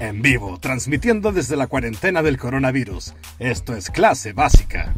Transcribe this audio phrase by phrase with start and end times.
[0.00, 3.14] En vivo, transmitiendo desde la cuarentena del coronavirus.
[3.38, 4.94] Esto es clase básica.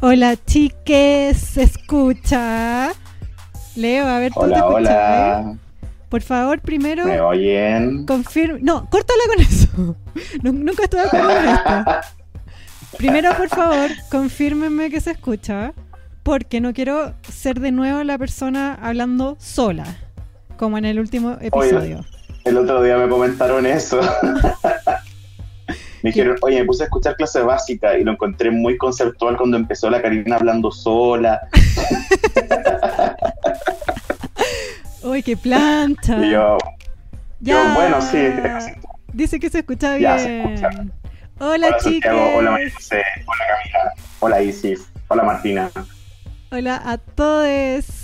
[0.00, 2.90] Hola chiques, ¿se escucha?
[3.76, 4.74] Leo, a ver, ¿tú te Hola, escuchas?
[5.44, 5.56] hola.
[6.08, 8.04] Por favor, primero, ¿Me oyen?
[8.04, 8.58] confirme.
[8.62, 9.96] No, córtala con eso.
[10.42, 11.84] Nu- Nunca estuve de acuerdo con esto.
[12.98, 15.72] Primero, por favor, confírmenme que se escucha.
[16.22, 19.86] Porque no quiero ser de nuevo la persona hablando sola.
[20.56, 22.04] Como en el último episodio.
[22.44, 24.00] El otro día me comentaron eso.
[26.02, 29.56] me dijeron, oye, me puse a escuchar clase básica y lo encontré muy conceptual cuando
[29.56, 31.40] empezó la Karina hablando sola.
[35.02, 36.18] ¡Uy, qué plancha!
[36.24, 36.58] Y yo,
[37.40, 37.64] Ya.
[37.64, 38.18] yo, bueno, sí.
[39.12, 40.26] Dice que se escucha Ya, bien.
[40.26, 40.70] se escucha.
[41.38, 42.14] Hola, hola chicas.
[42.36, 45.70] Hola María José, hola Camila, hola Isis, hola Martina.
[46.52, 48.01] Hola a todos.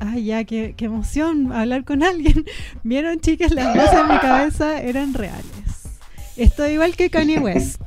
[0.00, 2.44] Ay, ya, qué, qué emoción hablar con alguien.
[2.84, 5.88] Vieron, chicas, las voces en mi cabeza eran reales.
[6.36, 7.80] Estoy igual que Kanye West.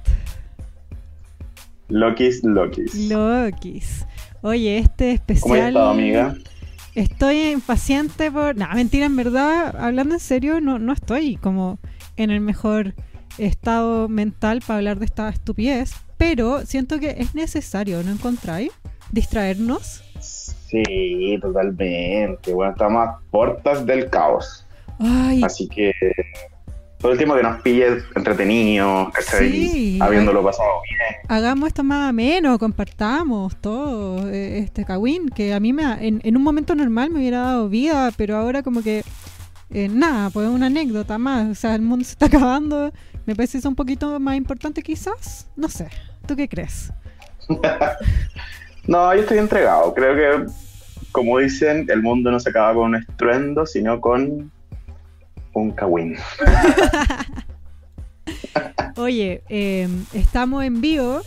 [1.88, 2.94] Lokis, Lokis.
[3.10, 4.06] Lokis.
[4.42, 5.42] Oye, este especial.
[5.42, 6.36] ¿Cómo has estado, amiga?
[6.96, 8.56] Estoy impaciente por.
[8.58, 11.80] No, mentira, en verdad, hablando en serio, no, no estoy como
[12.18, 12.96] en el mejor
[13.38, 15.94] estado mental para hablar de esta estupidez.
[16.18, 18.72] Pero siento que es necesario, ¿no encontráis?
[19.12, 20.04] Distraernos.
[20.72, 22.54] Sí, totalmente.
[22.54, 24.66] Bueno, estamos a puertas del caos.
[25.00, 25.92] Ay, Así que
[27.02, 29.10] por último que nos pille entretenidos.
[29.20, 29.98] Sí.
[30.00, 31.22] habiéndolo pasado bien.
[31.28, 36.38] hagamos esto más ameno, compartamos todo eh, este Kawin, que a mí me, en, en
[36.38, 39.04] un momento normal me hubiera dado vida, pero ahora como que
[39.72, 42.92] eh, nada, pues una anécdota más, o sea, el mundo se está acabando,
[43.26, 45.88] me parece que es un poquito más importante quizás, no sé,
[46.28, 46.94] ¿tú qué crees?
[48.92, 49.94] No, yo estoy entregado.
[49.94, 50.52] Creo que,
[51.14, 54.52] como dicen, el mundo no se acaba con un estruendo, sino con
[55.54, 56.18] un cagüín.
[58.98, 61.22] Oye, eh, estamos en vivo,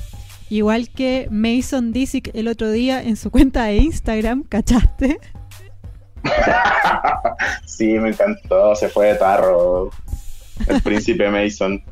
[0.50, 5.18] igual que Mason Disick el otro día en su cuenta de Instagram, ¿cachaste?
[7.64, 8.76] sí, me encantó.
[8.76, 9.88] Se fue de tarro.
[10.66, 11.82] El príncipe Mason.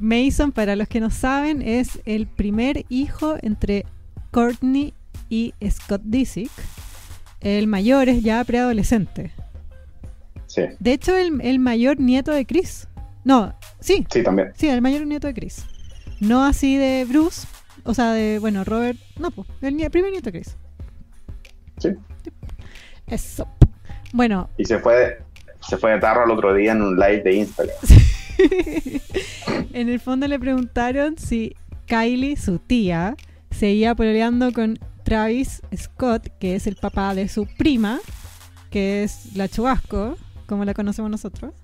[0.00, 3.84] Mason, para los que no saben, es el primer hijo entre
[4.30, 4.94] Courtney
[5.28, 6.50] y Scott Disick.
[7.40, 9.32] El mayor es ya preadolescente.
[10.46, 12.88] Sí, De hecho, el, el mayor nieto de Chris.
[13.24, 14.52] No, sí, sí, también.
[14.56, 15.64] sí, el mayor nieto de Chris.
[16.20, 17.46] No así de Bruce,
[17.84, 18.98] o sea, de, bueno, Robert.
[19.18, 20.56] No, pues, el, primer nieto de Chris.
[21.78, 21.90] Sí.
[23.06, 23.46] Eso.
[24.12, 25.18] Bueno, Y se fue,
[25.60, 27.76] se fue de tarro el otro día en un live de Instagram.
[29.72, 31.54] en el fondo le preguntaron si
[31.86, 33.16] Kylie, su tía,
[33.50, 37.98] seguía peleando con Travis Scott, que es el papá de su prima,
[38.70, 40.16] que es la Chubasco,
[40.46, 41.54] como la conocemos nosotros.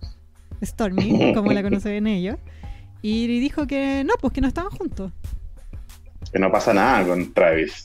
[0.63, 2.37] Stormy, como la conocen ellos.
[3.03, 5.13] Y dijo que no, pues que no estaban juntos.
[6.33, 7.85] Que no pasa nada con Travis.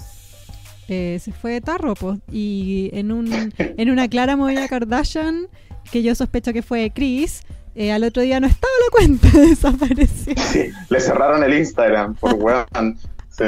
[0.87, 2.19] Eh, se fue de tarro, pues.
[2.31, 5.47] Y en, un, en una clara movida Kardashian,
[5.91, 7.43] que yo sospecho que fue Chris,
[7.75, 10.33] eh, al otro día no estaba la cuenta, desapareció.
[10.37, 12.65] Sí, le cerraron el Instagram por weón.
[13.39, 13.45] Sí.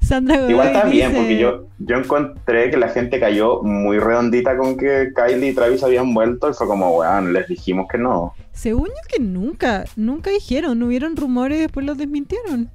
[0.00, 3.98] Sandra Godoy Igual está bien, dice- porque yo, yo encontré que la gente cayó muy
[3.98, 7.98] redondita con que Kylie y Travis habían vuelto y fue como, weón, les dijimos que
[7.98, 8.34] no.
[8.52, 12.70] Según yo que nunca, nunca dijeron, no hubieron rumores y después los desmintieron.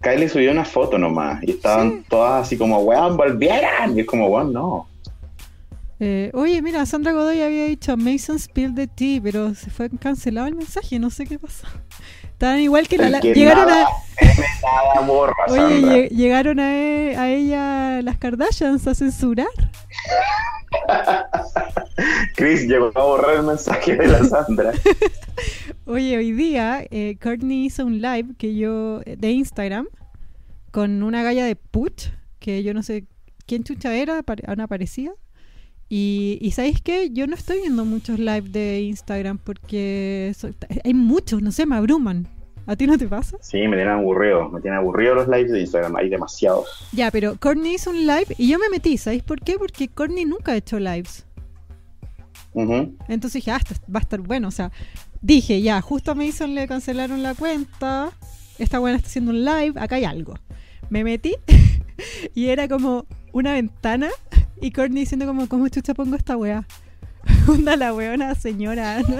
[0.00, 2.04] Kylie subió una foto nomás y estaban Sí.
[2.08, 3.96] todas así como, weón, volvieran.
[3.96, 4.88] Y es como, weón, no.
[6.00, 10.48] Eh, oye, mira, Sandra Godoy había dicho Mason spill the tea, pero se fue cancelado
[10.48, 11.68] el mensaje, no sé qué pasó.
[12.42, 13.20] Estaban igual que la...
[13.20, 14.94] Que llegaron nada a...
[14.96, 19.46] nada borra, Oye, llegaron a, e- a ella las Kardashians a censurar.
[22.34, 24.72] Chris llegó a borrar el mensaje de la Sandra.
[25.86, 29.86] Oye, hoy día eh, Courtney hizo un live que yo de Instagram
[30.72, 32.08] con una galla de Puch,
[32.40, 33.04] que yo no sé
[33.46, 35.12] quién chucha era, una parecida.
[35.94, 37.10] Y, y ¿sabéis qué?
[37.10, 40.48] Yo no estoy viendo muchos live de Instagram porque so-
[40.84, 42.26] hay muchos, no sé, me abruman.
[42.64, 43.36] ¿A ti no te pasa?
[43.42, 44.48] Sí, me tienen aburrido.
[44.48, 45.94] Me tienen aburrido los lives de Instagram.
[45.96, 46.66] Hay demasiados.
[46.92, 49.58] Ya, pero Courtney hizo un live y yo me metí, ¿sabéis por qué?
[49.58, 51.26] Porque Courtney nunca ha hecho lives.
[52.54, 54.48] Entonces dije, ah, esto va a estar bueno.
[54.48, 54.72] O sea,
[55.20, 58.12] dije, ya, justo a Mason le cancelaron la cuenta.
[58.58, 60.34] Esta buena está haciendo un live, acá hay algo.
[60.88, 61.34] Me metí
[62.34, 64.08] y era como una ventana
[64.62, 66.66] y Courtney diciendo como, ¿cómo chucha pongo esta wea?
[67.48, 69.16] Onda la weona señora, no,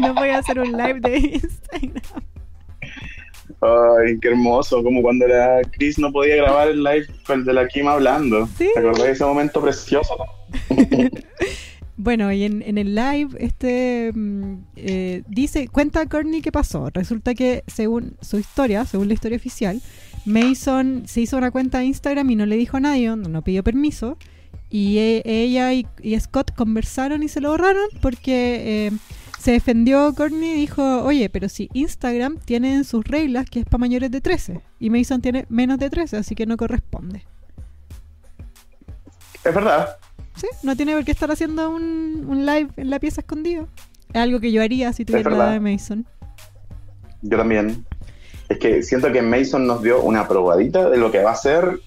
[0.00, 2.02] no voy a hacer un live de Instagram.
[3.60, 4.82] Ay, qué hermoso.
[4.82, 8.46] Como cuando la Chris no podía grabar el live con el de la Kim hablando.
[8.58, 8.68] Sí.
[8.74, 10.16] ¿Te acordás de ese momento precioso?
[11.96, 16.90] Bueno, y en, en el live, este mm, eh, dice, cuenta Courtney qué pasó.
[16.92, 19.80] Resulta que según su historia, según la historia oficial,
[20.24, 23.62] Mason se hizo una cuenta de Instagram y no le dijo a nadie, no pidió
[23.62, 24.18] permiso.
[24.76, 28.90] Y e- ella y, y Scott conversaron y se lo borraron porque eh,
[29.38, 33.66] se defendió Courtney y dijo, oye, pero si Instagram tiene en sus reglas que es
[33.66, 37.24] para mayores de 13 y Mason tiene menos de 13, así que no corresponde.
[39.44, 39.96] Es verdad.
[40.34, 43.68] Sí, no tiene por qué estar haciendo un, un live en la pieza escondido.
[44.12, 45.60] Es algo que yo haría si tuviera la edad de.
[45.60, 46.04] Mason.
[47.22, 47.86] Yo también.
[48.48, 51.78] Es que siento que Mason nos dio una probadita de lo que va a ser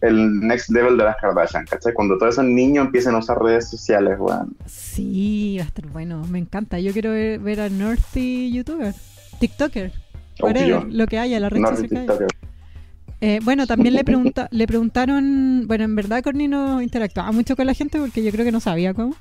[0.00, 1.92] el next level de las Kardashian, ¿cachai?
[1.92, 4.56] Cuando todos esos niños empiecen a usar redes sociales, weón.
[4.66, 6.24] Sí, va a estar bueno.
[6.30, 6.78] Me encanta.
[6.80, 8.94] Yo quiero ver, ver a Northy YouTuber,
[9.38, 9.92] TikToker,
[10.40, 12.26] whatever, lo que haya, la red No, social que haya.
[13.22, 17.66] Eh, bueno, también le, pregunta, le preguntaron, bueno, en verdad Courtney no interactuaba mucho con
[17.66, 19.14] la gente porque yo creo que no sabía cómo,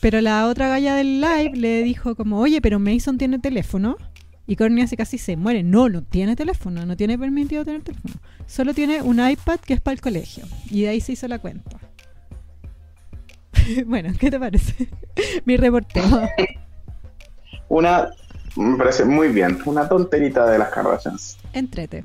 [0.00, 3.98] pero la otra galla del live le dijo como, oye, pero Mason tiene teléfono.
[4.46, 5.62] Y Courtney así casi se muere.
[5.62, 8.14] No, no tiene teléfono, no tiene permitido tener teléfono.
[8.46, 10.44] Solo tiene un iPad que es para el colegio.
[10.70, 11.78] Y de ahí se hizo la cuenta.
[13.86, 14.88] bueno, ¿qué te parece?
[15.44, 16.28] Mi reporteo.
[17.68, 18.10] Una,
[18.56, 21.38] me parece muy bien, una tonterita de las Kardashians.
[21.52, 22.04] Entrete.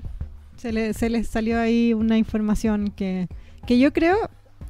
[0.58, 3.28] Se le, se les salió ahí una información que,
[3.66, 4.18] que yo creo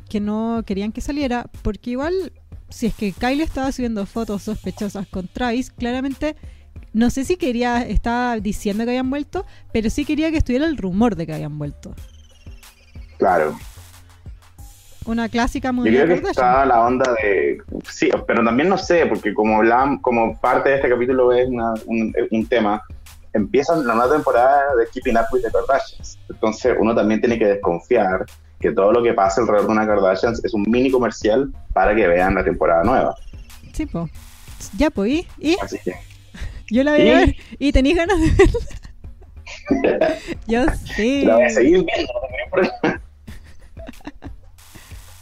[0.09, 2.33] que no querían que saliera, porque igual,
[2.69, 6.35] si es que Kylie estaba subiendo fotos sospechosas con Travis, claramente,
[6.97, 10.77] no sé si quería, estaba diciendo que habían vuelto, pero sí quería que estuviera el
[10.77, 11.93] rumor de que habían vuelto.
[13.19, 13.55] Claro.
[15.05, 17.59] Una clásica Yo muy creo que está la onda de.
[17.89, 21.75] Sí, pero también no sé, porque como, la, como parte de este capítulo es una-
[21.85, 22.81] un, un tema,
[23.31, 26.17] empiezan la nueva temporada de Keeping Up with the Kardashians.
[26.29, 28.25] Entonces uno también tiene que desconfiar
[28.59, 32.07] que todo lo que pasa alrededor de una Kardashians es un mini comercial para que
[32.07, 33.15] vean la temporada nueva.
[33.71, 34.09] Sí, po.
[34.77, 35.27] Ya, pues, ¿y?
[35.39, 35.57] ¿Y?
[35.61, 35.93] Así que.
[36.69, 37.35] Yo la voy ver.
[37.59, 40.17] ¿Y tenéis ganas de verla?
[40.47, 40.65] Yo
[40.95, 41.23] sí.
[41.25, 42.13] La voy a seguir viendo,
[42.83, 42.97] no.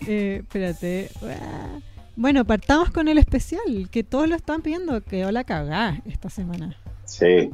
[0.07, 1.09] Eh, espérate.
[1.23, 1.79] Ah.
[2.15, 6.77] Bueno, partamos con el especial, que todos lo están pidiendo, que hola cagá esta semana.
[7.05, 7.49] Sí.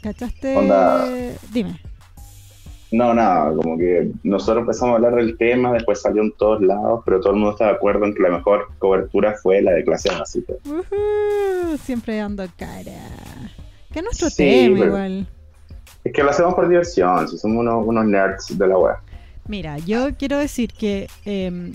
[0.00, 0.56] ¿Cachaste?
[0.56, 1.06] Onda.
[1.52, 1.78] Dime.
[2.92, 7.00] No, nada, como que nosotros empezamos a hablar del tema, después salió en todos lados,
[7.06, 9.82] pero todo el mundo está de acuerdo en que la mejor cobertura fue la de
[9.82, 10.52] clase básica.
[10.66, 12.92] Ujú, siempre dando cara.
[13.90, 15.26] Que es nuestro Sí, tema igual.
[16.04, 18.96] Es que lo hacemos por diversión, si somos unos, unos nerds de la web.
[19.48, 21.72] Mira, yo quiero decir que eh,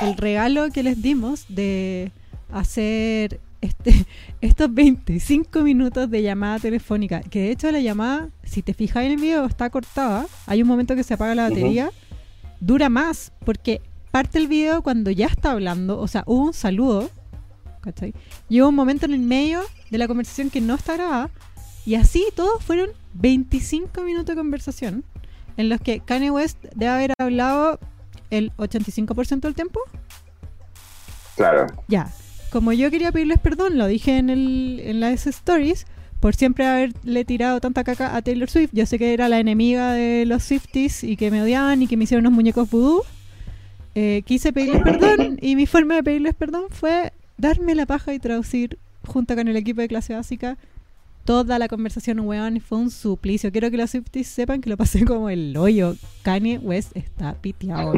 [0.00, 2.10] el regalo que les dimos de
[2.52, 4.06] hacer este,
[4.40, 9.12] estos 25 minutos de llamada telefónica, que de hecho la llamada, si te fijas en
[9.12, 11.90] el video, está cortada, hay un momento que se apaga la batería,
[12.60, 17.10] dura más, porque parte el video cuando ya está hablando, o sea, hubo un saludo,
[17.80, 18.14] ¿cachai?
[18.48, 19.60] Y hubo un momento en el medio
[19.90, 21.30] de la conversación que no está grabada,
[21.84, 25.04] y así todos fueron 25 minutos de conversación
[25.56, 27.80] en los que Kanye West debe haber hablado
[28.30, 29.80] el 85% del tiempo.
[31.34, 31.66] Claro.
[31.88, 32.12] Ya,
[32.50, 35.86] como yo quería pedirles perdón, lo dije en, el, en las stories,
[36.20, 38.70] por siempre haberle tirado tanta caca a Taylor Swift.
[38.72, 41.96] Yo sé que era la enemiga de los Swifties y que me odiaban y que
[41.96, 43.02] me hicieron unos muñecos vudú.
[43.94, 48.18] Eh, quise pedirles perdón y mi forma de pedirles perdón fue darme la paja y
[48.18, 50.58] traducir junto con el equipo de clase básica
[51.28, 53.52] toda la conversación, weón, fue un suplicio.
[53.52, 55.94] Quiero que los Swifties sepan que lo pasé como el hoyo.
[56.22, 57.92] Kanye West está piteado.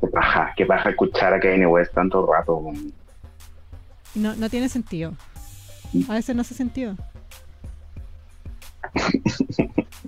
[0.00, 2.62] Qué paja, qué paja escuchar a Kanye West tanto rato.
[4.14, 5.14] No, no tiene sentido.
[6.08, 6.96] A veces no hace sentido.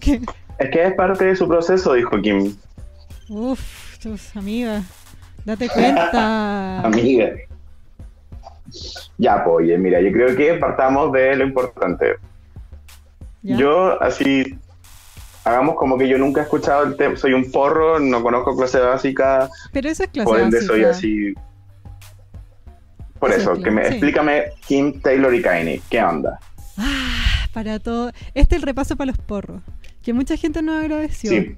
[0.00, 0.20] ¿Qué?
[0.58, 2.56] Es que es parte de su proceso, dijo Kim.
[3.28, 4.84] Uf, tus amigas.
[5.44, 6.80] Date cuenta.
[6.84, 7.30] Amiga.
[9.18, 12.16] Ya, pues, oye, mira, yo creo que partamos de lo importante.
[13.42, 13.56] ¿Ya?
[13.56, 14.58] Yo, así,
[15.48, 18.78] hagamos como que yo nunca he escuchado el tema, soy un porro, no conozco clase
[18.78, 21.34] básica, Pero eso es clase por ende soy así.
[23.18, 23.88] Por eso, que me, sí.
[23.94, 26.38] explícame Kim, Taylor y Kanye, ¿qué onda?
[26.76, 28.12] Ah, para todo.
[28.34, 29.60] Este es el repaso para los porros.
[30.02, 31.30] Que mucha gente nos agradeció.
[31.30, 31.56] Sí.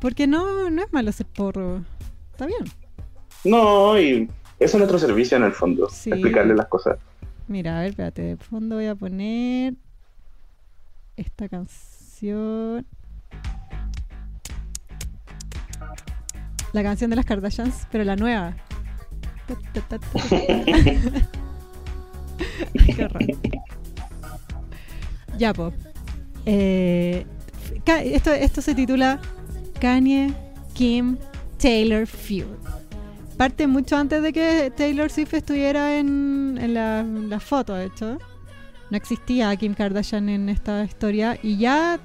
[0.00, 1.82] Porque no, no es malo ser porro.
[2.30, 2.64] Está bien.
[3.44, 6.10] No, y eso es nuestro servicio en el fondo, Sí.
[6.10, 6.98] explicarle las cosas.
[7.48, 8.22] Mira, a ver, espérate.
[8.22, 9.74] De fondo voy a poner
[11.16, 12.86] esta canción.
[16.72, 18.54] La canción de las Kardashians, pero la nueva.
[22.86, 23.22] Qué horror.
[25.38, 25.72] Ya, po.
[26.44, 27.24] Eh,
[27.86, 29.20] esto, esto se titula
[29.80, 30.34] Kanye,
[30.74, 31.16] Kim,
[31.58, 32.44] Taylor Feud.
[33.36, 38.18] parte mucho antes de que Taylor Swift estuviera en, en la, la foto, de hecho.
[38.90, 41.98] No existía Kim Kardashian en esta historia y ya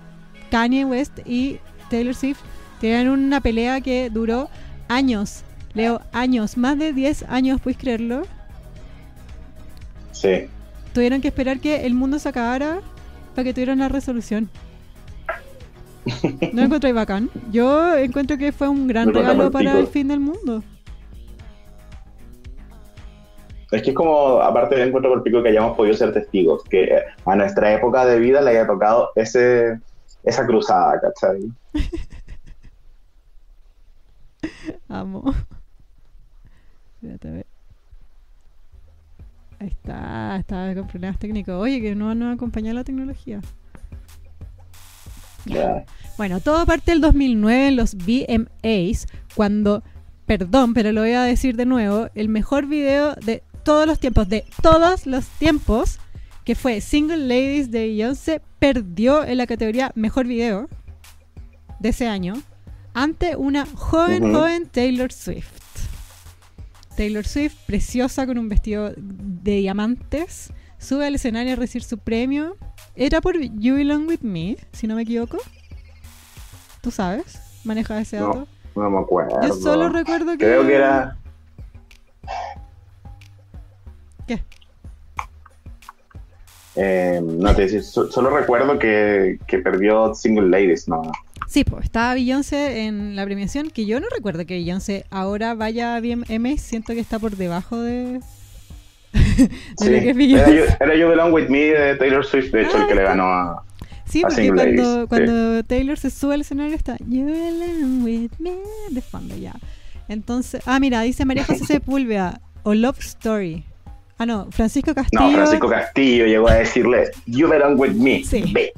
[0.51, 2.39] Kanye West y Taylor Swift
[2.83, 4.49] tenían una pelea que duró
[4.89, 5.45] años.
[5.73, 8.23] Leo, años, más de 10 años, ¿puedes creerlo?
[10.11, 10.49] Sí.
[10.93, 12.81] Tuvieron que esperar que el mundo se acabara
[13.33, 14.49] para que tuvieran la resolución.
[16.51, 17.29] ¿No lo encontré bacán?
[17.53, 20.61] Yo encuentro que fue un gran regalo para el fin del mundo.
[23.71, 26.83] Es que es como, aparte del encuentro por pico, que hayamos podido ser testigos, que
[26.83, 29.79] eh, a nuestra época de vida le haya tocado ese,
[30.25, 31.49] esa cruzada, ¿cachai?
[34.89, 35.33] Amo.
[36.95, 37.45] Espérate, a ver.
[39.59, 41.55] Ahí está, estaba con problemas técnicos.
[41.55, 43.41] Oye, que no nos acompaña la tecnología.
[45.45, 45.85] Ya.
[46.17, 49.83] Bueno, todo parte del 2009 en los VMAs, cuando,
[50.25, 54.29] perdón, pero lo voy a decir de nuevo, el mejor video de todos los tiempos,
[54.29, 55.99] de todos los tiempos,
[56.45, 60.69] que fue Single Ladies de Beyoncé, perdió en la categoría Mejor Video
[61.79, 62.35] de ese año
[62.93, 65.51] ante una joven, joven Taylor Swift.
[66.95, 72.55] Taylor Swift, preciosa con un vestido de diamantes, sube al escenario a recibir su premio.
[72.95, 75.37] Era por You Belong With Me, si no me equivoco.
[76.81, 77.39] ¿Tú sabes?
[77.63, 78.47] ¿Manejas ese No, dato?
[78.75, 79.39] No me acuerdo.
[79.41, 80.37] Yo solo recuerdo que...
[80.45, 81.17] Creo que era.
[84.27, 84.43] ¿Qué?
[86.75, 91.01] eh, no te so- solo recuerdo que, que perdió Single Ladies, ¿no?
[91.53, 95.95] Sí, pues estaba Beyoncé en la premiación, que yo no recuerdo que Beyoncé ahora vaya
[95.95, 98.19] a BMX, siento que está por debajo de,
[99.13, 100.13] de Sí, lo que es era,
[100.47, 100.77] Beyoncé.
[100.79, 103.11] era You Belong With Me de Taylor Swift, de hecho, Ah, el que le está.
[103.15, 103.63] ganó a.
[104.05, 105.05] Sí, a porque cuando, Ladies, sí.
[105.09, 108.53] cuando Taylor se sube al escenario está You belong with me
[108.89, 109.53] de fondo ya.
[110.09, 113.63] Entonces, ah, mira, dice María José Sepúlveda o Love Story.
[114.17, 115.21] Ah, no, Francisco Castillo.
[115.23, 118.43] No, Francisco Castillo llegó a decirle You Belong With Me, Sí.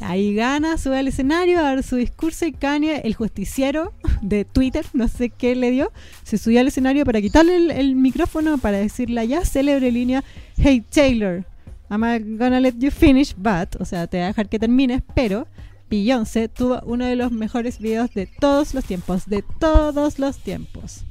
[0.00, 3.92] Ahí gana, sube al escenario a dar su discurso y Kanye, el justiciero
[4.22, 5.92] de Twitter, no sé qué le dio,
[6.24, 10.24] se subió al escenario para quitarle el, el micrófono para decirle ya célebre línea
[10.56, 11.44] Hey Taylor,
[11.90, 15.46] I'm gonna let you finish, but, o sea, te voy a dejar que termines, pero
[15.90, 21.04] Beyoncé tuvo uno de los mejores videos de todos los tiempos, de todos los tiempos.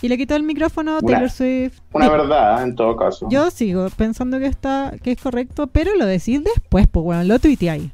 [0.00, 1.80] Y le quitó el micrófono Una- Taylor Swift.
[1.92, 3.28] Una dijo, verdad, en todo caso.
[3.30, 7.38] Yo sigo pensando que está que es correcto, pero lo decís después, pues bueno, lo
[7.38, 7.90] tuiteé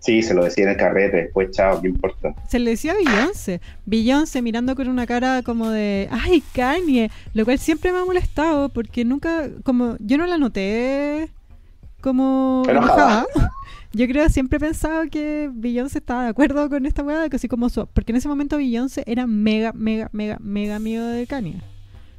[0.00, 2.34] Sí, se lo decía en el carrete, después, chao, ¿qué importa?
[2.48, 3.60] Se le decía a Beyoncé.
[3.84, 8.70] Beyoncé mirando con una cara como de, ay, Kanye, lo cual siempre me ha molestado
[8.70, 11.28] porque nunca, como, yo no la noté
[12.00, 13.26] como Enojada.
[13.32, 13.50] enojada.
[13.92, 17.48] Yo creo siempre he pensado que Beyoncé estaba de acuerdo con esta weá, que así
[17.48, 21.60] como su, porque en ese momento Beyoncé era mega, mega, mega, mega amigo de Kanye.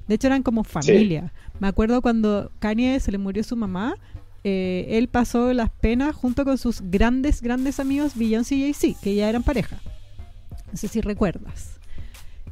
[0.06, 1.32] De hecho eran como familia.
[1.62, 3.96] Me acuerdo cuando Kanye se le murió su mamá,
[4.44, 9.16] eh, él pasó las penas junto con sus grandes, grandes amigos Beyoncé y Jay-Z, que
[9.16, 9.78] ya eran pareja.
[10.72, 11.80] No sé si recuerdas.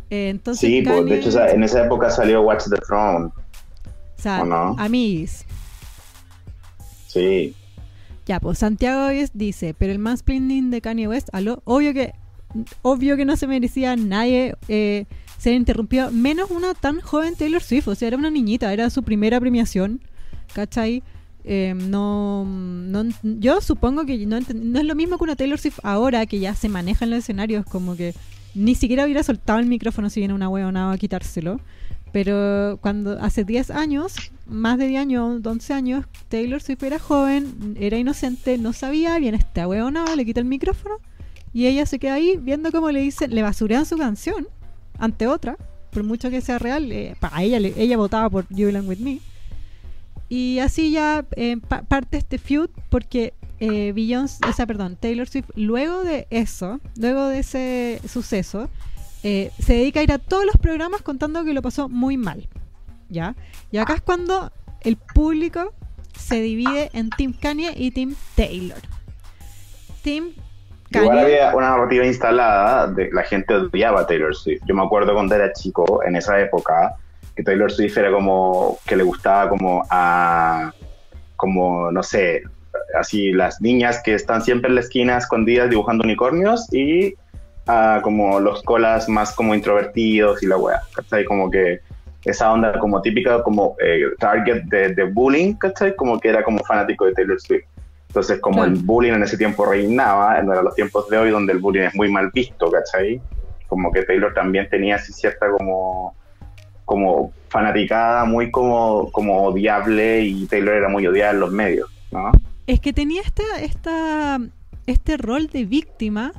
[0.09, 3.27] Eh, entonces, Sí, pues, de hecho, en esa época salió Watch the Throne.
[3.27, 4.75] o sea, ¿o no?
[4.77, 5.45] amiguis.
[7.07, 7.55] Sí.
[8.25, 12.13] Ya, pues Santiago dice, pero el mansplaining de Kanye West, aló, obvio que,
[12.83, 15.05] obvio que no se merecía nadie eh,
[15.39, 19.01] ser interrumpido, menos una tan joven Taylor Swift, o sea, era una niñita, era su
[19.01, 20.01] primera premiación,
[20.53, 21.01] ¿cachai?
[21.43, 24.49] Eh, no, no, yo supongo que no, es
[24.85, 27.95] lo mismo que una Taylor Swift ahora que ya se maneja en los escenarios, como
[27.95, 28.13] que
[28.55, 31.59] ni siquiera hubiera soltado el micrófono si viene una huevonada a quitárselo.
[32.11, 34.15] Pero cuando hace 10 años,
[34.47, 39.37] más de 10 años, 11 años, Taylor Swift era joven, era inocente, no sabía, viene
[39.37, 40.95] esta huevonada, le quita el micrófono
[41.53, 44.47] y ella se queda ahí viendo cómo le dicen, le basurean su canción
[44.97, 45.57] ante otra,
[45.91, 49.19] por mucho que sea real, eh, para ella, ella votaba por You Belong With Me.
[50.29, 55.27] Y así ya eh, pa- parte este feud porque eh, Beyoncé, o sea, perdón, Taylor
[55.27, 58.69] Swift, luego de eso, luego de ese suceso,
[59.23, 62.47] eh, se dedica a ir a todos los programas contando que lo pasó muy mal.
[63.09, 63.35] ¿Ya?
[63.71, 65.73] Y acá es cuando el público
[66.15, 68.77] se divide en Team Kanye y Team Taylor.
[70.03, 70.29] Team
[70.91, 71.21] Igual Kanye.
[71.21, 74.61] había una narrativa instalada de la gente odiaba a Taylor Swift.
[74.67, 76.95] Yo me acuerdo cuando era chico, en esa época,
[77.39, 80.73] que Taylor Swift era como que le gustaba como a,
[81.37, 82.43] como, no sé,
[82.99, 87.15] así las niñas que están siempre en la esquina escondidas dibujando unicornios y
[87.65, 91.23] a como los colas más como introvertidos y la wea, ¿cachai?
[91.23, 91.79] Como que
[92.25, 95.95] esa onda como típica como eh, target de, de bullying, ¿cachai?
[95.95, 97.63] Como que era como fanático de Taylor Swift.
[98.09, 98.71] Entonces, como Claro.
[98.73, 101.83] el bullying en ese tiempo reinaba, no eran los tiempos de hoy donde el bullying
[101.83, 103.21] es muy mal visto, ¿cachai?
[103.69, 106.18] Como que Taylor también tenía así cierta como,
[106.89, 112.31] como fanaticada, muy como, como odiable y Taylor era muy odiada en los medios, ¿no?
[112.65, 114.39] Es que tenía esta, esta,
[114.87, 116.31] este rol de víctima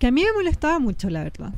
[0.00, 1.52] que a mí me molestaba mucho, la verdad.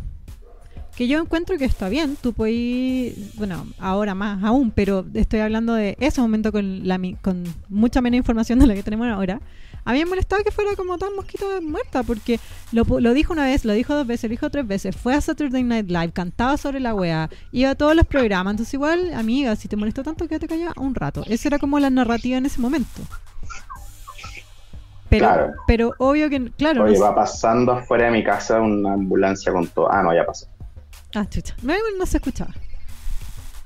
[0.97, 5.73] Que yo encuentro que está bien, tú puedes, bueno, ahora más aún, pero estoy hablando
[5.73, 9.41] de ese momento con, la, con mucha menos información de la que tenemos ahora.
[9.85, 12.39] A mí me molestaba que fuera como tan mosquita muerta, porque
[12.73, 12.85] lo,
[13.15, 15.89] dijo una vez, lo dijo dos veces, lo dijo tres veces, fue a Saturday Night
[15.89, 19.77] Live, cantaba sobre la wea, iba a todos los programas, entonces igual, amiga, si te
[19.77, 21.25] molesta tanto, quédate callada un rato.
[21.27, 23.01] Esa era como la narrativa en ese momento.
[25.09, 25.53] Pero, Claro.
[25.67, 29.67] pero obvio que, claro, Oye, no va pasando afuera de mi casa una ambulancia con
[29.67, 29.91] todo.
[29.93, 30.47] Ah, no, ya pasó.
[31.15, 31.57] Ah, chucha.
[31.63, 32.55] No, no se escuchaba.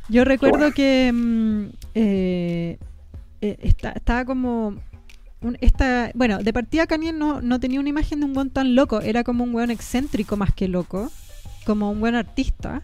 [0.08, 0.74] Yo recuerdo bueno.
[0.74, 2.78] que mm, eh,
[3.42, 4.76] eh, está- estaba como.
[5.60, 9.00] Esta, bueno, de partida Kanye no, no tenía una imagen de un buen tan loco.
[9.00, 11.10] Era como un buen excéntrico más que loco.
[11.66, 12.82] Como un buen artista.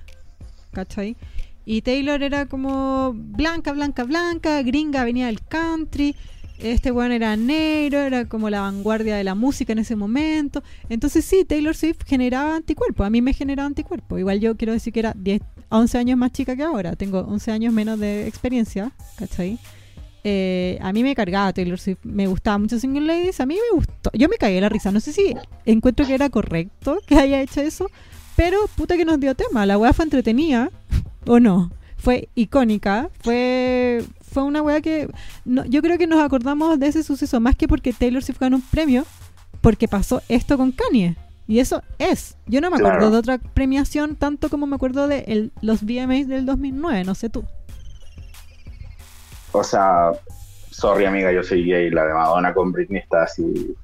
[0.73, 1.17] ¿Cachai?
[1.65, 4.63] Y Taylor era como blanca, blanca, blanca.
[4.63, 6.15] Gringa, venía del country.
[6.59, 10.63] Este weón era negro, era como la vanguardia de la música en ese momento.
[10.91, 13.07] Entonces sí, Taylor Swift generaba anticuerpos.
[13.07, 14.19] A mí me generaba anticuerpos.
[14.19, 15.41] Igual yo quiero decir que era 10,
[15.71, 16.97] 11 años más chica que ahora.
[16.97, 19.59] Tengo 11 años menos de experiencia, ¿cachai?
[20.25, 21.99] Eh, a mí me cargaba Taylor Swift.
[22.05, 23.41] Me gustaba mucho Single Ladies.
[23.41, 24.11] A mí me gustó.
[24.15, 24.91] Yo me cagué la risa.
[24.93, 25.35] No sé si
[25.65, 27.91] encuentro que era correcto que haya hecho eso.
[28.37, 29.67] Pero puta que nos dio tema.
[29.67, 30.71] La weá fue entretenida.
[31.27, 31.71] ¿O no?
[31.97, 33.11] Fue icónica.
[33.21, 35.09] Fue, fue una weá que...
[35.45, 38.57] no- yo creo que nos acordamos de ese suceso más que porque Taylor Swift ganó
[38.57, 39.05] un premio.
[39.61, 41.17] Porque pasó esto con Kanye.
[41.47, 42.37] Y eso es.
[42.47, 43.11] Yo no me acuerdo Claro.
[43.11, 47.05] de otra premiación tanto como me acuerdo de el- los VMAs del 2009.
[47.05, 47.45] No sé tú.
[49.53, 50.13] O sea,
[50.71, 53.75] sorry amiga, yo soy gay, la de Madonna con Britney está así,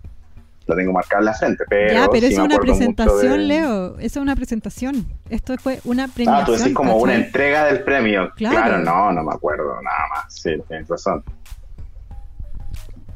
[0.66, 1.92] la tengo marcada en la frente, pero...
[1.92, 3.98] ya, pero sí es una presentación, de- Leo.
[3.98, 5.06] Eso es una presentación.
[5.30, 6.42] Esto fue una premiación.
[6.42, 8.32] Ah, tú decís como una entrega del premio.
[8.36, 8.56] Claro.
[8.56, 8.78] Claro.
[8.78, 10.34] no, no me acuerdo nada más.
[10.34, 11.22] Sí, tienes razón.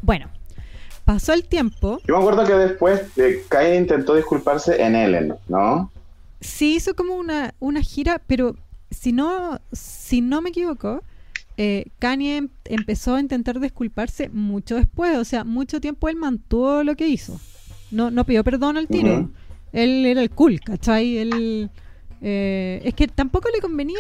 [0.03, 0.29] Bueno,
[1.05, 2.01] pasó el tiempo.
[2.07, 5.91] Yo me acuerdo que después eh, Kanye intentó disculparse en Ellen, ¿no?
[6.41, 8.55] Sí hizo como una, una gira, pero
[8.91, 11.03] si no, si no me equivoco,
[11.63, 15.19] eh, Kanye em- empezó a intentar disculparse mucho después.
[15.19, 17.39] O sea, mucho tiempo él mantuvo lo que hizo.
[17.91, 19.31] No, no pidió perdón al tiro.
[19.75, 21.19] Él era el cool, ¿cachai?
[21.19, 21.69] Él,
[22.23, 23.99] eh, es que tampoco le convenía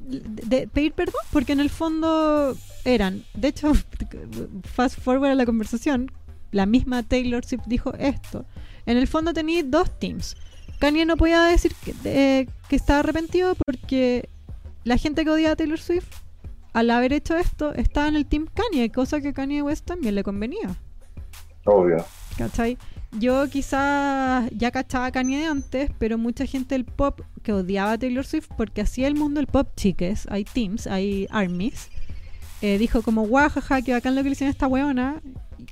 [0.00, 3.72] de, de pedir perdón, porque en el fondo eran, de hecho,
[4.64, 6.10] fast forward a la conversación,
[6.50, 8.46] la misma Taylor Swift dijo esto.
[8.86, 10.34] En el fondo tenía dos teams.
[10.78, 14.30] Kanye no podía decir que, eh, que estaba arrepentido porque
[14.84, 16.08] la gente que odiaba a Taylor Swift,
[16.72, 20.22] al haber hecho esto, estaba en el team Kanye, cosa que Kanye West también le
[20.22, 20.76] convenía.
[21.64, 22.04] Obvio.
[22.36, 22.78] ¿Cachai?
[23.18, 27.92] Yo quizás ya cachaba a Kanye de antes, pero mucha gente del pop que odiaba
[27.92, 31.90] a Taylor Swift, porque así el mundo del pop, chiques, hay teams, hay armies,
[32.62, 35.20] eh, dijo como, guau, jaja, que bacán lo que le hicieron a esta weona,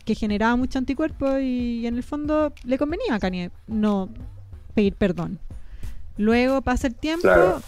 [0.05, 4.11] que generaba mucho anticuerpo y, en el fondo le convenía a Kanye no
[4.75, 5.39] pedir perdón.
[6.17, 7.63] Luego pasa el tiempo Claro.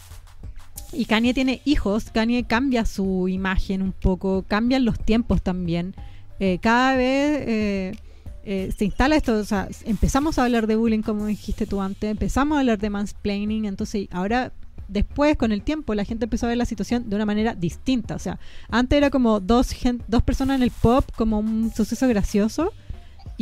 [0.93, 5.95] Y Kanye tiene hijos, Kanye cambia su imagen un poco, cambian los tiempos también.
[6.41, 7.97] Eh, cada vez eh,
[8.45, 12.11] eh, se instala esto, o sea, empezamos a hablar de bullying como dijiste tú antes,
[12.11, 14.53] empezamos a hablar de mansplaining, entonces ahora
[14.89, 18.17] después con el tiempo la gente empezó a ver la situación de una manera distinta,
[18.17, 19.71] o sea, antes era como dos,
[20.09, 22.73] dos personas en el pop como un suceso gracioso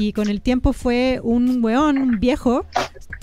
[0.00, 2.64] y con el tiempo fue un weón, un viejo,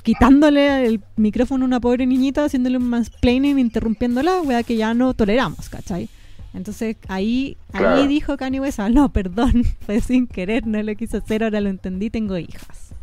[0.04, 5.16] quitándole el micrófono a una pobre niñita, haciéndole un mansplaining, interrumpiéndola, wea que ya no
[5.16, 6.08] toleramos, ¿cachai?
[6.54, 11.18] Entonces ahí, ahí dijo Kanye West, "Ah, no, perdón, fue sin querer, no lo quise
[11.18, 12.94] hacer, ahora lo entendí, tengo hijas.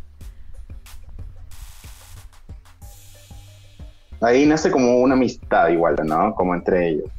[4.21, 6.33] Ahí nace como una amistad igual, ¿no?
[6.37, 7.11] Como entre ellos.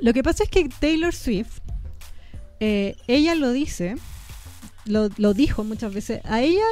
[0.00, 1.60] Lo que pasa es que Taylor Swift,
[2.60, 3.96] eh, ella lo dice,
[4.86, 6.64] lo, lo dijo muchas veces, a ella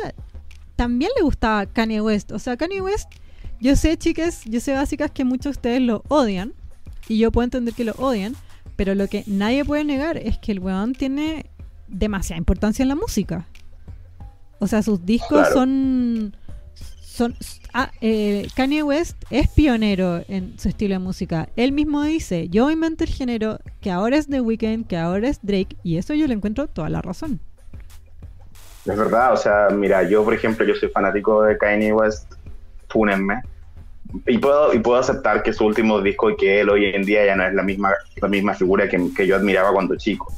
[0.76, 2.32] también le gustaba Kanye West.
[2.32, 3.10] O sea, Kanye West,
[3.60, 6.52] yo sé, chicas, yo sé básicas que muchos de ustedes lo odian,
[7.08, 8.34] y yo puedo entender que lo odian,
[8.76, 11.46] pero lo que nadie puede negar es que el weón tiene
[11.88, 13.46] demasiada importancia en la música.
[14.58, 15.54] O sea, sus discos Claro.
[15.54, 16.36] son...
[17.02, 17.36] son
[17.72, 21.48] ah, eh, Kanye West es pionero en su estilo de música.
[21.56, 25.38] Él mismo dice, yo inventé el género que ahora es The Weeknd, que ahora es
[25.42, 27.40] Drake, y eso yo le encuentro toda la razón.
[28.84, 32.34] Es verdad, o sea, mira, yo por ejemplo, yo soy fanático de Kanye West,
[32.88, 33.42] fúnenme.
[34.26, 37.24] Y puedo, y puedo aceptar que su último disco y que él hoy en día
[37.24, 40.32] ya no es la misma, la misma figura que, que yo admiraba cuando chico.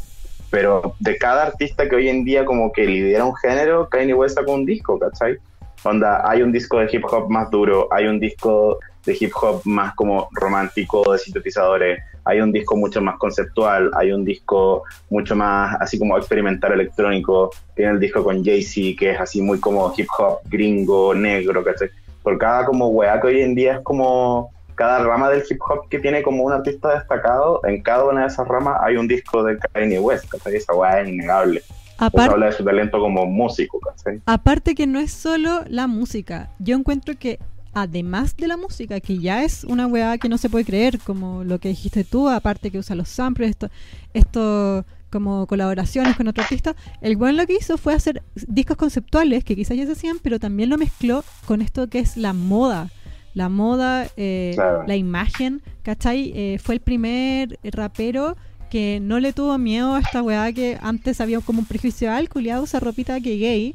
[0.51, 4.37] pero de cada artista que hoy en día como que lidera un género, Kanye West
[4.37, 5.37] sacó un disco, ¿cachai?
[5.83, 9.61] Onda, hay un disco de hip hop más duro, hay un disco de hip hop
[9.65, 15.37] más como romántico, de sintetizadores, hay un disco mucho más conceptual, hay un disco mucho
[15.37, 19.95] más así como experimental electrónico, tiene el disco con Jay-Z que es así muy como
[19.97, 21.89] hip hop gringo, negro, ¿cachai?
[22.23, 25.89] Por cada como weá que hoy en día es como cada rama del hip hop
[25.89, 29.45] que tiene como un artista destacado, en cada una de esas ramas hay un disco
[29.45, 30.57] de Kanye West, ¿cachai?
[30.57, 31.63] Esa weá es innegable.
[31.99, 34.21] Aparte, habla de su talento como músico, ¿cachai?
[34.27, 37.39] Aparte que no es solo la música, yo encuentro que
[37.77, 41.45] además de la música, que ya es una weá que no se puede creer, como
[41.45, 43.69] lo que dijiste tú, aparte que usa los samples, esto,
[44.15, 49.45] esto como colaboraciones con otro artista, el weón lo que hizo fue hacer discos conceptuales
[49.45, 52.91] que quizás ya se hacían, pero también lo mezcló con esto que es la moda.
[53.35, 56.33] La moda, eh, la imagen, ¿cachai?
[56.35, 58.39] Eh, fue el primer rapero
[58.71, 62.31] que no le tuvo miedo a esta weá que antes había como un prejuicio al
[62.31, 63.75] culiado usa ropita que gay.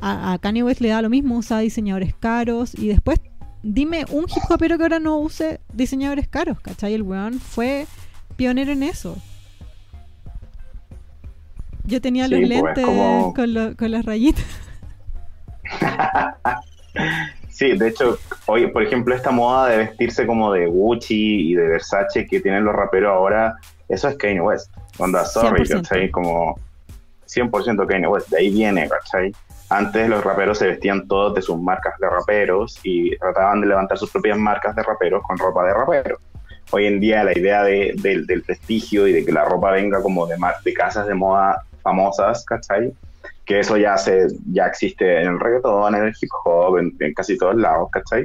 [0.00, 3.20] A, a, Kanye West le da lo mismo, usa diseñadores caros y después
[3.64, 6.94] dime un hip hopero que ahora no use diseñadores caros, ¿cachai?
[6.94, 7.86] El weón fue
[8.36, 9.16] pionero en eso.
[11.86, 14.44] Yo tenía los pues, lentes con, con las rayitas.
[17.48, 21.66] sí, de hecho, hoy, por ejemplo, esta moda de vestirse como de Gucci y de
[21.68, 23.56] Versace que tienen los raperos ahora,
[23.88, 24.70] eso es Kanye West.
[24.98, 26.10] Onda, sorry, ¿cachai?
[26.10, 26.58] Como
[27.26, 29.32] 100% Kanye West, de ahí viene, ¿cachai?
[29.68, 33.98] Antes los raperos se vestían todos de sus marcas de raperos y trataban de levantar
[33.98, 36.18] sus propias marcas de raperos con ropa de rapero.
[36.70, 40.26] Hoy en día la idea de, del prestigio y de que la ropa venga como
[40.26, 42.92] de, de casas de moda famosas, ¿cachai?
[43.44, 47.38] Que eso ya, se, ya existe en el reggaetón, en el hip hop, en, casi
[47.38, 48.24] todos lados, ¿cachai?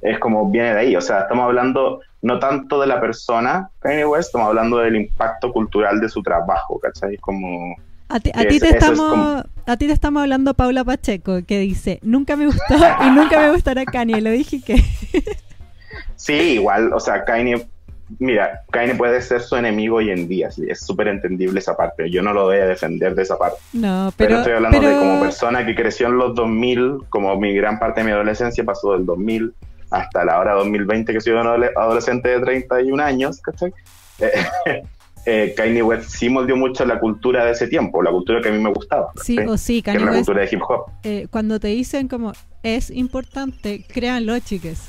[0.00, 4.04] Es como viene de ahí, o sea, estamos hablando no tanto de la persona Kanye
[4.04, 7.16] West, estamos hablando del impacto cultural de su trabajo, ¿cachai?
[7.18, 7.76] Como
[8.14, 12.46] a ti, te estamos, a ti te estamos hablando Paula Pacheco, que dice, nunca me
[12.46, 12.74] gustó
[13.06, 14.20] y nunca me gustará Kanye.
[14.20, 14.76] Lo dije que...
[16.16, 17.66] sí, igual, o sea, Kanye,
[18.18, 22.10] mira, Kanye puede ser su enemigo hoy en día, es súper entendible esa parte.
[22.10, 23.58] Yo no lo voy a defender de esa parte.
[23.72, 24.38] No, pero...
[24.38, 28.06] estoy hablando de como persona que creció en los 2000, como mi gran parte de
[28.06, 29.54] mi adolescencia pasó del 2000
[29.90, 33.72] hasta la hora 2020, que soy un adolescente de 31 años, ¿cachai?
[34.18, 34.82] eh,
[35.56, 38.58] Kanye West sí moldeó mucho la cultura de ese tiempo, la cultura que a mí
[38.58, 39.12] me gustaba.
[39.22, 40.86] Sí, o sí, Kanye la cultura de hip hop.
[41.04, 42.32] Eh, cuando te dicen como
[42.62, 44.88] es importante, créanlo, chiques.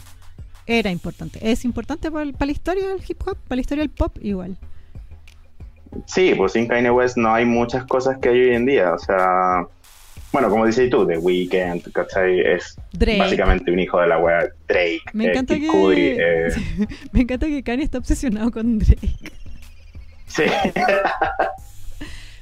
[0.65, 1.39] Era importante.
[1.41, 4.57] Es importante para, la historia del hip hop, para la historia del pop, igual.
[6.05, 8.93] Sí, pues sin Kanye West no hay muchas cosas que hay hoy en día.
[8.93, 9.67] O sea,
[10.31, 12.39] bueno, como dices tú, The Weeknd, ¿cachai?
[12.39, 12.75] Es
[13.17, 15.01] básicamente un hijo de la wea Drake.
[15.13, 15.67] Me encanta, que...
[15.93, 16.49] Eh.
[17.11, 19.42] me encanta que Kanye está obsesionado con Drake.
[20.27, 20.43] Sí.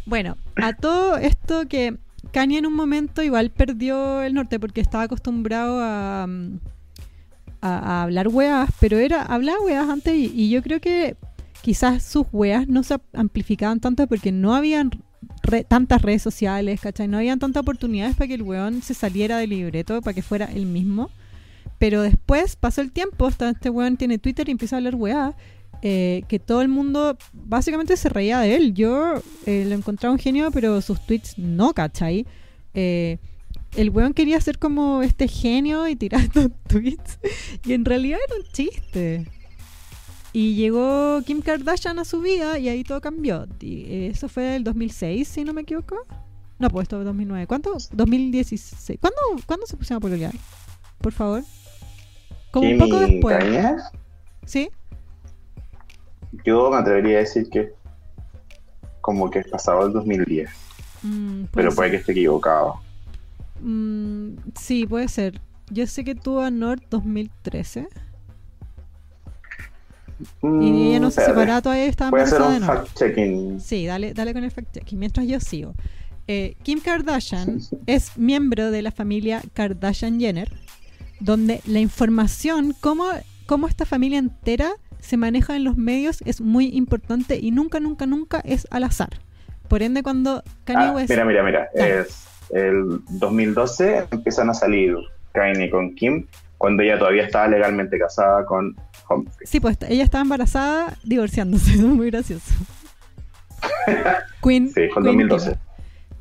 [0.06, 1.98] bueno, a todo esto que
[2.32, 6.28] Kanye en un momento igual perdió el norte porque estaba acostumbrado a,
[7.62, 11.16] a, hablar weas, pero era hablar weas antes y, yo creo que
[11.62, 14.92] quizás sus weas no se amplificaban tanto porque no habían
[15.68, 17.08] tantas redes sociales, ¿cachai?
[17.08, 20.46] No habían tantas oportunidades para que el weón se saliera del libreto, para que fuera
[20.46, 21.10] el mismo.
[21.78, 25.36] Pero después pasó el tiempo, hasta este weón tiene Twitter y empieza a hablar weá.
[25.84, 28.74] Eh, que todo el mundo básicamente se reía de él.
[28.74, 29.16] Yo
[29.46, 32.28] eh, lo encontraba un genio, pero sus tweets no, ¿cachai?
[32.74, 33.18] Eh,
[33.76, 37.20] el weón quería ser como este genio y tirar estos tweets.
[37.66, 39.28] Y en realidad era un chiste.
[40.34, 43.48] Y llegó Kim Kardashian a su vida y ahí todo cambió.
[43.60, 45.98] Y eso fue el 2006, si no me equivoco.
[46.60, 47.48] No, pues esto fue 2009.
[47.48, 47.76] ¿Cuánto?
[47.92, 49.00] 2016.
[49.02, 49.18] ¿Cuándo,
[49.48, 50.34] ¿cuándo se pusieron a pololear?
[51.00, 51.44] Por favor.
[52.52, 53.44] Como un poco después.
[54.46, 54.70] ¿Sí?
[56.46, 57.74] Yo me atrevería a decir que
[59.02, 60.50] como que es pasado el 2010.
[61.04, 62.76] Mm, pero puede que esté equivocado.
[63.60, 65.42] Mm, sí, puede ser.
[65.70, 67.88] Yo sé que tuvo a Nord 2013.
[70.44, 73.60] y ella no se separó todavía estaba embarazada de fact checking.
[73.60, 75.00] Sí, dale, dale con el fact checking.
[75.00, 75.74] Mientras yo sigo.
[76.28, 80.52] Eh, Kim Kardashian es miembro de la familia Kardashian Jenner,
[81.20, 83.06] donde la información, cómo,
[83.48, 88.06] cómo esta familia entera se maneja en los medios es muy importante y nunca, nunca,
[88.06, 89.10] nunca es al azar.
[89.68, 91.10] Por ende, cuando Kanye ah, West...
[91.10, 91.70] Mira, mira, mira.
[91.74, 94.96] Es el 2012 empiezan a salir
[95.32, 98.76] Kanye con Kim cuando ella todavía estaba legalmente casada con
[99.10, 99.48] Humphrey.
[99.48, 101.78] Sí, pues ella estaba embarazada divorciándose.
[101.78, 102.54] muy gracioso.
[104.44, 104.70] Queen.
[104.70, 105.58] Sí, fue 2012.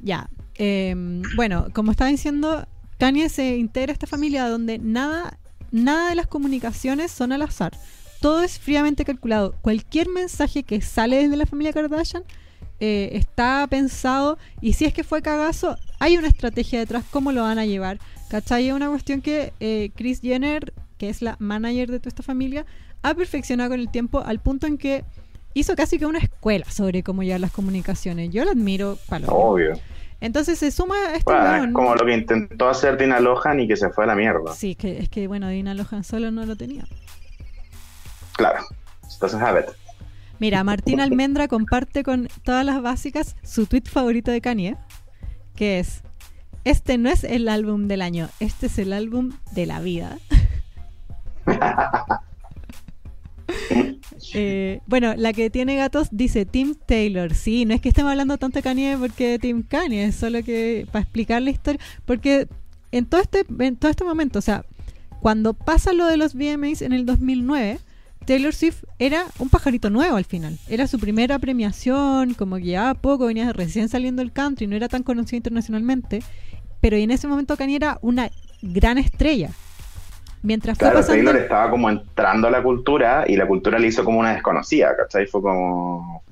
[0.03, 0.29] Ya.
[0.55, 2.67] Em, bueno, como estaba diciendo,
[2.99, 5.39] Kanye se integra a esta familia donde nada,
[5.73, 7.73] nada de las comunicaciones son al azar
[8.21, 9.55] todo es fríamente calculado.
[9.63, 12.25] Cualquier mensaje que sale desde la familia Kardashian
[12.79, 17.43] eh, está pensado y si es que fue cagazo, hay una estrategia detrás, cómo lo
[17.43, 17.99] van a llevar.
[18.29, 18.69] ¿Cachai?
[18.69, 22.65] Es una cuestión que eh, Chris Jenner, que es la manager de toda esta familia,
[23.03, 25.05] ha perfeccionado con el tiempo al punto en que
[25.55, 28.31] hizo casi que una escuela sobre cómo llevar las comunicaciones.
[28.31, 29.73] Yo lo admiro, para Obvio.
[30.21, 33.77] Entonces se suma a este Bueno, como lo que intentó hacer Dina Lohan y que
[33.77, 34.53] se fue a la mierda.
[34.55, 36.85] Sí, que, es que bueno, Dina Lohan solo no lo tenía.
[38.33, 38.65] Claro.
[39.13, 39.67] Entonces, a ver.
[40.39, 44.77] Mira, Martín Almendra comparte con todas las básicas su tweet favorito de Kanye,
[45.55, 46.03] que es,
[46.65, 50.19] este no es el álbum del año, este es el álbum de la vida.
[54.35, 57.35] Eh, bueno, la que tiene gatos dice Tim Taylor.
[57.35, 60.87] Sí, no es que estemos hablando tanto de Kanye porque Tim Kanye, es solo que
[60.93, 61.81] para explicar la historia.
[62.05, 62.47] Porque
[62.93, 64.65] en todo este, en todo este momento, o sea,
[65.21, 67.81] cuando pasa lo de los VMAs en el 2009,
[68.31, 70.57] Taylor Swift era un pajarito nuevo al final.
[70.69, 74.87] Era su primera premiación, como que llevaba poco, venía recién saliendo del country, no era
[74.87, 76.23] tan conocido internacionalmente.
[76.81, 78.31] Pero en ese momento Kanye era una
[78.63, 79.51] gran estrella.
[80.45, 81.15] Mientras fue pasando.
[81.15, 84.97] Taylor estaba como entrando a la cultura y la cultura le hizo como una desconocida,
[84.97, 85.27] ¿cachai?
[85.27, 86.23] Fue como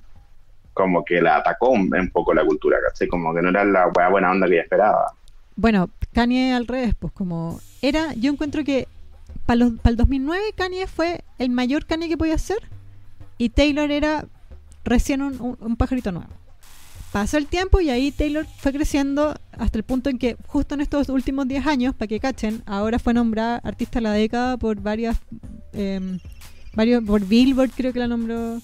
[0.72, 3.08] como que la atacó un, poco la cultura, ¿cachai?
[3.08, 5.12] Como que no era la buena onda que ella esperaba.
[5.56, 8.87] Bueno, Kanye al revés, pues como era, yo encuentro que
[9.48, 12.58] para el 2009 Kanye fue el mayor Kanye que podía ser
[13.38, 14.28] y Taylor era
[14.84, 16.28] recién un, pajarito nuevo.
[17.12, 20.82] Pasó el tiempo y ahí Taylor fue creciendo hasta el punto en que justo en
[20.82, 24.82] estos últimos 10 años, para que cachen, ahora fue nombrada artista de la década por
[24.82, 25.16] varias,
[25.72, 26.18] em,
[26.74, 28.61] varios, por Billboard creo que la nombró,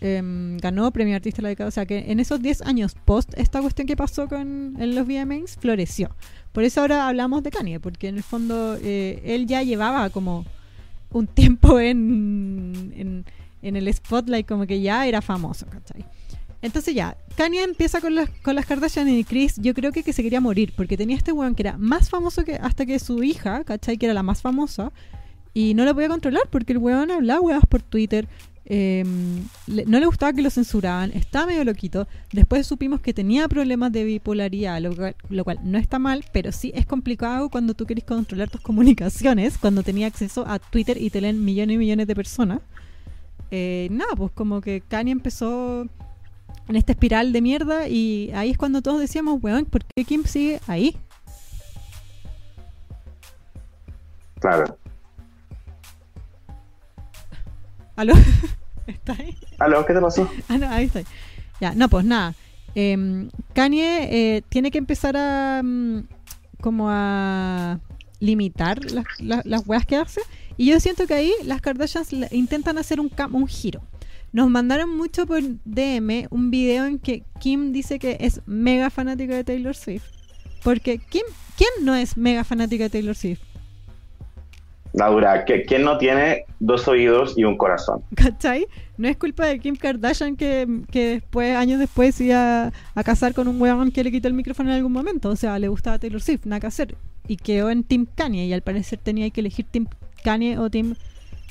[0.00, 3.32] em, ganó premio artista de la década, o sea que en esos 10 años post
[3.36, 6.14] esta cuestión que pasó con los VMAs floreció.
[6.52, 10.44] Por eso ahora hablamos de Kanye, porque en el fondo eh, él ya llevaba como
[11.10, 13.24] un tiempo en,
[13.62, 15.66] en, el spotlight, como que ya era famoso.
[16.62, 20.12] Entonces ya, Kanye empieza con las, con las Kardashian y Chris, yo creo que, que
[20.12, 23.22] se quería morir, porque tenía este weón que era más famoso que hasta que su
[23.22, 23.98] hija, ¿cachai?
[23.98, 24.92] Que era la más famosa,
[25.52, 28.28] y no la podía controlar porque el weón hablaba weas por Twitter,
[28.68, 32.08] le- no le gustaba que lo censuraban, estaba medio loquito.
[32.32, 36.84] Después supimos que tenía problemas de bipolaridad, lo cual, no está mal, pero sí es
[36.86, 41.44] complicado cuando tú quieres controlar tus comunicaciones, cuando tenía acceso a Twitter y te leen
[41.44, 42.60] millones y millones de personas.
[43.52, 45.86] Eh, nada, pues como que Kanye empezó
[46.68, 50.24] en esta espiral de mierda y ahí es cuando todos decíamos, weón, ¿por qué Kim
[50.24, 50.96] sigue ahí?
[54.40, 54.76] Claro.
[57.96, 58.14] ¿Aló?
[58.86, 59.36] ¿Está ahí?
[59.58, 59.84] ¿Aló?
[59.86, 60.30] ¿Qué te pasó?
[60.48, 61.04] Ah, no, ahí estoy.
[61.60, 62.34] Ya, no, pues nada.
[62.74, 66.00] Em, Kanye eh, tiene que empezar a mm,
[66.60, 67.80] como a
[68.20, 70.20] limitar las, las, las weas que hace.
[70.56, 73.82] Y yo siento que ahí las Kardashians intentan hacer un, cam- un giro.
[74.32, 79.34] Nos mandaron mucho por DM un video en que Kim dice que es mega fanática
[79.34, 80.04] de Taylor Swift.
[80.62, 81.22] Porque Kim,
[81.56, 83.40] ¿quién no es mega fanática de Taylor Swift?
[84.96, 85.44] La dura.
[85.44, 88.00] ¿Qui- ¿Quién no tiene dos oídos y un corazón?
[88.14, 88.66] ¿Cachai?
[88.98, 93.60] No es culpa de Kim Kardashian que, después, años después, iba a casar con un
[93.60, 95.28] weón que le quitó el micrófono en algún momento.
[95.28, 96.96] O sea, le gustaba Taylor Swift, nada que hacer.
[97.28, 98.46] Y quedó en Team Kanye.
[98.46, 99.86] Y al parecer tenía que elegir Team
[100.24, 100.94] Kanye o Team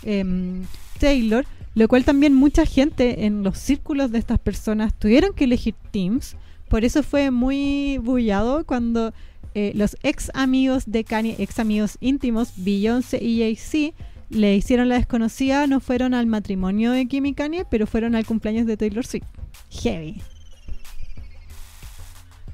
[0.04, 0.64] em,
[1.00, 1.46] Taylor.
[1.76, 6.36] Lo cual también mucha gente en los círculos de estas personas tuvieron que elegir teams.
[6.70, 9.14] Por eso fue muy bullado cuando
[9.56, 13.96] eh, los ex amigos de Kanye, ex amigos íntimos, Beyoncé y Jay-Z,
[14.30, 18.26] le hicieron la desconocida, no fueron al matrimonio de Kim y Kanye, pero fueron al
[18.26, 19.26] cumpleaños de Taylor Swift.
[19.70, 20.22] Heavy.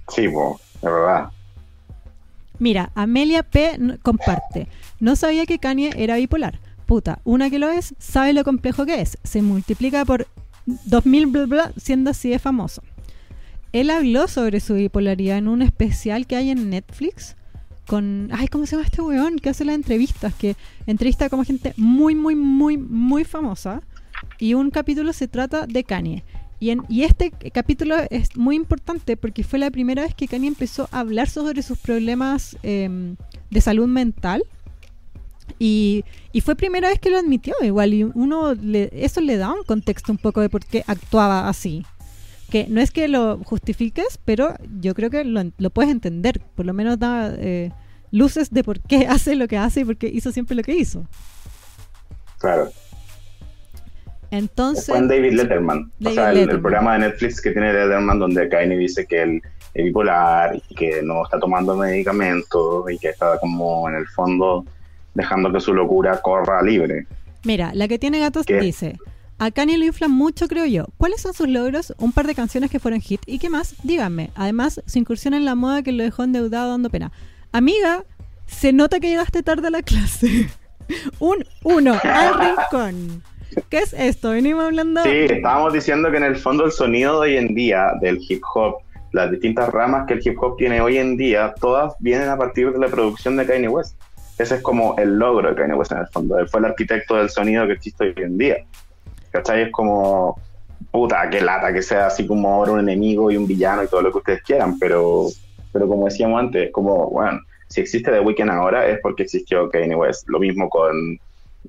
[0.09, 1.29] Sí, po, de verdad.
[2.59, 3.97] Mira, Amelia P.
[4.03, 4.67] comparte.
[4.99, 6.59] No sabía que Kanye era bipolar.
[6.85, 9.17] Puta, una que lo es, sabe lo complejo que es.
[9.23, 10.27] Se multiplica por
[10.65, 12.83] 2000 bla bla, siendo así de famoso.
[13.73, 17.35] Él habló sobre su bipolaridad en un especial que hay en Netflix
[17.87, 18.29] con...
[18.31, 19.37] Ay, ¿cómo se llama este weón?
[19.39, 20.55] Que hace las entrevistas, que
[20.87, 23.81] entrevista como gente muy, muy, muy, muy famosa.
[24.39, 26.23] Y un capítulo se trata de Kanye.
[26.59, 30.47] Y, en- y este capítulo es muy importante porque fue la primera vez que Kanye
[30.47, 33.15] empezó a hablar sobre sus problemas em,
[33.49, 34.43] de salud mental.
[35.59, 37.93] Y, y fue primera vez que lo admitió igual.
[37.93, 41.83] Y uno le- eso le da un contexto un poco de por qué actuaba así.
[42.51, 46.41] Que no es que lo justifiques, pero yo creo que lo, lo puedes entender.
[46.55, 47.71] Por lo menos da eh,
[48.11, 50.75] luces de por qué hace lo que hace y por qué hizo siempre lo que
[50.75, 51.05] hizo.
[52.39, 52.69] Claro.
[54.31, 54.95] Entonces...
[54.95, 55.91] En David Letterman.
[55.99, 59.41] David o sea, el, programa de Netflix que tiene Letterman donde Kanye dice que él
[59.73, 64.65] es bipolar y que no está tomando medicamentos y que está como en el fondo
[65.13, 67.05] dejando que su locura corra libre.
[67.43, 68.59] Mira, la que tiene gatos ¿Qué?
[68.59, 68.97] dice,
[69.41, 70.85] A Kanye lo inflan mucho, creo yo.
[70.97, 71.95] ¿Cuáles son sus logros?
[71.97, 73.21] Un par de canciones que fueron hit.
[73.25, 73.73] ¿Y qué más?
[73.83, 74.29] Díganme.
[74.35, 77.11] Además, su incursión en la moda que lo dejó endeudado dando pena.
[77.51, 78.03] Amiga,
[78.45, 80.47] se nota que llegaste tarde a la clase.
[81.19, 83.23] Un uno al rincón.
[83.69, 84.29] ¿Qué es esto?
[84.29, 85.01] Venimos hablando.
[85.01, 88.43] Sí, estábamos diciendo que en el fondo el sonido de hoy en día del hip
[88.53, 88.75] hop,
[89.11, 92.71] las distintas ramas que el hip hop tiene hoy en día, todas vienen a partir
[92.71, 93.99] de la producción de Kanye West.
[94.37, 96.37] Ese es como el logro de Kanye West en el fondo.
[96.37, 98.57] Él fue el arquitecto del sonido que existe hoy en día.
[99.31, 99.63] ¿Cachai?
[99.63, 100.39] Es como,
[100.91, 104.01] puta, qué lata que sea así como ahora un enemigo y un villano y todo
[104.01, 105.27] lo que ustedes quieran, pero,
[105.71, 109.95] pero como decíamos antes, como, bueno, si existe The Weeknd ahora es porque existió Kanye
[109.95, 110.27] West.
[110.27, 111.17] Lo mismo con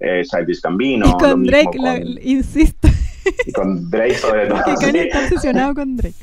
[0.01, 1.07] eh, Childish Gambino.
[1.07, 2.88] Y con Drake, con- la- insisto.
[3.46, 4.62] y con Drake sobre todo.
[4.81, 6.16] Kanye está obsesionado con Drake.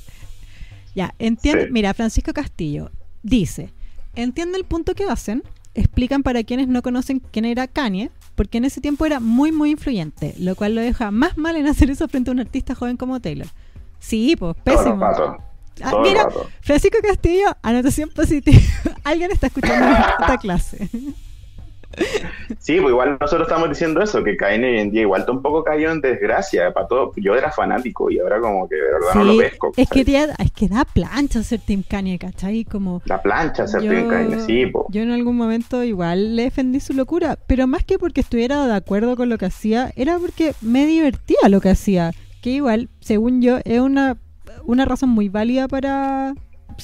[0.96, 1.68] Ya, entiende.
[1.68, 1.72] Sí.
[1.72, 2.92] Mira, Francisco Castillo
[3.24, 3.70] dice:
[4.16, 5.44] Entiende el punto que hacen.
[5.80, 9.72] Explican para quienes no conocen quién era Kanye, porque en ese tiempo era muy, muy
[9.72, 12.98] influyente, lo cual lo deja más mal en hacer eso frente a un artista joven
[12.98, 13.48] como Taylor.
[13.98, 15.06] Sí, pues, pésimo.
[15.82, 16.28] Ah, mira.
[16.60, 18.60] Francisco Castillo, anotación positiva.
[19.06, 19.88] Alguien está escuchando
[20.20, 20.90] esta clase.
[22.60, 25.92] Sí, pues igual nosotros estamos diciendo eso, que Kanye hoy en día igual tampoco cayó
[25.92, 26.72] en desgracia.
[26.74, 27.12] Para todo.
[27.16, 29.72] Yo era fanático y ahora como que de verdad no lo pesco.
[29.78, 32.66] es que, tía- es que da plancha ser Team Kanye, ¿cachai?
[32.66, 34.88] Como La plancha ser Team Kanye, sí, po.
[34.90, 38.74] yo en algún momento igual le defendí su locura, pero más que porque estuviera de
[38.74, 43.42] acuerdo con lo que hacía, era porque me divertía lo que hacía, que igual, según
[43.42, 44.18] yo, es una,
[44.66, 46.34] una razón muy válida para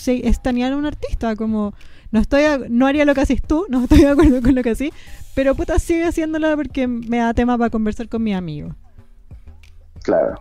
[0.05, 1.73] estanear a un artista, como
[2.15, 4.63] no estoy a- no haría lo que haces tú, no estoy de acuerdo con lo
[4.63, 4.91] que haces,
[5.35, 8.73] pero puta sigue haciéndolo porque me da tema para conversar con mi amigo.
[10.01, 10.39] Claro.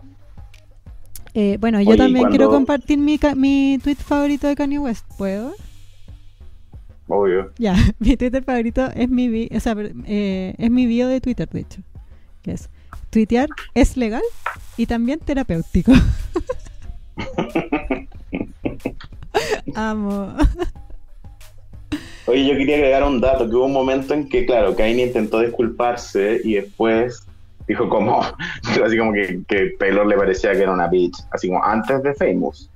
[1.33, 4.79] Eh, bueno, yo Oye, ¿y también cuando- quiero compartir mi, mi tweet favorito de Kanye
[4.79, 5.51] West, ¿puedo?
[7.09, 7.51] Obvio.
[7.57, 11.59] Ya, mi Twitter favorito es mi, o sea, eh, es mi bio de Twitter, de
[11.59, 11.81] hecho.
[12.41, 12.69] Que es,
[13.09, 14.23] tuitear es legal
[14.77, 15.91] y también terapéutico.
[19.75, 20.35] Amo.
[22.27, 25.39] Oye, yo quería agregar un dato, que hubo un momento en que, claro, Kanye intentó
[25.39, 27.25] disculparse y después
[27.67, 28.21] dijo como,
[28.85, 32.13] así como que, que Taylor le parecía que era una bitch, así como antes de
[32.15, 32.69] Famous.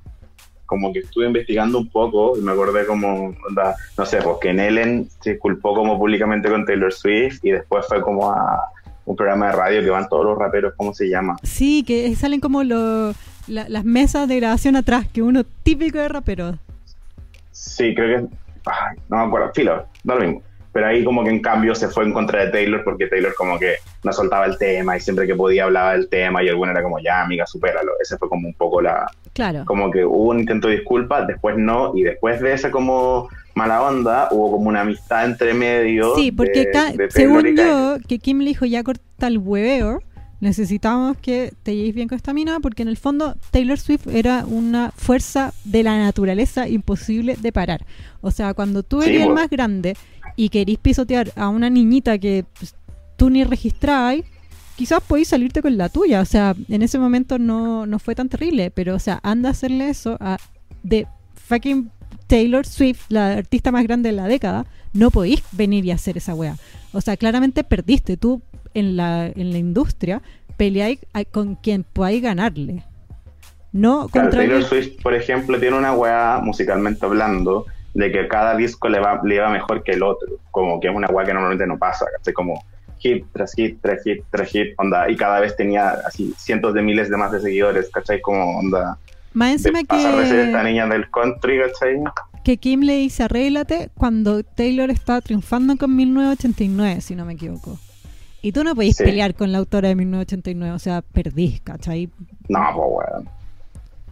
[0.66, 4.50] Como que estuve investigando un poco y me acordé como, onda, no sé, pues que
[4.50, 8.70] en Ellen se disculpó como públicamente con Taylor Swift y después fue como a
[9.06, 11.38] un programa de radio que van todos los raperos, ¿cómo se llama?
[11.42, 13.14] Sí, que salen como lo-
[13.48, 16.60] la- las mesas de grabación atrás, que uno típico de rapero.
[17.52, 18.28] Sí, creo que.
[18.66, 20.42] Ay, no me acuerdo, filo, da lo mismo.
[20.72, 23.58] Pero ahí, como que en cambio, se fue en contra de Taylor porque Taylor, como
[23.58, 26.74] que no soltaba el tema y siempre que podía hablaba del tema y el bueno
[26.74, 27.94] era como, ya, amiga, supéralo.
[28.00, 29.10] Ese fue como un poco la.
[29.34, 29.64] Claro.
[29.66, 33.82] Como que hubo un intento de disculpa, después no, y después de esa, como mala
[33.82, 36.16] onda, hubo como una amistad entre medio.
[36.16, 40.02] Sí, porque de- según yo, que Kim le dijo ya corta el hueveo,
[40.40, 44.46] necesitamos que te lleves bien con esta mina, porque en el fondo Taylor Swift era
[44.46, 47.86] una fuerza de la naturaleza imposible de parar.
[48.22, 49.34] O sea, cuando tú Sí, eres el po.
[49.36, 49.96] más grande
[50.36, 52.76] y querís pisotear a una niñita que pues,
[53.18, 54.18] tú ni registrabas,
[54.76, 56.22] quizás podéis salirte con la tuya.
[56.22, 59.52] O sea, en ese momento no, no fue tan terrible, pero o sea, anda a
[59.52, 60.38] hacerle eso a
[60.84, 61.92] de fucking
[62.30, 66.36] Taylor Swift, la artista más grande de la década, no podéis venir y hacer esa
[66.36, 66.56] wea.
[66.94, 68.18] O sea, claramente perdiste.
[68.18, 68.42] Tú
[68.76, 70.22] en la, en la industria
[70.56, 72.84] peleáis a- con quien podáis ganarle.
[73.72, 77.66] No Claro, contra Taylor Swift, por ejemplo, tiene una weá musicalmente hablando
[77.96, 80.28] de que cada disco le va, le va mejor que el otro.
[80.52, 82.06] Como que es una weá que normalmente no pasa.
[82.18, 82.34] ¿cachai?
[82.34, 82.64] Como
[83.00, 85.10] hit tras hit, tras hit, tras hit, onda.
[85.10, 88.22] Y cada vez tenía así cientos de miles de más de seguidores, ¿cachai?
[88.22, 88.98] Como onda.
[89.34, 91.98] Más encima esta que, niña del country, ¿cachai?
[92.44, 97.78] que Kim le dice arréglate cuando Taylor estaba triunfando con 1989, si no me equivoco.
[98.42, 99.04] Y tú no podís Sí.
[99.04, 102.10] pelear con la autora de 1989, o sea, perdís, ¿cachai?
[102.48, 103.30] No, pues weón.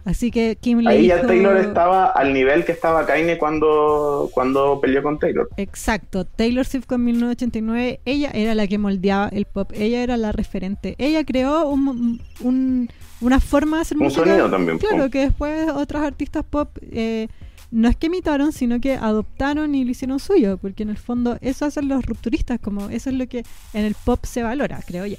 [0.04, 5.02] Así que Kim Ahí ya Taylor estaba al nivel que estaba Kanye cuando, cuando peleó
[5.02, 5.48] con Taylor.
[5.56, 10.32] Exacto, Taylor Swift con 1989, ella era la que moldeaba el pop, ella era la
[10.32, 12.88] referente, ella creó un, un-
[13.20, 14.24] una forma de hacer Un música.
[14.24, 15.10] sonido también, Claro, po.
[15.10, 17.28] que después otros artistas pop eh,
[17.70, 21.36] no es que imitaron, sino que adoptaron y lo hicieron suyo, porque en el fondo
[21.42, 23.42] eso hacen los rupturistas, como eso es lo que
[23.74, 25.16] en el pop se valora, creo yo.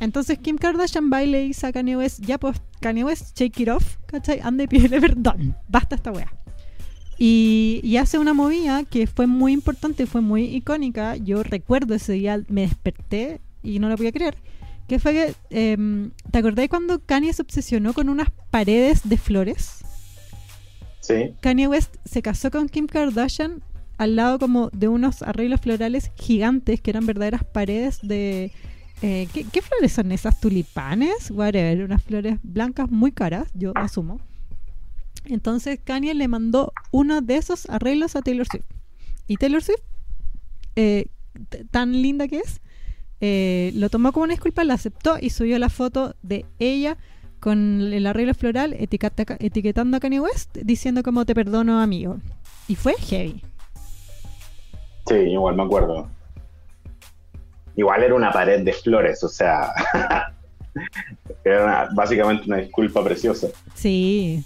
[0.00, 3.60] Entonces Kim Kardashian va y le dice a Kanye West, ya pues Kanye West, shake
[3.60, 4.40] it off, ¿cachai?
[4.42, 6.32] Anda y pídele perdón, basta esta wea.
[7.18, 11.16] Y, y hace una movida que fue muy importante, fue muy icónica.
[11.16, 14.38] Yo recuerdo ese día, me desperté y no lo podía creer.
[14.88, 19.84] Que fue que, em, ¿te acordás cuando Kanye se obsesionó con unas paredes de flores?
[21.00, 21.34] Sí.
[21.42, 23.62] Kanye West se casó con Kim Kardashian
[23.98, 28.50] al lado como de unos arreglos florales gigantes que eran verdaderas paredes de,
[29.02, 30.40] eh, ¿qué, qué flores son esas?
[30.40, 31.30] ¿Tulipanes?
[31.30, 34.20] Whatever, unas flores blancas muy caras, yo asumo.
[35.24, 38.64] Entonces Kanye le mandó uno de esos arreglos a Taylor Swift.
[39.26, 39.80] Y Taylor Swift,
[40.76, 41.06] eh,
[41.70, 42.60] tan linda que es,
[43.20, 46.96] eh, lo tomó como una disculpa, la aceptó y subió la foto de ella
[47.38, 52.18] con el arreglo floral etiqueta- etiquetando a Kanye West diciendo como te perdono amigo.
[52.66, 53.42] Y fue heavy.
[55.06, 56.10] Sí, igual me acuerdo.
[57.80, 59.72] Igual era una pared de flores, o sea,
[61.44, 63.48] era una- básicamente una disculpa preciosa.
[63.74, 64.44] Sí.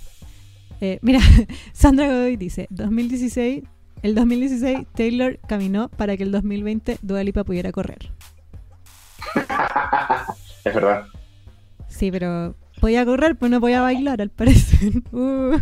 [0.80, 1.18] Eh, mira,
[1.72, 3.64] Sandra Godoy dice, 2016,
[4.02, 8.12] el 2016 Taylor caminó para que el 2020 Dua Lipa pudiera correr.
[10.64, 11.06] es verdad.
[11.88, 14.92] Sí, pero podía correr, pero no podía bailar, al parecer.
[15.10, 15.58] Uh.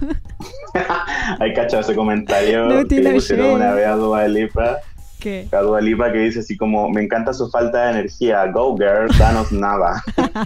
[1.40, 4.76] Hay cacho ese comentario No que pusieron una vez a Dua Lipa,
[5.22, 5.48] ¿Qué?
[5.52, 9.08] a Dua Lipa que dice así como, me encanta su falta de energía, go girl,
[9.18, 10.02] danos nada.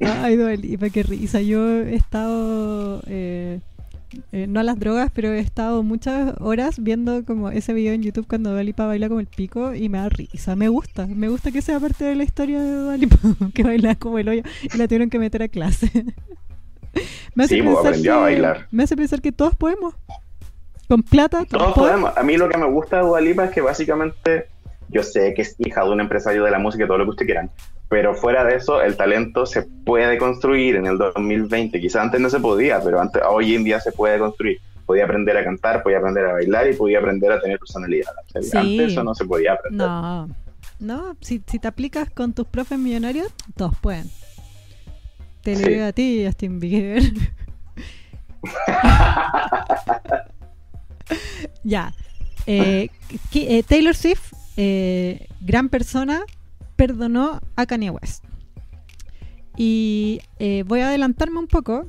[0.00, 1.40] Ay, Dua Lipa, qué risa.
[1.40, 3.60] Yo he estado, eh,
[4.32, 8.02] eh, no a las drogas, pero he estado muchas horas viendo como ese video en
[8.02, 10.54] YouTube cuando Dua Lipa baila como el pico y me da risa.
[10.54, 13.16] Me gusta, me gusta que sea parte de la historia de Dua Lipa,
[13.54, 15.90] que baila como el hoyo y la tuvieron que meter a clase.
[17.34, 18.68] me hace Sí, pues, pensar aprendió a bailar.
[18.70, 19.94] Me hace pensar que todos podemos.
[20.88, 22.16] Con plata, todos, Todos podemos.
[22.16, 24.46] A mí lo que me gusta de Dua Lipa es que básicamente
[24.88, 27.26] yo sé que es hija de un empresario de la música, todo lo que ustedes
[27.26, 27.50] quieran,
[27.88, 31.80] pero fuera de eso, el talento se puede construir en el 2020.
[31.80, 34.58] Quizás antes no se podía, pero antes, hoy en día se puede construir.
[34.86, 38.12] Podía aprender a cantar, podía aprender a bailar y podía aprender a tener personalidad.
[38.28, 38.56] O sea, Sí.
[38.56, 39.86] Antes eso no se podía aprender.
[39.86, 40.28] No,
[40.78, 43.26] no, si, si te aplicas con tus profes millonarios,
[43.56, 44.08] todos pueden.
[45.42, 45.64] Te lo Sí.
[45.70, 47.02] digo a ti, Justin Bieber.
[51.64, 51.94] ya.
[52.46, 52.88] Eh,
[53.34, 56.22] eh, Taylor Swift, eh, gran persona,
[56.76, 58.24] perdonó a Kanye West.
[59.56, 60.20] Y
[60.66, 61.86] voy a adelantarme un poco,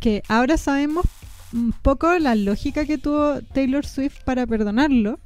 [0.00, 1.06] que ahora sabemos
[1.52, 5.18] un poco la lógica que tuvo Taylor Swift para perdonarlo.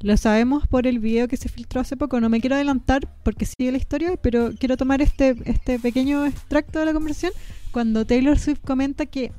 [0.00, 2.20] Lo sabemos por el video que se filtró hace poco.
[2.20, 6.80] No me quiero adelantar porque sigue la historia, pero quiero tomar este, este pequeño extracto
[6.80, 7.32] de la conversación
[7.70, 9.32] cuando Taylor Swift comenta que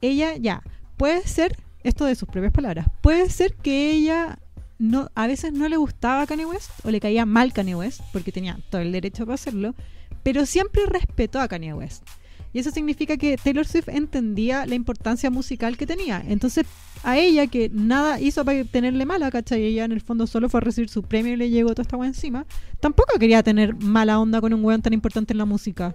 [0.00, 0.62] ella ya
[0.96, 1.56] puede ser,
[1.88, 4.38] esto de sus propias palabras, puede ser que ella
[4.78, 8.32] no, a veces no le gustaba Kanye West o le caía mal Kanye West porque
[8.32, 9.74] tenía todo el derecho para hacerlo,
[10.22, 12.04] pero siempre respetó a Kanye West.
[12.52, 16.24] Y eso significa que Taylor Swift entendía la importancia musical que tenía.
[16.26, 16.66] Entonces,
[17.02, 19.62] a ella, que nada hizo para tenerle mala, ¿cachai?
[19.62, 21.98] Ella en el fondo solo fue a recibir su premio y le llegó toda esta
[21.98, 22.46] weá encima.
[22.80, 25.94] Tampoco quería tener mala onda con un weón tan importante en la música.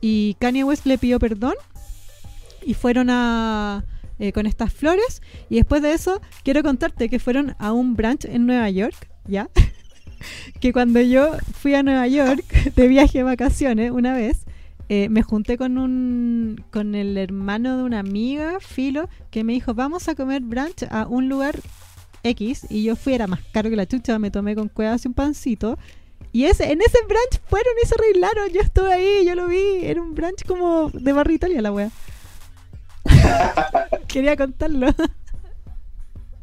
[0.00, 1.54] Y Kanye West le pidió perdón
[2.64, 3.84] y fueron a
[4.18, 5.22] eh, con estas flores.
[5.48, 9.48] Y después de eso, quiero contarte que fueron a un brunch en Nueva York, ¿ya?
[10.60, 12.44] que cuando yo fui a Nueva York
[12.74, 14.46] de viaje de vacaciones una vez,
[14.88, 19.74] eh, me junté con un con el hermano de una amiga, Filo, que me dijo,
[19.74, 21.58] vamos a comer brunch a un lugar
[22.22, 25.08] X, y yo fui, era más caro que la chucha, me tomé con cuevas y
[25.08, 25.78] un pancito.
[26.32, 29.80] Y ese, en ese brunch fueron y se arreglaron, yo estuve ahí, yo lo vi,
[29.82, 31.90] era un brunch como de barrio Italia la wea.
[34.08, 34.88] Quería contarlo.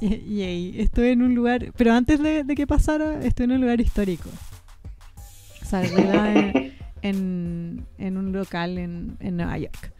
[0.00, 3.52] y, y ahí, estuve en un lugar, pero antes de, de que pasara, estuve en
[3.52, 4.28] un lugar histórico.
[5.62, 6.72] O sea, en,
[7.02, 9.92] en, en un local en, en Nueva York.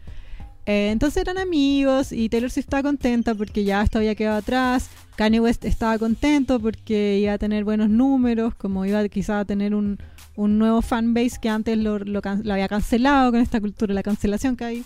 [0.65, 4.89] Eh, entonces eran amigos y Taylor Swift estaba contenta porque ya esto había quedado atrás.
[5.15, 9.75] Kanye West estaba contento porque iba a tener buenos números, como iba quizá a tener
[9.75, 9.99] un,
[10.35, 14.83] un nuevo fanbase que antes lo, había cancelado con esta cultura la cancelación que hay.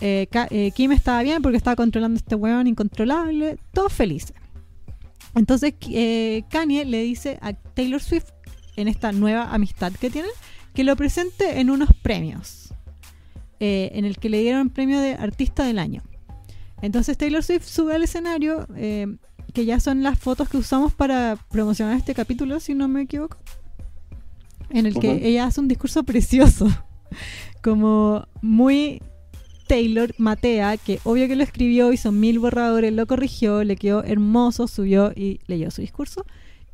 [0.00, 4.34] Eh, eh, Kim estaba bien porque estaba controlando este weón incontrolable, todos felices.
[5.34, 8.30] Entonces eh, Kanye le dice a Taylor Swift
[8.76, 10.30] en esta nueva amistad que tienen
[10.74, 12.60] que lo presente en unos premios
[13.60, 16.02] en el que le dieron premio de artista del año.
[16.82, 21.96] Entonces Taylor Swift sube al escenario, que ya son las fotos que usamos para promocionar
[21.96, 23.38] este capítulo, si no me equivoco,
[24.74, 26.68] en el que ella hace un discurso precioso,
[27.62, 29.00] como muy
[29.66, 34.68] Taylor Matea, que obvio que lo escribió, hizo mil borradores, lo corrigió, le quedó hermoso,
[34.68, 36.26] subió y leyó su discurso.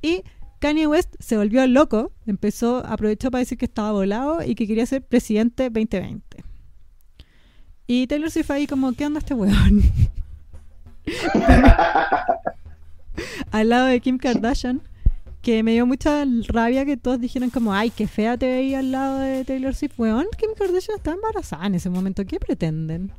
[0.03, 0.23] Y
[0.59, 4.87] Kanye West se volvió loco, empezó, aprovechó para decir que estaba volado y que quería
[4.87, 6.45] ser presidente 2020.
[7.87, 9.83] Y Taylor Swift ahí como, ¿qué onda este weón?
[13.51, 14.81] Al lado de Kim Kardashian,
[15.43, 18.93] que me dio mucha rabia que todos dijeran como, ay, qué fea te veía al
[18.93, 19.99] lado de Taylor Swift.
[19.99, 22.24] Weón, Kim Kardashian estaba embarazada en ese momento.
[22.26, 23.12] ¿Qué pretenden?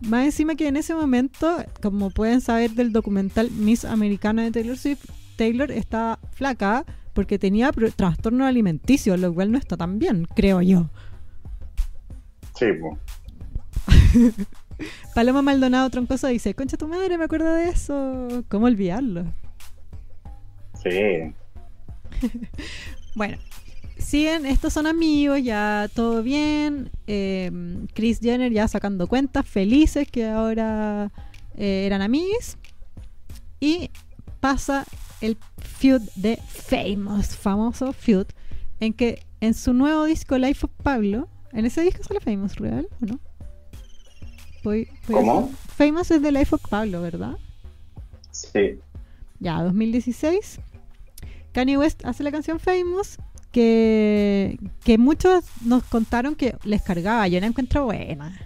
[0.00, 4.78] Más encima que en ese momento, como pueden saber del documental Miss Americana de Taylor
[4.78, 5.04] Swift,
[5.36, 10.88] Taylor está flaca porque tenía trastorno alimenticio, lo cual no está tan bien, creo yo.
[12.54, 12.66] Sí.
[15.14, 18.44] Paloma Maldonado Troncoso dice, concha tu madre, me acuerdo de eso.
[18.48, 19.24] ¿Cómo olvidarlo?
[20.82, 21.32] Sí.
[23.14, 23.36] Bueno,
[23.98, 26.90] siguen, estos son amigos, ya todo bien.
[27.08, 27.50] eh,
[27.94, 31.10] Chris Jenner ya sacando cuentas, felices que ahora
[31.56, 32.56] eh, eran amigos.
[33.58, 33.90] Y
[34.38, 34.84] pasa
[35.20, 38.26] el feud de Famous, famoso feud,
[38.78, 42.86] en que en su nuevo disco Life of Pablo, en ese disco sale Famous real,
[43.02, 43.20] ¿o no?
[44.62, 45.52] Voy- voy a- ¿Cómo?
[45.76, 47.36] Famous es de Life of Pablo, ¿verdad?
[48.30, 48.78] Sí.
[49.40, 50.60] Ya, 2016.
[51.52, 53.18] Kanye West hace la canción Famous
[53.52, 57.26] que, que muchos nos contaron que les cargaba.
[57.28, 58.36] Yo la encuentro buena.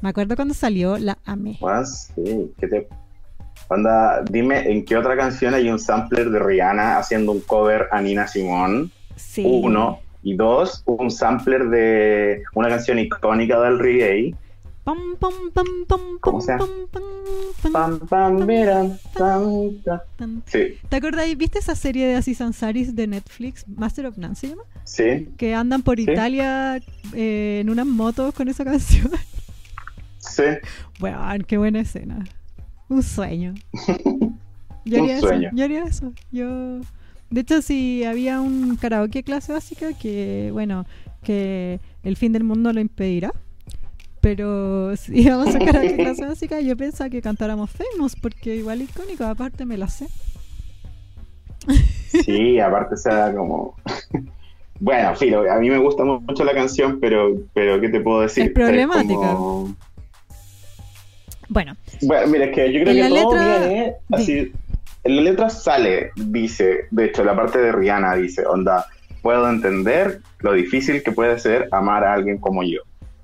[0.00, 1.58] Me acuerdo cuando salió, la amé.
[1.60, 2.52] Más, sí.
[2.58, 2.88] ¿Qué te...
[3.68, 8.00] Onda, dime, ¿en qué otra canción hay un sampler de Rihanna haciendo un cover a
[8.00, 8.88] Nina Simone?
[9.16, 9.44] Sí.
[9.46, 10.00] Uno.
[10.22, 14.34] Y dos, un sampler de una canción icónica del reggae.
[14.90, 16.58] Pam, pam, pam, pam, ¿Cómo pam,
[16.90, 18.98] pam, pam,
[20.16, 20.42] pam.
[20.46, 21.36] Sí, ¿Te acordáis?
[21.38, 24.62] ¿Viste esa serie de Aziz Ansari's de Netflix, Master of None se llama?
[24.82, 26.02] sí, Que andan por Sí.
[26.10, 26.80] Italia
[27.14, 29.12] eh, en unas motos con esa canción.
[30.18, 30.42] sí.
[30.98, 32.24] Bueno, qué buena escena.
[32.88, 33.54] Un sueño.
[34.84, 35.28] Yo Un haría eso.
[35.28, 35.50] sueño.
[35.54, 36.12] Yo haría eso.
[36.32, 36.80] Yo.
[37.30, 40.84] De hecho, si había un karaoke clase básica, que bueno,
[41.22, 43.32] que el fin del mundo lo impedirá.
[44.20, 49.24] Pero si íbamos a karaoke clase básica, yo pensaba que cantáramos Famous, porque igual icónico,
[49.24, 50.06] aparte me la sé.
[52.24, 53.76] Sí, aparte, sea, como.
[54.82, 58.44] Bueno, filo, a mí me gusta mucho la canción, pero, pero ¿qué te puedo decir?
[58.46, 59.14] Es problemática.
[59.34, 59.76] como-
[61.50, 64.52] Bueno, Bueno, mira, es que yo creo que todo letra- viene así.
[65.04, 68.86] En la letra sale, dice, de hecho, la parte de Rihanna dice, onda,
[69.20, 72.80] puedo entender lo difícil que puede ser amar a alguien como yo.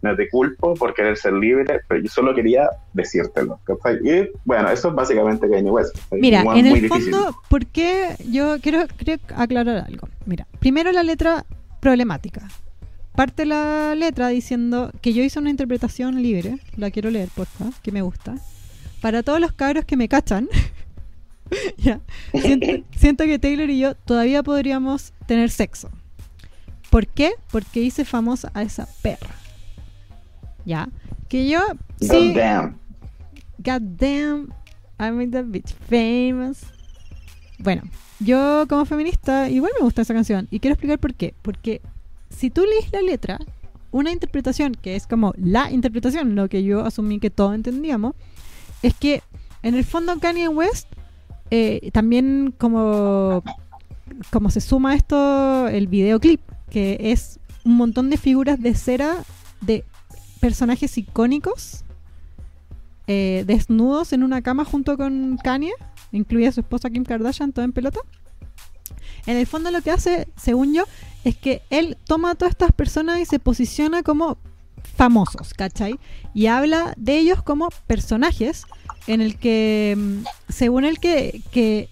[0.07, 3.59] No te culpo por querer ser libre, pero yo solo quería decírtelo.
[4.04, 5.96] Y bueno, eso es básicamente Kanye West.
[6.12, 7.12] Mira, en muy el difícil.
[7.12, 8.16] fondo, ¿por qué?
[8.30, 10.09] Yo quiero, quiero aclarar algo.
[10.24, 11.44] Mira, primero la letra
[11.80, 12.48] problemática.
[13.14, 17.90] Parte la letra diciendo que yo hice una interpretación libre, la quiero leer, porfa, que
[17.90, 18.36] me gusta.
[19.00, 20.48] Para todos los cabros que me cachan,
[21.78, 22.00] ya,
[22.32, 25.90] siento, siento que Taylor y yo todavía podríamos tener sexo.
[26.90, 27.32] ¿Por qué?
[27.50, 29.34] Porque hice famosa a esa perra.
[30.67, 30.89] Ya,
[31.29, 31.61] que yo
[32.01, 32.79] sí, God damn.
[33.59, 34.53] God damn,
[34.99, 36.67] I made that bitch famous.
[37.59, 37.83] Bueno,
[38.21, 41.35] yo como feminista igual me gusta esa canción y quiero explicar por qué.
[41.41, 41.81] Porque
[42.29, 43.39] si tú lees la letra,
[43.93, 48.14] una interpretación que es como la interpretación, lo que yo asumí que todos entendíamos,
[48.83, 49.23] es que
[49.62, 50.89] en el fondo Kanye West
[51.51, 53.45] eh, también como,
[54.33, 56.41] como se suma a esto el videoclip,
[56.71, 59.25] que es un montón de figuras de cera
[59.61, 59.85] de
[60.41, 61.84] personajes icónicos
[63.07, 65.72] eh, desnudos en una cama junto con Kanye,
[66.12, 68.01] incluida su esposa Kim Kardashian, todo en pelota.
[69.26, 70.84] En el fondo lo que hace, según yo,
[71.24, 74.39] es que él toma a todas estas personas y se posiciona como
[74.97, 75.99] famosos, ¿cachai?
[76.34, 78.64] Y habla de ellos como personajes
[79.07, 81.89] en el que, mm, según él, que, que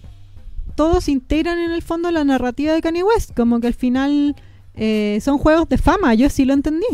[0.75, 4.35] todos integran en el fondo la narrativa de Kanye West, como que al final
[4.73, 6.85] eh, son juegos de fama, yo sí lo entendí.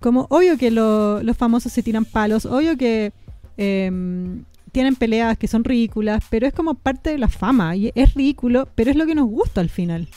[0.00, 3.12] Como obvio que lo- los famosos se tiran palos, obvio que
[3.56, 8.14] em, tienen peleas que son ridículas, pero es como parte de la fama y es
[8.14, 10.08] ridículo, pero es lo que nos gusta al final.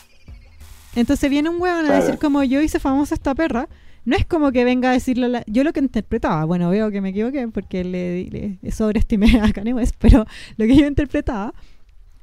[0.96, 3.68] Entonces viene un huevón a decir como yo hice famosa esta perra,
[4.06, 7.02] no es como que venga a decirle la- yo lo que interpretaba, bueno, veo que
[7.02, 10.26] me equivoqué porque le, le sobreestimé a Kanye West, pero
[10.58, 11.54] lo que yo interpretaba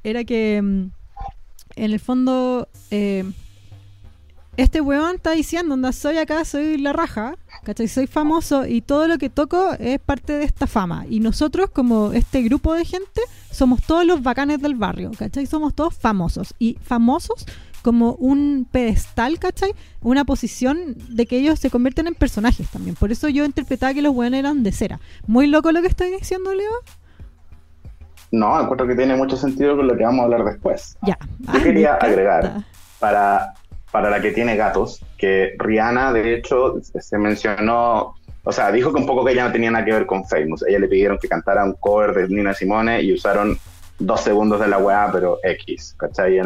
[0.03, 0.91] era que mm,
[1.75, 3.25] en el fondo eh,
[4.57, 7.87] este weón está diciendo, onda, soy acá, soy la raja, ¿cachai?
[7.87, 11.05] Soy famoso y todo lo que toco es parte de esta fama.
[11.09, 13.21] Y nosotros, como este grupo de gente,
[13.51, 15.45] somos todos los bacanes del barrio, ¿cachai?
[15.45, 16.53] Somos todos famosos.
[16.59, 17.45] Y famosos
[17.81, 19.73] como un pedestal, ¿cachai?
[20.01, 22.95] Una posición de que ellos se convierten en personajes también.
[22.95, 24.99] Por eso yo interpretaba que los weones eran de cera.
[25.27, 26.71] Muy loco lo que estoy diciendo, Leo.
[28.31, 30.97] No, encuentro que tiene mucho sentido con lo que vamos a hablar después.
[31.01, 31.17] Ya.
[31.53, 32.63] Yo quería agregar
[32.99, 33.55] para,
[33.91, 38.99] para la que tiene gatos, que Rihanna, de hecho, se mencionó, o sea, dijo que
[38.99, 40.63] un poco que ella no tenía nada que ver con Famous.
[40.67, 43.57] Ella le pidieron que cantara un cover de Nina Simone y usaron
[43.99, 46.39] dos segundos de la weá, pero X, ¿cachai?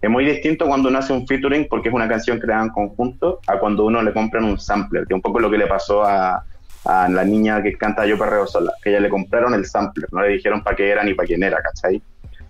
[0.00, 3.40] Es muy distinto cuando uno hace un featuring porque es una canción creada en conjunto
[3.46, 6.44] a cuando uno le compran un sampler, que un poco lo que le pasó a,
[6.84, 10.22] a la niña que canta Yo Perreo Sola, que ella le compraron el sampler, no
[10.22, 12.00] le dijeron para qué era ni para quién era, ¿cachai?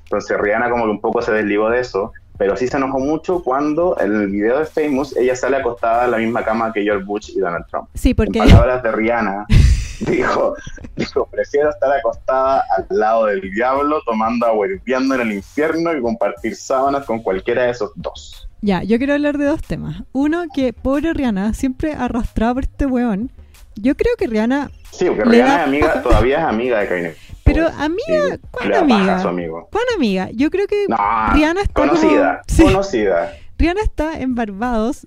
[0.05, 3.43] Entonces Rihanna como que un poco se desligó de eso, pero sí se enojó mucho
[3.43, 7.05] cuando en el video de Famous ella sale acostada en la misma cama que George
[7.05, 7.91] Bush y Donald Trump.
[7.93, 8.39] Sí, porque...
[8.39, 9.45] En palabras de Rihanna,
[10.11, 10.55] dijo,
[10.97, 16.01] dijo, prefiero estar acostada al lado del diablo tomando agua hirviendo en el infierno y
[16.01, 18.49] compartir sábanas con cualquiera de esos dos.
[18.63, 20.03] Ya, yo quiero hablar de dos temas.
[20.13, 23.31] Uno, que pobre Rihanna, siempre arrastrada por este weón.
[23.81, 24.71] Yo creo que Rihanna...
[24.91, 27.15] Sí, porque Rihanna da es amiga, todavía es amiga de Kanye.
[27.45, 29.17] Pero amiga, Sí, ¿cuán le da paja amiga?
[29.17, 29.69] a su amigo.
[29.73, 30.29] ¿Cuán amiga?
[30.35, 30.97] Yo creo que No,
[31.33, 32.63] Rihanna está como- conocida, Sí.
[32.63, 35.07] conocida, Rihanna está en Barbados,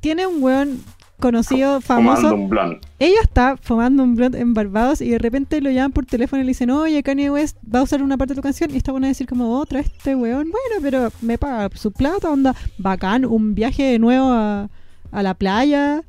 [0.00, 0.82] tiene un weón
[1.20, 2.34] conocido, fumando famoso.
[2.34, 2.76] un blond.
[3.00, 6.44] Ella está fumando un blunt en Barbados y de repente lo llaman por teléfono y
[6.44, 8.70] le dicen, oye, Kanye West va a usar una parte de tu canción.
[8.72, 12.54] Y está bueno decir como, otra, este weón, bueno, pero me paga su plata, onda,
[12.78, 14.68] bacán, un viaje de nuevo a,
[15.10, 16.02] a la playa,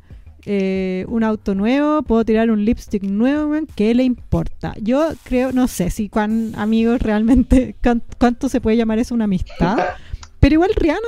[0.45, 4.73] eh, un auto nuevo, puedo tirar un lipstick nuevo, ¿qué le importa?
[4.81, 9.25] Yo creo, no sé si cuán amigos realmente, cuán- cuánto se puede llamar eso una
[9.25, 9.77] amistad.
[10.39, 10.99] Pero igual Rihanna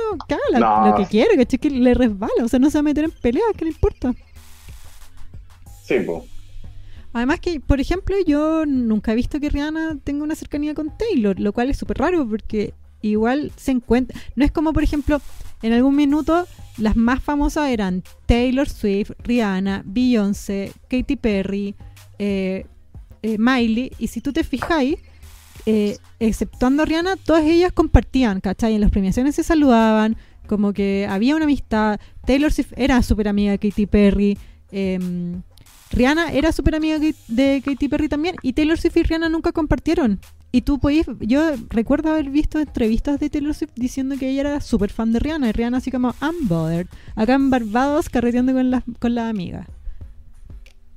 [0.60, 0.86] No.
[0.88, 3.10] lo que quiere, que que le resbala, o sea, no se va a meter en
[3.12, 4.14] peleas, ¿qué le importa?
[5.84, 6.26] Sí, po.
[7.14, 11.38] Además que, por ejemplo, yo nunca he visto que Rihanna tenga una cercanía con Taylor,
[11.40, 14.18] lo cual es súper raro porque igual se encuentra...
[14.36, 15.20] No es como, por ejemplo,
[15.62, 16.46] en algún minuto
[16.78, 21.74] las más famosas eran Taylor Swift, Rihanna, Beyoncé, Katy Perry,
[22.18, 22.66] eh,
[23.22, 24.96] eh, Miley, y si tú te fijáis,
[25.66, 28.74] eh, exceptuando a Rihanna, todas ellas compartían, ¿cachai?
[28.74, 30.16] En las premiaciones se saludaban,
[30.48, 32.00] como que había una amistad.
[32.26, 34.38] Taylor Swift era súper amiga de Katy Perry.
[34.74, 35.42] em,
[35.90, 38.36] Rihanna era súper amiga de- de Katy Perry también.
[38.42, 40.18] Y Taylor Swift y Rihanna nunca compartieron.
[40.54, 41.06] Y tú podías.
[41.20, 45.18] Yo recuerdo haber visto entrevistas de Taylor Swift diciendo que ella era súper fan de
[45.18, 45.48] Rihanna.
[45.48, 46.86] Y Rihanna así como unbothered.
[47.16, 49.66] Acá en Barbados carreteando con las con las amigas.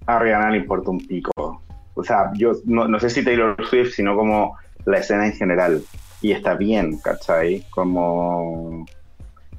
[0.07, 1.61] A Rihanna le importa un pico.
[1.93, 5.81] O sea, yo no, sé si Taylor Swift, sino como la escena en general.
[6.21, 7.65] Y está bien, ¿cachai?
[7.69, 8.85] Como...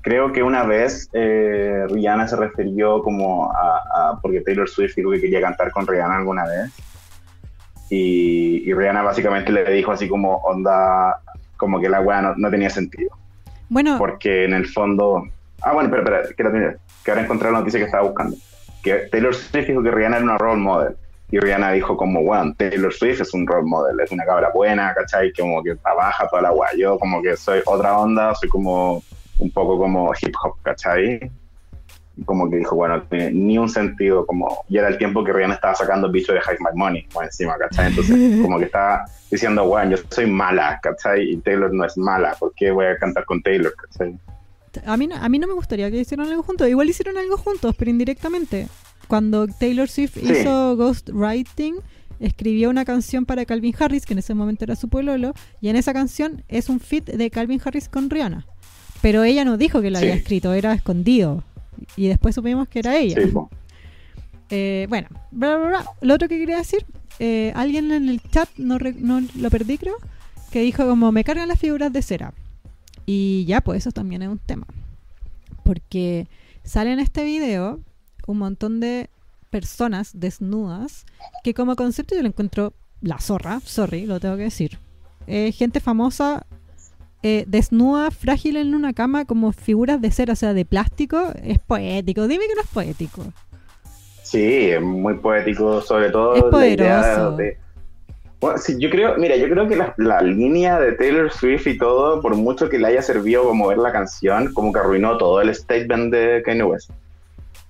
[0.03, 5.21] Creo que una vez eh, Rihanna se refirió como a- Porque Taylor Swift dijo que
[5.23, 6.71] quería cantar con Rihanna alguna vez.
[7.91, 11.21] Y, y Rihanna básicamente le dijo así como onda...
[11.57, 13.11] Como que la weá no, no tenía sentido.
[13.69, 15.25] Bueno, Porque en el fondo...
[15.63, 18.37] Ah, bueno, espera, espera, que, la que ahora encontré la noticia que estaba buscando.
[18.83, 20.97] Que Taylor Swift dijo que Rihanna era una role model.
[21.31, 24.95] Y Rihanna dijo como, bueno, Taylor Swift es un role model, es una cabra buena,
[24.95, 25.33] ¿cachai?
[25.33, 26.79] Como que trabaja toda la guay.
[26.79, 29.03] Yo como que soy otra onda, soy como
[29.39, 31.31] un poco como hip hop, ¿cachai?
[32.25, 35.33] Como que dijo, bueno, no tiene ni un sentido, como, y era el tiempo que
[35.33, 37.89] Rihanna estaba sacando bicho de Hide My Money, por encima, ¿cachai?
[37.89, 41.31] Entonces, como que estaba diciendo, bueno, yo soy mala, ¿cachai?
[41.31, 44.17] Y Taylor no es mala, ¿por qué voy a cantar con Taylor, ¿cachai?
[44.87, 46.69] a mí, no- a mí no me gustaría que hicieran algo juntos.
[46.69, 48.69] Igual hicieron algo juntos, pero indirectamente.
[49.09, 50.21] Cuando Taylor Swift Sí.
[50.33, 51.77] hizo Ghostwriting,
[52.21, 55.77] escribió una canción para Calvin Harris, que en ese momento era su pololo, y en
[55.77, 58.47] esa canción es un feat de Calvin Harris con Rihanna.
[59.03, 61.43] Pero ella no dijo que lo había escrito, era escondido.
[61.97, 63.23] Y después supimos que era ella.
[63.23, 63.33] Sí.
[64.51, 65.87] Eh, bueno, bla, bla, bla.
[66.01, 66.85] Lo otro que quería decir,
[67.19, 69.97] eh, alguien en el chat, no, re- no lo perdí creo,
[70.51, 72.33] que dijo como me cargan las figuras de cera.
[73.07, 74.67] Y ya, pues eso también es un tema.
[75.65, 76.29] Porque
[76.65, 77.81] sale en este video
[78.27, 79.11] un montón de
[79.51, 81.07] personas desnudas
[81.45, 84.79] que como concepto yo lo encuentro la zorra, sorry, lo tengo que decir.
[85.27, 86.47] Eh, gente famosa
[87.23, 91.59] eh, desnuda, frágil en una cama como figuras de cera, o sea, de plástico, es
[91.59, 92.29] poético.
[92.29, 93.25] Dime que no es poético.
[94.23, 97.37] Sí, es muy poético, sobre todo Es poderoso.
[97.37, 97.59] de...
[98.41, 101.79] Bueno, sí, yo creo, mira, yo creo que la, la línea de Taylor Swift y
[101.79, 105.41] todo, por mucho que le haya servido como ver la canción, como que arruinó todo
[105.41, 106.91] el statement de Kanye West.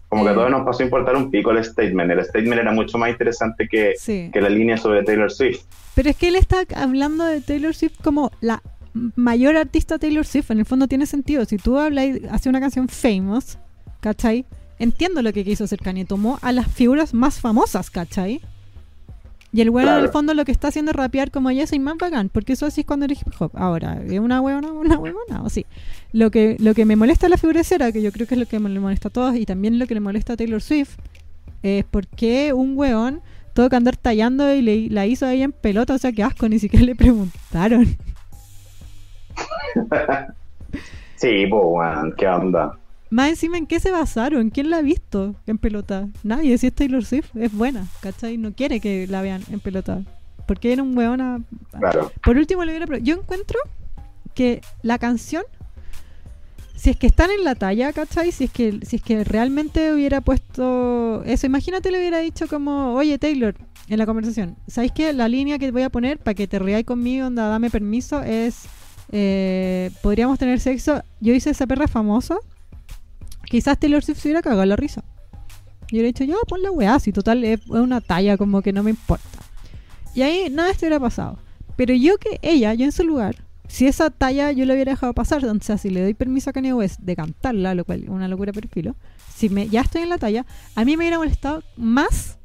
[0.08, 2.10] Como que a todos nos pasó a importar un pico el statement.
[2.10, 4.30] El statement era mucho más interesante que, Sí.
[4.32, 5.62] que la línea sobre Taylor Swift.
[5.94, 8.60] Pero es que él está hablando de Taylor Swift como la
[9.14, 10.50] mayor artista Taylor Swift.
[10.50, 11.44] En el fondo tiene sentido.
[11.44, 13.58] Si tú hablas hace una canción famous,
[14.00, 14.44] ¿cachai?
[14.78, 16.04] Entiendo lo que quiso hacer Kanye.
[16.04, 18.40] Tomó a las figuras más famosas, ¿cachai?
[19.52, 21.78] Y el bueno en el fondo lo que está haciendo es rapear como ya soy
[21.78, 23.52] más bacán, porque eso así es cuando eres hip hop.
[23.54, 25.42] Ahora, ¿es una huevona una huevona?
[25.42, 25.64] O sí.
[26.12, 28.34] Lo que, lo que me molesta a la figura de cera, que yo creo que
[28.34, 30.36] es lo que me le molesta a todos, y también lo que le molesta a
[30.36, 30.96] Taylor Swift,
[31.62, 33.22] es porque un weón
[33.54, 36.48] tuvo que andar tallando y le, la hizo ahí en pelota, o sea, qué asco,
[36.48, 37.96] ni siquiera le preguntaron.
[41.16, 42.78] Sí, weón, qué onda.
[43.08, 44.50] Más encima, ¿en qué se basaron?
[44.50, 46.08] ¿Quién la ha visto en pelota?
[46.22, 48.36] Nadie, si es Taylor Swift, es buena, ¿cachai?
[48.36, 50.02] No quiere que la vean en pelota.
[50.46, 51.40] Porque era un weón a...
[51.78, 52.12] Claro.
[52.22, 52.98] Por último, le hubiera...
[52.98, 53.58] Yo encuentro
[54.34, 55.44] que la canción,
[56.74, 58.32] si es que están en la talla, ¿cachai?
[58.32, 62.94] Si es que, si es que realmente hubiera puesto eso, imagínate le hubiera dicho como,
[62.94, 63.54] oye Taylor,
[63.88, 66.84] en la conversación, ¿sabéis que la línea que voy a poner para que te reáis
[66.84, 68.68] conmigo, onda, dame permiso, es
[69.12, 71.02] eh, podríamos tener sexo.
[71.20, 72.36] Yo hice esa perra famosa.
[73.44, 75.04] Quizás Taylor Swift se hubiera cagado la risa.
[75.92, 78.72] Yo le he dicho, ya, pon la weá, si total es una talla, como que
[78.72, 79.24] no me importa.
[80.14, 81.38] Y ahí nada de esto hubiera pasado.
[81.76, 85.12] Pero yo que ella, yo en su lugar, si esa talla yo le hubiera dejado
[85.12, 88.08] pasar, o sea, si le doy permiso a Kanye West de cantarla, lo cual es
[88.08, 88.96] una locura per filo,
[89.32, 90.44] si me, ya estoy en la talla,
[90.74, 92.38] a mí me hubiera molestado más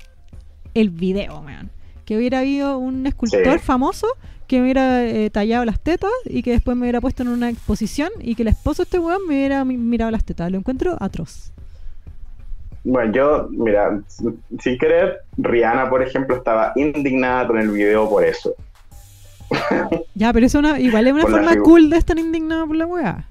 [0.75, 1.71] el video, man.
[2.05, 3.65] Que hubiera habido un escultor Sí.
[3.65, 4.05] famoso
[4.51, 7.49] que me hubiera eh, tallado las tetas y que después me hubiera puesto en una
[7.49, 10.51] exposición y que el esposo de este weón me hubiera mi- mirado las tetas.
[10.51, 11.53] Lo encuentro atroz.
[12.83, 14.01] Bueno, yo, mira,
[14.59, 18.53] sin querer, Rihanna, por ejemplo, estaba indignada con el video por eso.
[20.15, 22.85] Ya, pero eso una- igual es una Por forma cool de estar indignado por la
[22.85, 23.27] weá.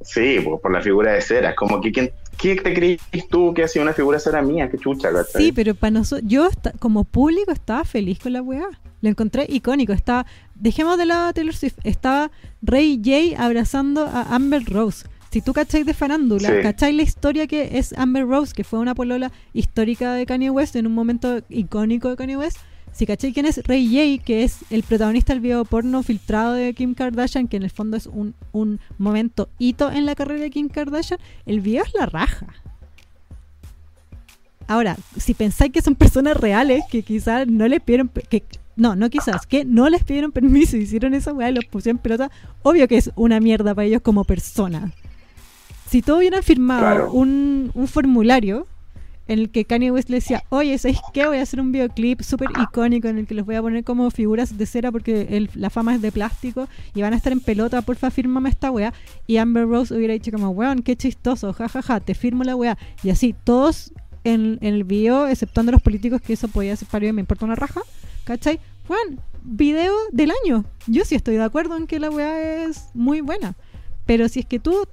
[0.00, 1.50] Sí, pues por la figura de cera.
[1.50, 3.00] Es como que, ¿quién, ¿qué te crees
[3.30, 4.68] tú que ha sido una figura de cera mía?
[4.68, 5.40] Qué chucha, ¿cachai?
[5.40, 6.48] Sí, pero para nosotros, yo
[6.80, 8.66] como público estaba feliz con la weá.
[9.02, 9.92] Lo encontré icónico.
[9.92, 11.78] Estaba, dejemos de lado a Taylor Swift.
[11.84, 12.30] Estaba
[12.62, 15.06] Ray J abrazando a Amber Rose.
[15.30, 16.54] Si tú cacháis de farándula, Sí.
[16.62, 20.74] cacháis la historia que es Amber Rose, que fue una polola histórica de Kanye West
[20.76, 22.58] en un momento icónico de Kanye West.
[22.92, 23.86] Si cacháis quién es Ray
[24.18, 27.70] J, que es el protagonista del video porno filtrado de Kim Kardashian, que en el
[27.70, 31.94] fondo es un, un momento hito en la carrera de Kim Kardashian, el video es
[31.94, 32.46] la raja.
[34.66, 38.44] Ahora, si pensáis que son personas reales que quizás no les pidieron que
[38.80, 41.98] no, no quizás, que no les pidieron permiso y hicieron esa weá y los pusieron
[41.98, 42.30] en pelota,
[42.62, 44.92] obvio que es una mierda para ellos como personas.
[45.88, 47.12] Si todos hubieran firmado Claro.
[47.12, 48.66] un, un formulario
[49.28, 51.26] en el que Kanye West le decía, oye, ¿sabéis qué?
[51.26, 54.10] Voy a hacer un videoclip súper icónico en el que los voy a poner como
[54.10, 57.38] figuras de cera porque el- la fama es de plástico y van a estar en
[57.40, 58.92] pelota, porfa, fírmame esta weá.
[59.28, 62.76] Y Amber Rose hubiera dicho como, weón, qué chistoso, jajaja, te firmo la weá.
[63.04, 63.92] Y así, todos
[64.24, 67.44] en, en el video, exceptuando los políticos, que eso podía ser para ellos, me importa
[67.46, 67.82] una raja,
[68.24, 68.58] ¿cachai?
[68.88, 70.64] Weón, video del año.
[70.86, 73.54] Yo sí estoy de acuerdo en que la weá es muy buena.
[74.06, 74.86] Pero si es que tú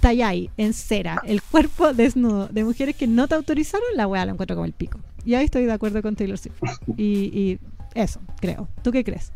[0.00, 4.32] talláis en cera el cuerpo desnudo de mujeres que no te autorizaron, la weá la
[4.32, 5.00] encuentro como el pico.
[5.24, 6.56] Y ahí estoy de acuerdo con Taylor Swift.
[6.96, 7.58] Y, y
[7.94, 8.68] eso, creo.
[8.82, 9.32] ¿Tú qué crees?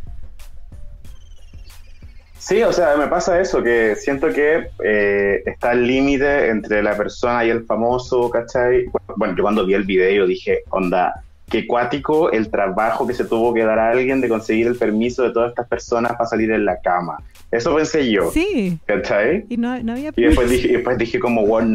[2.44, 6.94] Sí, o sea, me pasa eso, que siento que eh, está el límite entre la
[6.94, 8.84] persona y el famoso, ¿cachai?
[9.16, 13.52] Bueno, yo cuando vi el video dije, onda, qué cuático el trabajo que se tuvo
[13.54, 16.64] que dar a alguien de conseguir el permiso de todas estas personas para salir en
[16.64, 17.18] la cama.
[17.50, 18.78] Eso pensé yo, Sí.
[18.86, 19.44] ¿cachai?
[19.48, 21.68] Y no, no había Y después dije, y después dije como, bueno,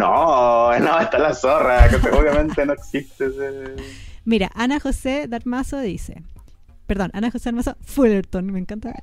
[0.73, 3.75] no, no, está la zorra, que obviamente no existe ese...
[4.25, 6.21] Mira, Ana José Darmazo dice,
[6.85, 8.93] perdón, Ana José Darmazo Fullerton, me encanta.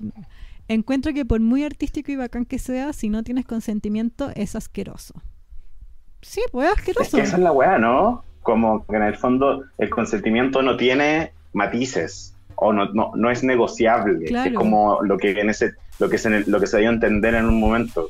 [0.68, 5.14] Encuentro que por muy artístico y bacán que sea, si no tienes consentimiento es asqueroso.
[6.22, 7.16] Sí, pues es Es asqueroso.
[7.16, 8.24] que esa es la weá, ¿no?
[8.46, 13.42] Como que en el fondo el consentimiento no tiene matices o no, no, no es
[13.42, 14.20] negociable.
[14.20, 14.50] que Claro.
[14.50, 17.34] Es como lo que en ese, lo que se, lo que se dio a entender
[17.34, 18.08] en un momento.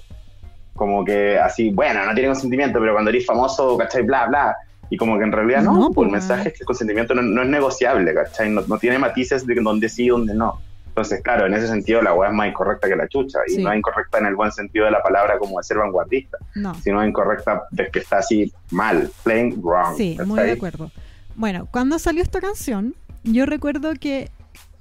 [0.74, 4.02] Como que así, bueno, no tiene consentimiento, pero cuando eres famoso, ¿cachai?
[4.02, 4.54] Bla, bla.
[4.90, 6.10] Y como que en realidad no, No, el pues.
[6.10, 8.50] mensaje es que el consentimiento no, no es negociable, ¿cachai?
[8.50, 10.60] No, no tiene matices de donde sí y donde no.
[10.96, 13.40] Entonces, claro, en ese sentido la weá es más incorrecta que la chucha.
[13.46, 13.62] Y Sí.
[13.62, 16.74] no es incorrecta en el buen sentido de la palabra como de ser vanguardista No,
[16.76, 19.94] sino incorrecta de que está así mal, plain wrong.
[19.94, 20.90] sí, muy de acuerdo.
[21.34, 22.94] Bueno, cuando salió esta canción,
[23.24, 24.30] yo recuerdo que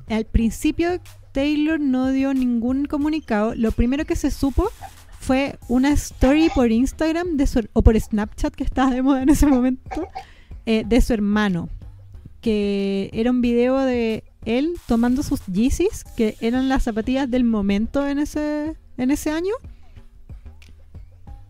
[0.09, 0.87] al principio
[1.33, 3.53] Taylor no dio ningún comunicado.
[3.55, 4.69] Lo primero que se supo
[5.19, 9.27] fue una story por Instagram de su, o por Snapchat, que estaba de moda en
[9.27, 10.07] ese momento,
[10.65, 11.67] eh, de su hermano.
[12.39, 18.07] Que era un video de él tomando sus Yeezys, que eran las zapatillas del momento
[18.07, 19.53] en ese, en ese año.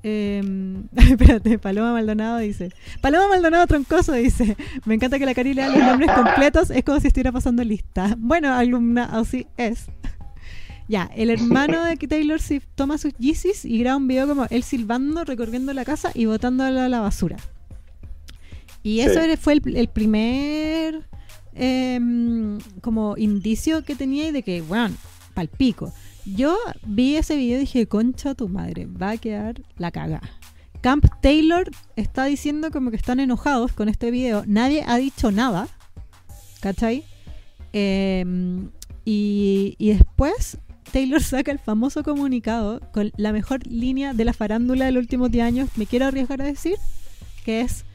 [0.04, 0.44] Eh,
[0.96, 2.72] espérate, Paloma Maldonado dice.
[3.02, 4.56] Paloma Maldonado Troncoso dice.
[4.86, 6.70] Me encanta que la Cari lea los nombres completos.
[6.70, 8.16] Es como si estuviera pasando lista.
[8.18, 9.86] Bueno, alumna, así es.
[10.88, 14.62] Ya, el hermano de Taylor Swift toma sus Yeezys y graba un video como él
[14.62, 17.38] silbando, recorriendo la casa y botándola a la basura.
[18.84, 19.36] Y eso Sí.
[19.38, 21.02] fue el, el primer
[21.56, 24.96] em, como indicio que tenía y de que, bueno,
[25.34, 25.94] palpico.
[26.26, 30.22] Yo vi ese video y dije, concha tu madre, va a quedar la caga.
[30.82, 34.44] Camp Taylor está diciendo como que están enojados con este video.
[34.46, 35.68] Nadie ha dicho nada.
[36.62, 37.04] ¿Cachai?
[37.74, 38.70] Em,
[39.04, 40.58] y, y después
[40.92, 45.32] Taylor saca el famoso comunicado con la mejor línea de la farándula de los últimos
[45.32, 45.70] 10 años.
[45.76, 46.76] Me quiero arriesgar a decir
[47.44, 47.86] que es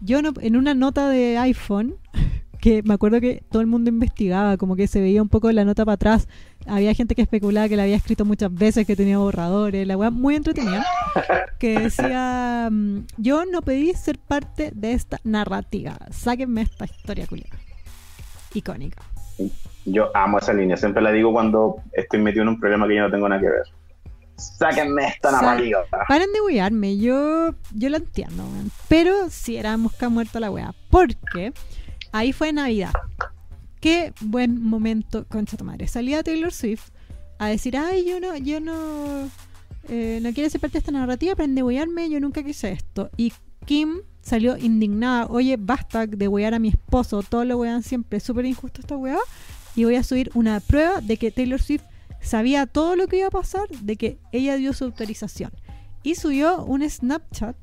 [0.00, 1.94] yo no, en una nota de iPhone
[2.62, 5.64] que me acuerdo que todo el mundo investigaba, como que se veía un poco la
[5.64, 6.28] nota para atrás.
[6.64, 10.10] Había gente que especulaba que la había escrito muchas veces, que tenía borradores, la weá
[10.10, 10.86] muy entretenida.
[11.58, 15.96] Que decía: mm, Yo no pedí ser parte de esta narrativa.
[16.10, 17.56] Sáquenme esta historia culiada.
[18.54, 19.02] Icónica.
[19.84, 23.02] Yo amo esa línea, siempre la digo cuando estoy metido en un problema que yo
[23.02, 23.62] no tengo nada que ver.
[24.36, 25.80] Sáquenme esta Sa- narrativa.
[26.08, 28.70] Paren de huearme, yo, yo lo entiendo, weón.
[28.88, 30.72] Pero si era mosca muerta la wea.
[30.90, 31.52] Porque
[32.12, 32.92] ahí fue Navidad.
[33.80, 35.88] Qué buen momento, concha tu madre.
[35.88, 36.90] Salía Taylor Swift
[37.38, 39.28] a decir, ay, yo no, yo no,
[39.88, 43.10] eh, no quiero ser parte de esta narrativa, paren de huearme, yo nunca quise esto.
[43.16, 43.32] Y
[43.66, 48.46] Kim salió indignada, oye, basta de huear a mi esposo, todo lo huean siempre, súper
[48.46, 49.18] injusto esta wea.
[49.74, 51.82] Y voy a subir una prueba de que Taylor Swift
[52.20, 55.50] sabía todo lo que iba a pasar, de que ella dio su autorización.
[56.04, 57.56] Y subió un Snapchat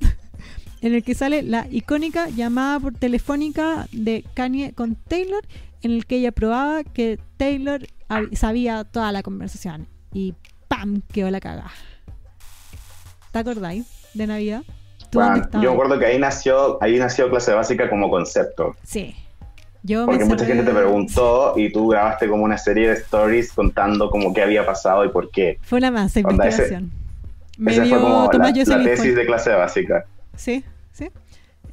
[0.81, 5.43] en el que sale la icónica llamada por telefónica de Kanye con Taylor,
[5.81, 7.81] en el que ella probaba que Taylor
[8.33, 9.87] sabía toda la conversación.
[10.13, 10.33] Y
[10.67, 11.01] ¡pam!
[11.11, 11.71] quedó la cagada.
[13.31, 14.63] ¿Te acordáis de Navidad?
[15.11, 15.19] Yo
[15.61, 18.75] me acuerdo que ahí nació, ahí nació clase básica como concepto.
[18.83, 19.15] Sí.
[19.81, 24.09] Yo Porque mucha gente te preguntó y tú grabaste como una serie de stories contando
[24.09, 25.57] como qué había pasado y por qué.
[25.61, 26.91] Fue una ese- investigación.
[27.57, 28.53] Me Esa dio fue como la,
[28.83, 30.05] tesis de clase básica.
[30.39, 30.63] Sí,
[30.93, 31.09] sí.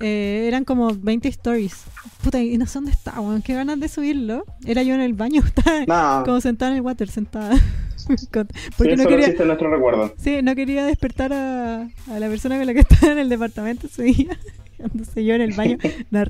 [0.01, 1.85] Eh, eran como 20 stories.
[2.23, 3.41] Puta, y no sé dónde está, weón.
[3.43, 4.45] Qué ganas de subirlo.
[4.67, 7.55] Era yo en el baño, estaba No, como sentada en el water, sentada.
[8.33, 10.13] Con- sí, Porque no quería, existe nuestro recuerdo.
[10.19, 13.87] sí, no quería despertar a, a la persona con la que estaba en el departamento
[13.87, 14.39] ese día.
[14.79, 15.79] Entonces yo en el baño,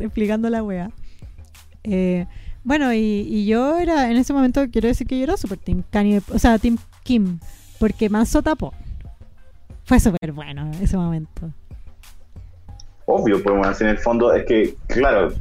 [0.01, 0.91] explicando la wea.
[1.85, 2.27] Eh,
[2.65, 5.83] bueno, y, y yo era, en ese momento, quiero decir que yo era super Team
[5.91, 7.39] Kanye, o sea, Team Kim,
[7.79, 8.73] porque Manso tapó.
[9.85, 11.53] Fue súper bueno ese momento.
[13.07, 15.33] Obvio, pues bueno, en el fondo es que, claro,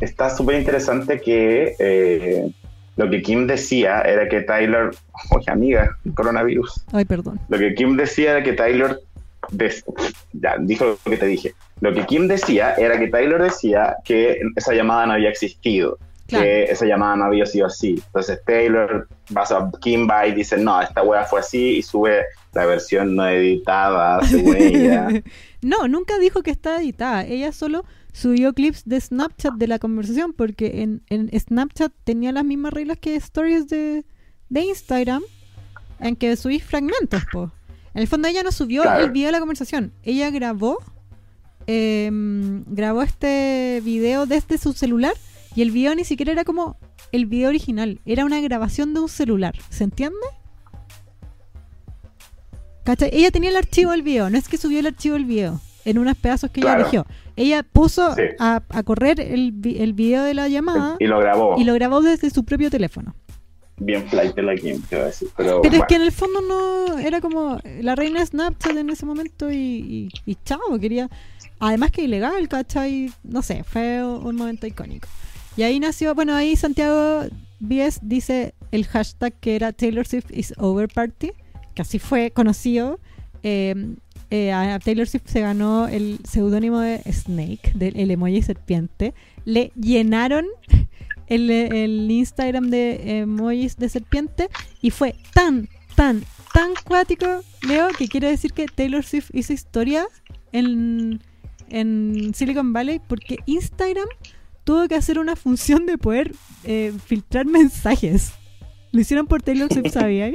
[0.00, 2.50] está súper interesante que eh,
[2.96, 4.90] lo que Kim decía era que Tyler,
[5.30, 7.40] oye amiga, coronavirus, Ay, perdón.
[7.48, 8.98] lo que Kim decía era que Tyler,
[9.50, 9.84] des-
[10.32, 14.40] ya, dijo lo que te dije, lo que Kim decía era que Tyler decía que
[14.56, 16.44] esa llamada no había existido, Claro.
[16.44, 18.00] que esa llamada no había sido así.
[18.06, 22.22] Entonces Taylor, vas a Kim va y dice, no, esta wea fue así y sube
[22.54, 25.08] la versión no editada, según ella.
[25.62, 27.24] no, nunca dijo que estaba editada.
[27.24, 32.44] Ella solo subió clips de Snapchat de la conversación porque en, en Snapchat tenía las
[32.44, 34.04] mismas reglas que stories de,
[34.48, 35.22] de Instagram
[36.00, 37.52] en que subís fragmentos, po.
[37.94, 39.04] En el fondo ella no subió Claro.
[39.04, 39.92] el video de la conversación.
[40.02, 40.78] Ella grabó
[41.66, 45.14] em, grabó este video desde su celular
[45.54, 46.76] y el video ni siquiera era como
[47.12, 48.00] el video original.
[48.04, 49.54] Era una grabación de un celular.
[49.70, 50.16] ¿Se entiende?
[52.84, 53.10] ¿Cachai?
[53.12, 55.98] Ella tenía el archivo del video, no es que subió el archivo del video en
[55.98, 56.80] unos pedazos que ella Claro.
[56.82, 57.06] eligió.
[57.36, 58.22] Ella puso Sí.
[58.38, 61.54] a, a correr el, el video de la llamada y lo grabó.
[61.58, 63.14] y lo grabó desde su propio teléfono.
[63.78, 65.28] Bien flight de la te voy a decir.
[65.36, 65.84] Pero, Pero es bueno.
[65.88, 70.08] que en el fondo no era como la reina Snapchat en ese momento y, y,
[70.26, 71.08] y chao, quería.
[71.58, 73.10] Además que ilegal, ¿cachai?
[73.24, 75.08] No sé, fue un momento icónico.
[75.56, 77.24] Y ahí nació, bueno, ahí Santiago
[77.60, 81.32] Víez dice el hashtag que era Taylor Swift is over party,
[81.74, 82.98] que así fue conocido.
[83.42, 83.96] Eh,
[84.30, 89.12] eh, a Taylor Swift se ganó el seudónimo de Snake, del el emoji serpiente.
[89.44, 90.46] Le llenaron
[91.26, 94.48] el, el Instagram de emojis de serpiente
[94.80, 97.26] y fue tan, tan, tan cuático,
[97.66, 100.06] Leo, que quiere decir que Taylor Swift hizo historia
[100.52, 101.20] en,
[101.68, 104.08] en Silicon Valley porque Instagram
[104.64, 106.32] tuvo que hacer una función de poder
[106.64, 108.32] eh, filtrar mensajes.
[108.92, 110.34] Lo hicieron por Taylor Swift, ¿sabías?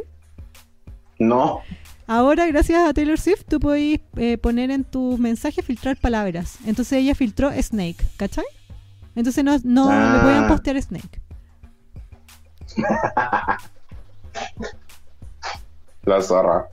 [1.20, 1.62] No,
[2.10, 6.58] Ahora, gracias a Taylor Swift, tú podés eh, poner en tus mensajes filtrar palabras.
[6.66, 8.46] Entonces ella filtró Snake, ¿cachai?
[9.14, 10.14] Entonces no, no Ah.
[10.16, 11.20] le podían postear Snake.
[16.06, 16.68] la zorra.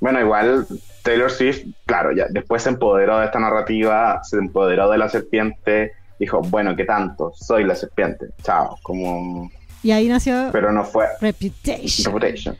[0.00, 0.66] Bueno, igual
[1.02, 5.92] Taylor Swift, claro, ya después se empoderó de esta narrativa, se empoderó de la serpiente,
[6.18, 7.32] dijo, bueno, ¿qué tanto?
[7.34, 9.50] Soy la serpiente, chao, como...
[9.82, 12.06] Y ahí nació Pero no fue Reputation.
[12.14, 12.56] Reputation.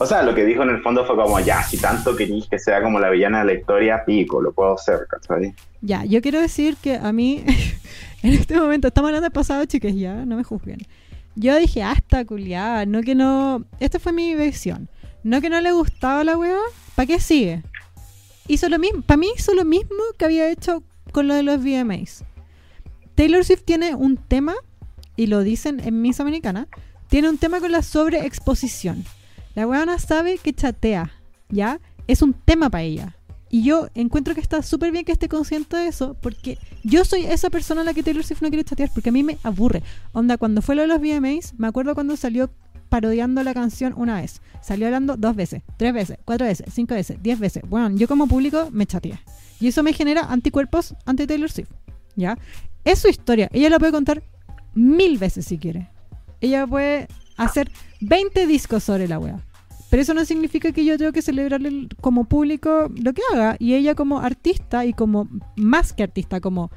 [0.00, 2.58] O sea, lo que dijo en el fondo fue como, ya, si tanto querís que
[2.58, 5.54] sea como la villana de la historia, pico, lo puedo hacer, ¿cachai?
[5.80, 7.44] Ya, yo quiero decir que a mí,
[8.22, 10.78] en este momento, estamos hablando del pasado, chicas, ya, no me juzguen.
[11.34, 13.64] Yo dije, hasta culiada, no que no.
[13.80, 14.88] Esta fue mi visión.
[15.24, 16.58] No que no le gustaba la weá,
[16.94, 17.62] ¿para qué sigue?
[18.46, 20.82] Hizo lo mismo, para mí hizo lo mismo que había hecho
[21.12, 22.24] con lo de los VMAs.
[23.14, 24.54] Taylor Swift tiene un tema,
[25.16, 26.68] y lo dicen en Miss Americana,
[27.08, 29.04] tiene un tema con la sobreexposición.
[29.58, 31.10] La weona sabe que chatea,
[31.48, 31.80] ¿ya?
[32.06, 33.16] Es un tema para ella.
[33.50, 37.24] Y yo encuentro que está súper bien que esté consciente de eso, porque yo soy
[37.24, 39.82] esa persona a la que Taylor Swift no quiere chatear, porque a mí me aburre.
[40.12, 42.50] Onda, cuando fue lo de los VMAs, me acuerdo cuando salió
[42.88, 44.42] parodiando la canción una vez.
[44.62, 47.64] Salió hablando dos veces, tres veces, cuatro veces, cinco veces, diez veces.
[47.68, 49.18] Bueno, yo como público me chateé.
[49.58, 51.72] Y eso me genera anticuerpos ante Taylor Swift.
[52.14, 52.38] ¿Ya?
[52.84, 53.48] Es su historia.
[53.52, 54.22] Ella la puede contar
[54.74, 55.90] mil veces si quiere.
[56.40, 59.47] Ella puede hacer 20 discos sobre la wea.
[59.90, 63.56] Pero eso no significa que yo tengo que celebrarle como público lo que haga.
[63.58, 66.70] Y ella como artista y como más que artista, como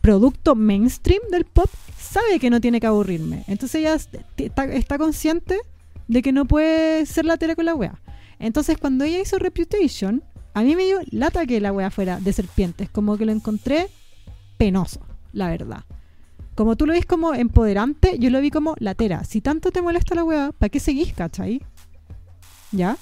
[0.00, 3.44] producto mainstream del pop, sabe que no tiene que aburrirme.
[3.46, 3.96] Entonces ella
[4.74, 5.58] está, consciente
[6.08, 8.00] de que no puede ser la tele con la wea.
[8.38, 12.32] Entonces cuando ella hizo Reputation, a mí me dio lata que la wea fuera de
[12.32, 12.90] serpientes.
[12.90, 13.88] Como que lo encontré
[14.58, 15.00] penoso,
[15.32, 15.84] la verdad.
[16.54, 19.24] Como tú lo ves como empoderante, yo lo vi como latera.
[19.24, 21.62] Si tanto te molesta la wea, ¿para qué seguís, cachai?
[22.72, 22.96] ¿Ya?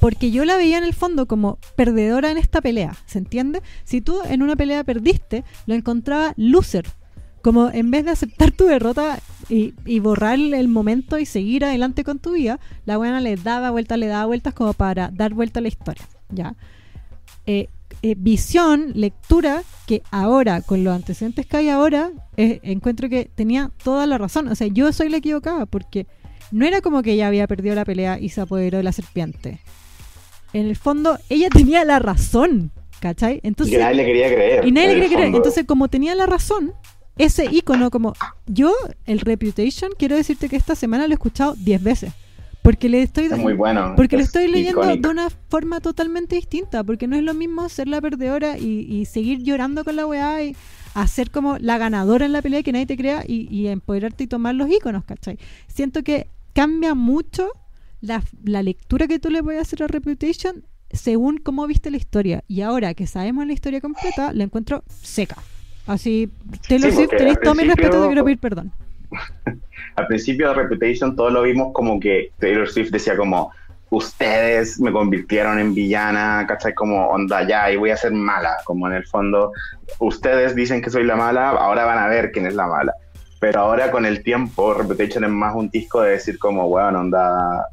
[0.00, 3.62] Porque yo la veía en el fondo como perdedora en esta pelea, ¿se entiende?
[3.84, 6.86] Si tú en una pelea perdiste, lo encontraba loser.
[7.42, 12.18] Como en vez de aceptar tu derrota y, borrar el momento y seguir adelante con
[12.18, 15.62] tu vida, la buena le daba vueltas, le daba vueltas como para dar vuelta a
[15.62, 16.54] la historia, ¿ya?
[17.46, 17.68] Eh,
[18.02, 23.70] eh, visión, lectura, que ahora, con los antecedentes que hay ahora, eh, encuentro que tenía
[23.82, 24.48] toda la razón.
[24.48, 26.06] O sea, yo soy la equivocada, porque
[26.54, 29.58] no era como que ella había perdido la pelea y se apoderó de la serpiente.
[30.52, 33.40] En el fondo, ella tenía la razón, ¿cachai?
[33.42, 34.64] Entonces, y nadie le quería creer.
[34.64, 35.34] Y nadie le quería creer.
[35.34, 36.72] Entonces, como tenía la razón,
[37.18, 38.14] ese icono, como
[38.46, 38.72] yo,
[39.04, 42.12] el Reputation, quiero decirte que esta semana lo he escuchado 10 veces.
[42.62, 47.08] Porque le estoy muy bueno, porque le estoy leyendo de una forma totalmente distinta, porque
[47.08, 50.56] no es lo mismo ser la perdedora y, seguir llorando con la weá y
[50.94, 54.26] hacer como la ganadora en la pelea que nadie te crea y, y empoderarte y
[54.28, 55.36] tomar los iconos, ¿cachai?
[55.66, 57.50] Siento que cambia mucho
[58.00, 58.22] la,
[58.62, 62.44] lectura que tú le puedes hacer a Reputation según cómo viste la historia.
[62.48, 65.36] Y ahora que sabemos la historia completa, la encuentro seca.
[65.86, 66.30] Así,
[66.68, 68.72] Taylor Swift, tenéis todo mi respeto, te quiero pedir perdón.
[69.96, 73.52] al principio de Reputation todos lo vimos como que Taylor Swift decía como
[73.90, 76.74] ustedes me convirtieron en villana, ¿cachai?
[76.74, 79.52] Como onda ya y voy a ser mala, como en el fondo
[79.98, 82.94] ustedes dicen que soy la mala, ahora van a ver quién es la mala.
[83.44, 87.68] Pero ahora con el tiempo, Reputation es más un disco de decir como, bueno, onda,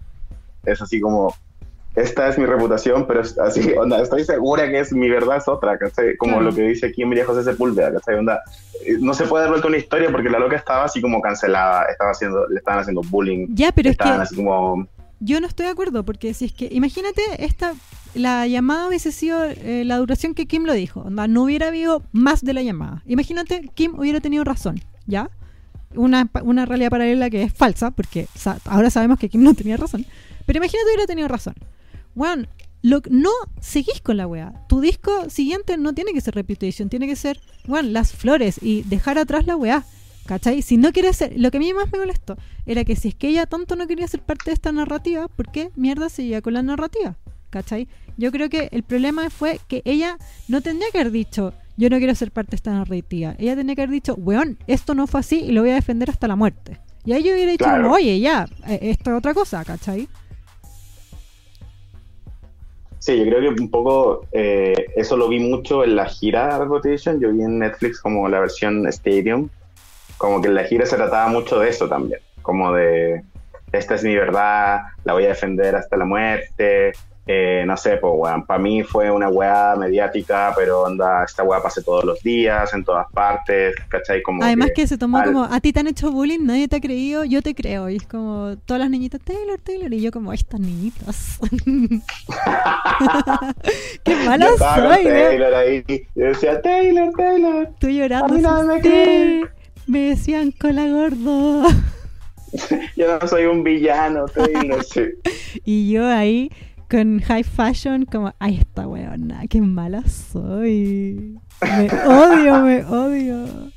[0.65, 1.34] es así como,
[1.95, 5.47] esta es mi reputación, pero es así, onda, estoy segura que es mi verdad es
[5.47, 6.17] otra, ¿cachai?
[6.17, 8.15] Como lo que dice aquí María José Sepúlveda, ¿cachai?
[8.15, 8.41] Onda,
[8.86, 11.86] eh, no se puede dar vuelta una historia porque la loca estaba así como cancelada,
[11.86, 13.47] estaba haciendo, le estaban haciendo bullying.
[13.51, 14.89] Ya, pero es que así como...
[15.22, 17.76] Yo no estoy de acuerdo, porque si es que, imagínate, esta,
[18.13, 22.03] la llamada hubiese sido eh, la duración que Kim lo dijo, onda, no hubiera habido
[22.11, 23.03] más de la llamada.
[23.05, 25.30] Imagínate, Kim hubiera tenido razón, ¿ya?
[25.96, 28.28] Una, una realidad paralela que es falsa, porque
[28.66, 30.06] ahora sabemos que Kim no tenía razón.
[30.46, 31.56] Pero imagínate hubiera tenido razón.
[32.16, 32.48] Bueno,
[32.82, 33.30] lo, no
[33.60, 34.54] seguís con la weá.
[34.68, 38.84] Tu disco siguiente no tiene que ser Reputation, tiene que ser, bueno, las flores y
[38.84, 39.86] dejar atrás la weá.
[40.26, 40.62] ¿Cachai?
[40.62, 41.34] Si no quiere ser.
[41.36, 43.88] Lo que a mí más me molestó era que si es que ella tanto no
[43.88, 47.18] quería ser parte de esta narrativa, ¿por qué mierda seguía con la narrativa?
[47.50, 47.88] ¿Cachai?
[48.18, 50.18] Yo creo que el problema fue que ella
[50.48, 53.34] no tendría que haber dicho, yo no quiero ser parte de esta narrativa.
[53.39, 56.11] Ella tenía que haber dicho, weón, esto no fue así y lo voy a defender
[56.11, 56.77] hasta la muerte.
[57.05, 60.07] Y ahí yo hubiera dicho, oye, ya, eh, esto es otra cosa, ¿cachai?
[62.99, 66.59] Sí, yo creo que un poco eh, eso lo vi mucho en la gira de
[66.59, 67.19] Reputation.
[67.19, 69.49] Yo vi en Netflix como la versión Stadium.
[70.19, 72.19] Como que en la gira se trataba mucho de eso también.
[72.43, 73.23] Como de,
[73.71, 76.91] esta es mi verdad, la voy a defender hasta la muerte.
[77.28, 81.61] Eh, no sé, pues, weón, para mí fue una weá mediática, pero onda, esta weá
[81.61, 84.24] pase todos los días, en todas partes, ¿cachai?
[84.24, 86.82] Como Además que, se tomó como, a ti te han hecho bullying, nadie te ha
[86.82, 90.34] creído, yo te creo, y es como, todas las niñitas, Taylor, Taylor, y yo como,
[90.34, 91.39] estas niñitas.
[94.03, 95.84] Qué mala soy, Taylor ahí,
[96.15, 97.69] yo decía, Taylor, Taylor.
[97.80, 99.43] Tú llorando, a me,
[99.86, 101.67] me decían cola gordo.
[102.97, 105.03] yo no soy un villano, Taylor, sí.
[105.65, 106.51] y yo ahí
[106.92, 111.39] con high fashion, como, ay, esta weona, qué mala soy.
[111.62, 113.72] Me odio, me odio.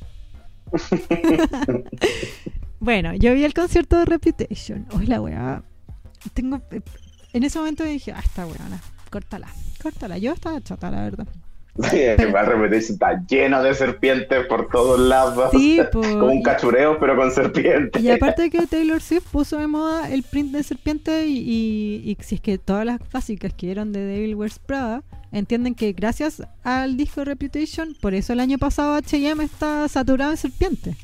[2.80, 4.88] bueno, yo vi el concierto de Reputation.
[4.92, 5.62] Hoy la weá.
[6.32, 6.60] Tengo.
[7.32, 9.46] En ese momento dije, ah, esta weona, córtala,
[9.80, 10.18] córtala.
[10.18, 11.28] Yo estaba chata, la verdad.
[11.82, 15.50] Sí, Pero, está lleno de serpientes por todos lados.
[15.50, 18.00] Sí, Como un cachureo, pero con serpientes.
[18.00, 22.36] Y aparte de que Taylor Swift puso de moda el print de serpiente y, si
[22.36, 25.02] es que todas las básicas que eran de Devil Wears Prada
[25.32, 30.36] entienden que gracias al disco Reputation, por eso el año pasado H&M está saturado de
[30.36, 30.96] serpientes.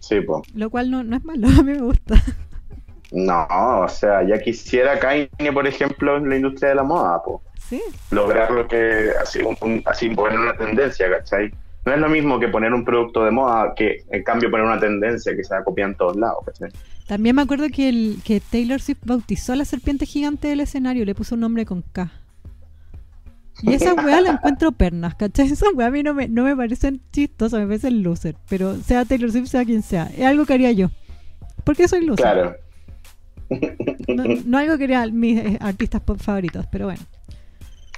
[0.00, 0.42] Sí, pues.
[0.54, 2.22] Lo cual no, no es malo, a mí me gusta.
[3.10, 7.40] No, o sea, ya quisiera Kanye, por ejemplo, en la industria de la moda, pues
[8.10, 9.40] lograr lo que, así,
[9.84, 11.52] así poner una tendencia, ¿cachai?
[11.84, 14.78] No es lo mismo que poner un producto de moda que en cambio poner una
[14.78, 16.70] tendencia que se va a copiar en todos lados, ¿cachai?
[17.06, 21.06] También me acuerdo que, el, que Taylor Swift bautizó a la serpiente gigante del escenario,
[21.06, 22.12] le puso un nombre con K.
[23.62, 25.46] Y esa weá la encuentro pernas, ¿cachai?
[25.46, 28.36] Esa weá a mí no me, no me parecen chistosas, me parecen loser.
[28.48, 30.90] Pero sea Taylor Swift, sea quien sea, es algo que haría yo.
[31.64, 32.24] Porque soy loser.
[32.24, 32.56] Claro.
[34.08, 37.00] No, no algo que haría mis eh, artistas pop favoritos, pero bueno.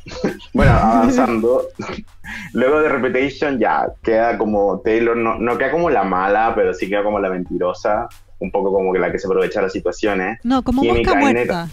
[0.55, 1.69] Bueno, avanzando.
[2.53, 6.89] Luego de Reputation ya queda como Taylor, no, no queda como la mala, pero sí
[6.89, 8.09] queda como la mentirosa.
[8.39, 10.39] Un poco como que la que se aprovecha de las situaciones.
[10.45, 11.69] No, como mosca muerta.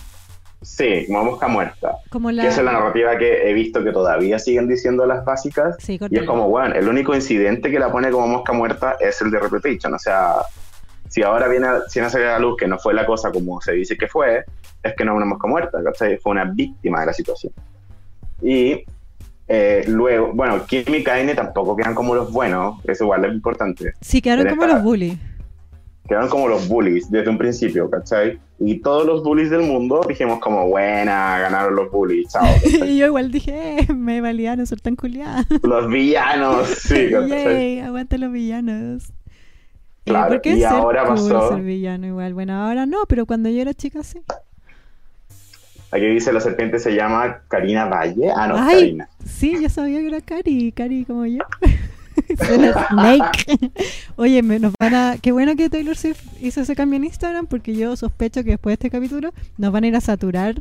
[0.61, 1.91] Sí, como mosca muerta.
[2.09, 2.41] Como la.
[2.43, 5.75] Que esa es la narrativa que he visto que todavía siguen diciendo las básicas.
[5.79, 9.21] Sí, Y es como, bueno, el único incidente que la pone como mosca muerta es
[9.21, 9.93] el de Reputation.
[9.93, 10.33] O sea,
[11.09, 13.61] si ahora viene, a- si salir a la luz que no fue la cosa como
[13.61, 14.43] se dice que fue,
[14.83, 16.17] es que no es una mosca muerta, ¿cachai?
[16.17, 17.53] Fue una víctima de la situación.
[18.41, 18.83] Y
[19.47, 23.93] eh, luego, bueno, Kimi y Kaine tampoco quedan como los buenos, eso igual es importante.
[24.01, 25.17] Sí, quedaron como los bullies.
[26.07, 28.39] Quedaron como los bullies desde un principio, ¿cachai?
[28.59, 32.45] Y todos los bullies del mundo dijimos como, buena, ganaron los bullies, chao.
[32.85, 35.45] y yo igual dije, eh, me valía no ser tan culiada.
[35.63, 37.29] los villanos, sí, ¿cachai?
[37.29, 39.09] Yay, aguanta los villanos.
[39.09, 42.33] Eh, Claro, porque y ahora cool pasó- ser villano igual.
[42.33, 44.21] Bueno, ahora no, pero cuando yo era chica sí.
[45.91, 48.29] Aquí dice la serpiente se llama Karina Valle.
[48.35, 48.75] Ah, no, Ay.
[48.81, 49.09] Karina.
[49.25, 51.43] Sí, yo sabía que era Cari, Cari como yo.
[52.89, 53.71] Snake.
[54.15, 55.15] Oye, me- nos van a.
[55.21, 58.71] Qué bueno que Taylor Swift hizo ese cambio en Instagram, porque yo sospecho que después
[58.71, 60.55] de este capítulo nos van a ir a saturar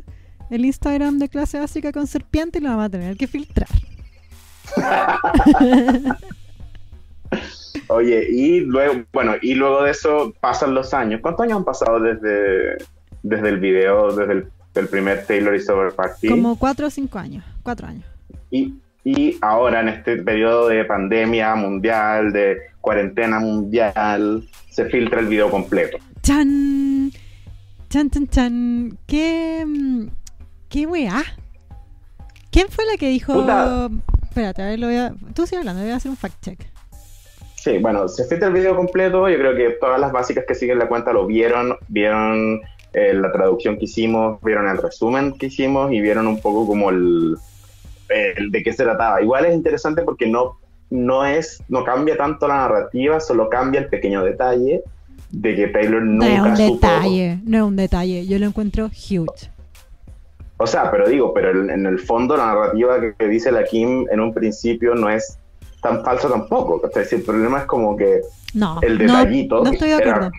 [0.49, 3.67] el Instagram de clase básica con serpiente y lo vamos a tener que filtrar.
[7.89, 11.19] Oye, y luego, bueno, y luego de eso pasan los años.
[11.21, 12.77] ¿Cuántos años han pasado desde,
[13.23, 14.47] desde el video, desde el,
[14.77, 16.29] del primer Taylor is Over Party?
[16.29, 17.43] Como cuatro o cinco años.
[17.63, 18.05] Cuatro años.
[18.51, 25.27] Y, y ahora en este periodo de pandemia mundial, de cuarentena mundial, se filtra el
[25.27, 25.97] video completo.
[26.21, 27.11] ¡Chan!
[27.89, 28.97] ¡Chan, chan, chan!
[29.05, 29.65] ¿Qué.
[30.69, 31.23] ¿Qué weá?
[32.51, 33.33] ¿Quién fue la que dijo.?
[33.33, 33.89] Puta.
[34.23, 35.13] Espérate, a ver, lo voy a.
[35.33, 36.59] Tú sigue hablando, voy a hacer un fact check.
[37.55, 39.27] Sí, bueno, se filtra el video completo.
[39.27, 42.61] Yo creo que todas las básicas que siguen la cuenta lo vieron, vieron
[42.99, 46.89] eh, la traducción que hicimos, vieron el resumen que hicimos y vieron un poco como
[46.89, 47.35] el,
[48.09, 49.21] el de qué se trataba.
[49.21, 50.57] Igual es interesante porque no,
[50.89, 54.81] no es, no cambia tanto la narrativa, solo cambia el pequeño detalle
[55.29, 56.87] de que Taylor No nunca es un supo.
[56.87, 58.25] detalle, no es un detalle.
[58.27, 59.51] Yo lo encuentro huge.
[60.59, 63.63] O sea, pero digo, pero en, en el fondo la narrativa que, que dice la
[63.65, 65.37] Kim en un principio no es
[65.83, 66.81] tan falsa tampoco.
[66.81, 67.05] ¿cachai?
[67.05, 68.21] Si el problema es como que
[68.55, 70.31] No, El no, detallito no estoy de era- acuerdo.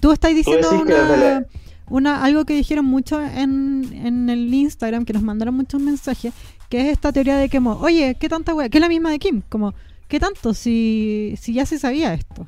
[0.00, 1.46] Tú estás diciendo una, desde la-
[1.88, 6.32] una- algo que dijeron mucho en, en el Instagram, que nos mandaron muchos mensajes,
[6.68, 8.68] que es esta teoría de que, como, oye, ¿qué tanta wea?
[8.68, 9.74] Que es la misma de Kim, como,
[10.08, 12.46] ¿qué tanto si, si ya se sabía esto?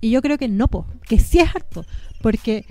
[0.00, 1.84] Y yo creo que no, po, que sí es harto,
[2.22, 2.64] porque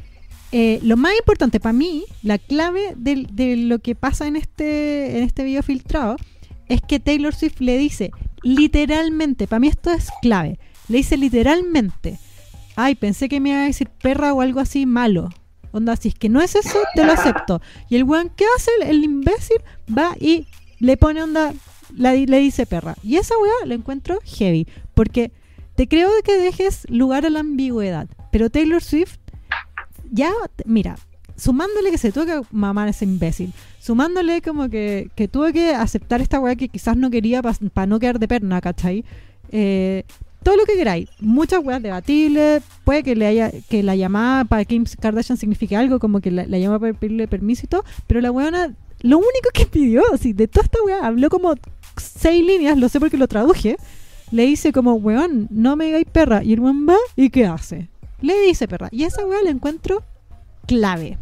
[0.52, 5.18] eh, lo más importante para mí, la clave del- de, lo que pasa en este,
[5.18, 6.16] en este video filtrado,
[6.70, 8.10] es que Taylor Swift le dice,
[8.42, 12.20] literalmente, para mí esto es clave, le dice literalmente,
[12.84, 15.30] ay, pensé que me iba a decir perra o algo así malo.
[15.72, 17.62] Onda, si es que no es eso, te lo acepto.
[17.90, 18.72] Y el weón, ¿qué hace?
[18.82, 19.58] El, imbécil
[19.96, 20.48] va y
[20.80, 21.54] le pone onda,
[21.96, 22.96] le dice perra.
[23.04, 25.32] Y esa weá la encuentro heavy, porque
[25.76, 28.08] te creo que dejes lugar a la ambigüedad.
[28.32, 29.18] Pero Taylor Swift,
[30.10, 30.32] ya,
[30.66, 30.98] mira,
[31.36, 35.76] sumándole que se tuvo que mamar a ese imbécil, sumándole como que, que tuvo que
[35.76, 39.06] aceptar esta weá que quizás no quería para no quedar de perna, ¿cachai?
[39.52, 40.04] Eh,
[40.44, 44.66] todo lo que queráis, muchas weas debatibles, puede que le haya, que la llamada para
[44.66, 48.22] Kim Kardashian signifique algo, como que la, la llamada para pedirle permiso y todo, pero
[48.22, 51.56] la weona, lo único que pidió, así, de toda esta wea, habló como
[51.98, 53.78] seis líneas, lo sé porque lo traduje,
[54.32, 57.90] le dice como, weón, no me digáis perra, y el weón va, ¿y qué hace?
[58.22, 60.04] Le dice perra, y esa wea la encuentro
[60.68, 61.18] clave.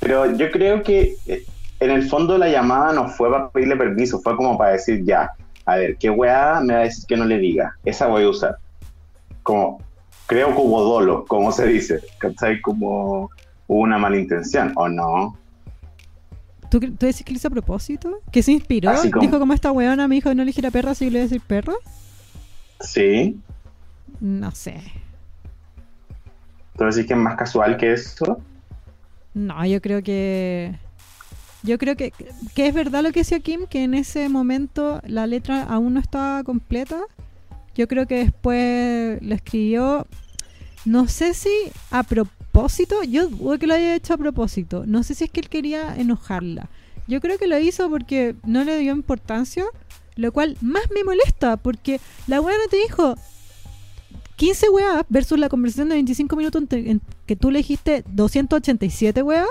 [0.00, 1.44] Pero yo creo que eh,
[1.80, 5.32] en el fondo la llamada no fue para pedirle permiso, fue como para decir ya,
[5.66, 7.76] a ver, ¿qué weá me va a decir que no le diga?
[7.84, 8.56] Esa voy a usar.
[9.42, 9.80] Como,
[10.26, 12.60] creo como dolo, como se dice, ¿cachai?
[12.60, 13.30] Como
[13.68, 15.36] hubo una mala intención, ¿o no?
[16.70, 18.20] ¿Tú, ¿Tú decís que lo hizo a propósito?
[18.32, 18.90] ¿Que se inspiró?
[18.90, 21.18] Así como- Dijo como esta weona me dijo que no eligiera perra, así que le
[21.18, 21.74] voy a decir perra.
[22.80, 23.38] Sí.
[24.20, 24.80] No sé.
[26.76, 28.38] ¿Tú decís que es más casual que eso?
[29.34, 30.74] No, yo creo que.
[31.66, 32.12] Yo creo que,
[32.54, 36.00] que es verdad lo que decía Kim, que en ese momento la letra aún no
[36.00, 37.02] estaba completa.
[37.74, 40.06] Yo creo que después lo escribió.
[40.84, 41.50] No sé si
[41.90, 43.02] a propósito.
[43.02, 44.84] Yo dudo que lo haya hecho a propósito.
[44.86, 46.70] No sé si es que él quería enojarla.
[47.08, 49.64] Yo creo que lo hizo porque no le dio importancia.
[50.14, 51.56] Lo cual más me molesta.
[51.56, 53.16] Porque la weá no te dijo
[54.36, 56.62] 15 weas versus la conversación de 25 minutos
[57.26, 59.48] que tú le dijiste 287 weas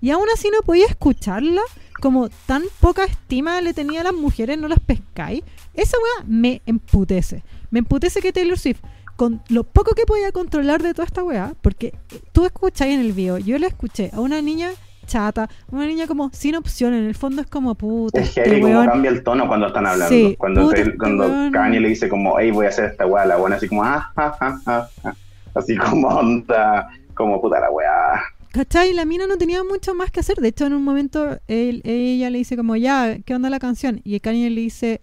[0.00, 1.62] y aún así no podía escucharla.
[2.00, 5.42] como tan poca estima le tenía a las mujeres, no las pescáis.
[5.74, 7.42] Esa weá me emputece.
[7.72, 8.78] Me emputece que Taylor Swift,
[9.16, 11.92] con lo poco que podía controlar de toda esta weá, porque
[12.30, 14.70] tú escucháis en el video, yo la escuché a una niña
[15.08, 18.20] chata, una niña como sin opción, en el fondo es como puta.
[18.20, 18.86] Es este heavy como weón.
[18.86, 20.14] cambia el tono cuando están hablando.
[20.14, 21.50] Sí, cuando puta, Taylor- este cuando weón.
[21.52, 24.12] Kanye le dice como, hey, voy a hacer esta weá, la buena así como, ah,
[24.16, 25.14] ah, ah, ah, ah.
[25.56, 28.22] Así como onda, como puta la weá.
[28.58, 28.92] ¿Cachai?
[28.92, 30.38] La mina no tenía mucho más que hacer.
[30.38, 34.00] De hecho, en un momento ella le dice como, ya, ¿qué onda la canción?
[34.02, 35.00] Y Kanye le dice,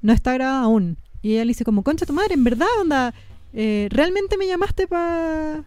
[0.00, 0.96] no está grabada aún.
[1.20, 3.12] Y ella le dice como, concha tu madre, en verdad, onda,
[3.52, 5.64] eh, ¿realmente me llamaste para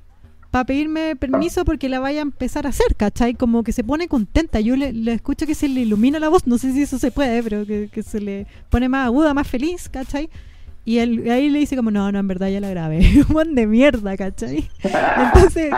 [0.49, 2.95] pa pedirme permiso porque la vaya a empezar a hacer?
[2.95, 3.35] ¿Cachai?
[3.35, 4.59] Como que se pone contenta.
[4.59, 7.11] Yo le, le escucho que se le ilumina la voz, no sé si eso se
[7.11, 10.31] puede, pero que, que se le pone más aguda, más feliz, ¿cachai?
[10.87, 12.99] Y él, ahí le dice como, no, no, en verdad ya la grabé.
[13.27, 14.69] Un buen de mierda, ¿cachai?
[14.81, 15.69] Entonces,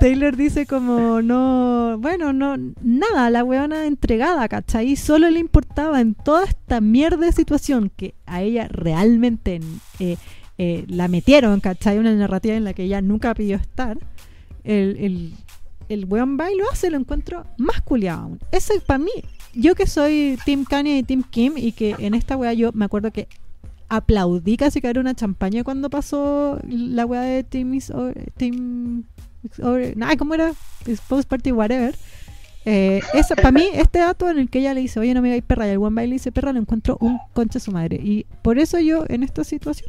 [0.00, 4.96] Taylor dice como, no, bueno, no, nada, la weona entregada, ¿cachai?
[4.96, 9.60] Solo le importaba en toda esta mierda de situación que a ella realmente
[9.98, 10.16] eh,
[10.56, 11.98] eh, la metieron, ¿cachai?
[11.98, 13.98] Una narrativa en la que ella nunca pidió estar.
[14.64, 15.34] El, el,
[15.90, 18.38] el weón va y lo hace, lo encuentro más culiado aún.
[18.50, 19.12] Eso para mí,
[19.52, 22.86] yo que soy Team Kanye y Team Kim y que en esta wea yo me
[22.86, 23.28] acuerdo que
[23.88, 29.04] aplaudí casi que era una champaña cuando pasó la weá de Team is o- Team
[30.18, 30.52] ¿cómo era?
[31.08, 31.94] Post Party Whatever.
[32.68, 33.00] Eh,
[33.36, 35.68] para mí, este dato en el que ella le dice, oye, no me digáis perra,
[35.68, 38.00] y el one le dice perra, lo encuentro un concha de su madre.
[38.02, 39.88] Y por eso yo, en esta situación,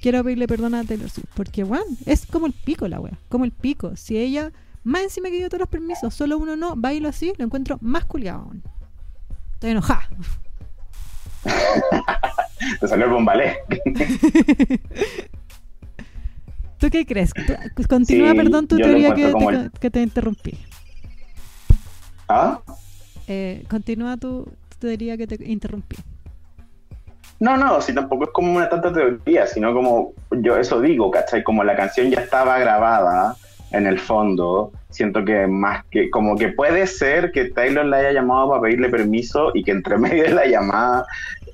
[0.00, 1.28] quiero pedirle perdón a Taylor Swift.
[1.34, 3.94] Porque, weón, es como el pico la wea, como el pico.
[3.96, 4.52] Si ella,
[4.84, 8.06] más encima que dio todos los permisos, solo uno no, bailo así, lo encuentro más
[8.06, 8.62] culiado aún.
[9.54, 10.08] Estoy enojada.
[12.80, 13.58] Te salió con ballet.
[16.78, 17.32] ¿Tú qué crees?
[17.32, 20.58] Tú- Continúa, Sí, perdón, tu teoría que te, el- que te interrumpí.
[22.28, 22.60] ¿Ah?
[23.26, 25.96] Eh, continúa tu, tu teoría que te interrumpí.
[27.40, 31.42] No, no, si tampoco es como una tanta teoría, sino como yo eso digo, ¿cachai?
[31.42, 33.36] Como la canción ya estaba grabada
[33.74, 38.12] en el fondo, siento que más que, como que puede ser que Taylor la haya
[38.12, 41.06] llamado para pedirle permiso y que entre medio de la llamada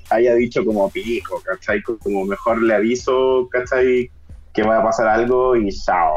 [0.09, 1.81] haya dicho como pico, ¿cachai?
[1.81, 4.11] Como mejor le aviso, ¿cachai?
[4.53, 6.15] Que va a pasar algo y chao.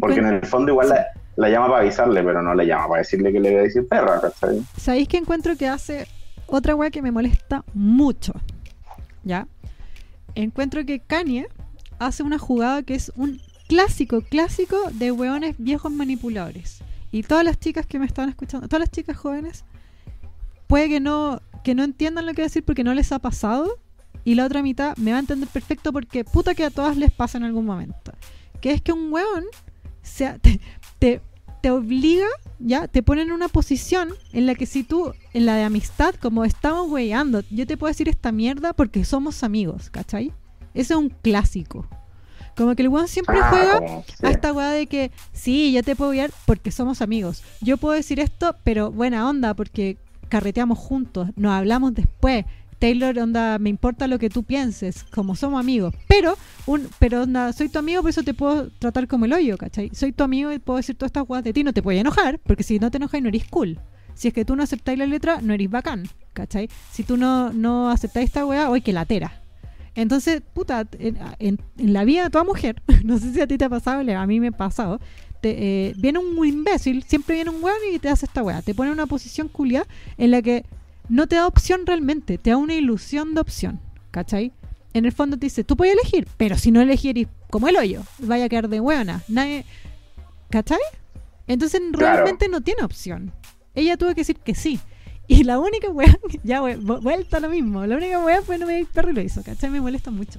[0.00, 1.06] Porque en el fondo igual la,
[1.36, 3.88] la llama para avisarle, pero no le llama para decirle que le voy a decir
[3.88, 4.60] perra, ¿cachai?
[4.76, 6.06] ¿Sabéis que encuentro que hace
[6.46, 8.34] otra weá que me molesta mucho?
[9.24, 9.46] ¿Ya?
[10.34, 11.46] Encuentro que Kanye
[11.98, 16.80] hace una jugada que es un clásico, clásico de weones viejos manipuladores.
[17.10, 19.64] Y todas las chicas que me están escuchando, todas las chicas jóvenes,
[20.66, 23.78] puede que no, que no entiendan lo que decir porque no les ha pasado.
[24.24, 27.12] Y la otra mitad me va a entender perfecto porque puta que a todas les
[27.12, 28.12] pasa en algún momento.
[28.60, 29.44] Que es que un weón
[30.02, 30.60] se, te,
[30.98, 31.20] te,
[31.62, 32.26] te obliga,
[32.58, 36.14] ya, te pone en una posición en la que si tú, en la de amistad,
[36.16, 40.32] como estamos weyando, yo te puedo decir esta mierda porque somos amigos, ¿cachai?
[40.74, 41.88] Ese es un clásico.
[42.56, 44.26] Como que el weón siempre Ah, juega sí.
[44.26, 47.42] a esta weá de que sí, yo te puedo guiar porque somos amigos.
[47.60, 52.44] Yo puedo decir esto, pero buena onda porque carreteamos juntos, nos hablamos después.
[52.78, 55.94] Taylor, onda, me importa lo que tú pienses, como somos amigos.
[56.08, 59.56] Pero, un, pero onda, soy tu amigo, por eso te puedo tratar como el hoyo,
[59.56, 59.90] ¿cachai?
[59.94, 62.00] Soy tu amigo y puedo decir todas estas weas de ti, no te voy a
[62.02, 63.78] enojar, porque si no te enojas no eres cool.
[64.14, 66.02] Si es que tú no aceptáis la letra, no eres bacán,
[66.34, 66.68] ¿cachai?
[66.92, 69.40] Si tú no, no aceptáis esta wea, hoy que latera.
[69.96, 73.58] Entonces, puta, en, en- en la vida de toda mujer, no sé si a ti
[73.58, 75.00] te ha pasado, a mí me ha pasado,
[75.40, 78.74] te, eh, viene un imbécil, siempre viene un weón y te hace esta weá, te
[78.74, 79.84] pone en una posición culia
[80.18, 80.64] en la que
[81.08, 84.52] no te da opción realmente, te da una ilusión de opción, ¿cachai?
[84.94, 88.02] En el fondo te dice, tú puedes elegir, pero si no elegís como el hoyo,
[88.18, 89.64] vaya a quedar de weona, nadie,
[90.50, 90.78] ¿cachai?
[91.46, 92.12] Entonces Claro.
[92.16, 93.32] realmente no tiene opción.
[93.74, 94.80] Ella tuvo que decir que sí.
[95.38, 98.58] Y la única weá, ya we- vu- vuelta a lo mismo, la única weá fue
[98.58, 99.70] no me di perro y lo hizo, ¿cachai?
[99.70, 100.38] Me molesta mucho.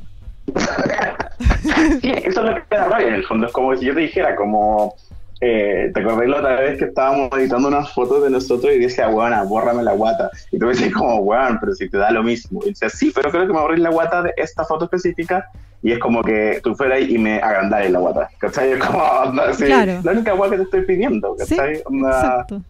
[2.01, 3.47] Sí, eso es lo que me da rabia en el fondo.
[3.47, 4.95] Es como si yo te dijera, como.
[5.39, 9.07] Eh, ¿Te acordás la otra vez que estábamos editando unas fotos de nosotros y decía,
[9.09, 10.31] weona, bórrame la guata?
[10.51, 12.61] Y tú me decías, como, weón, pero si te da lo mismo.
[12.65, 15.47] Y decía, sí, pero creo que me borré la guata de esta foto específica.
[15.84, 18.30] Y es como que tú fueras y me agrandaras la guata.
[18.39, 18.72] ¿Cachai?
[18.72, 19.99] Es como, onda, sí, Claro.
[20.03, 21.35] la única guata que te estoy pidiendo.
[21.38, 21.81] Sí, ¿Cachai?
[21.85, 22.61] Onda, exacto.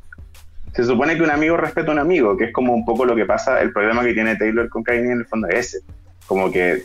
[0.77, 3.15] Se supone que un amigo respeta a un amigo, que es como un poco lo
[3.15, 5.79] que pasa, el problema que tiene Taylor con Kanye en el fondo es ese.
[6.27, 6.83] Como que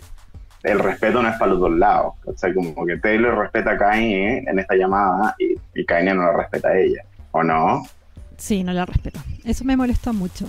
[0.64, 2.14] el respeto no es para los dos lados.
[2.24, 6.22] O sea, como que Taylor respeta a Kanye en esta llamada y, y Kanye no
[6.22, 7.02] la respeta a ella.
[7.32, 7.82] ¿O no?
[8.36, 9.20] Sí, no la respeto.
[9.44, 10.46] Eso me molesta mucho.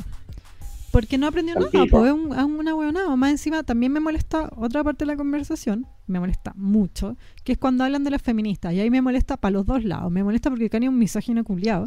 [0.91, 3.15] Porque no aprendió nada, pues es un- una huevonada.
[3.15, 7.57] Más encima, también me molesta otra parte de la conversación, me molesta mucho, que es
[7.57, 8.74] cuando hablan de las feministas.
[8.74, 10.11] Y ahí me molesta para los dos lados.
[10.11, 11.86] Me molesta porque Kanye es un misógino culiado,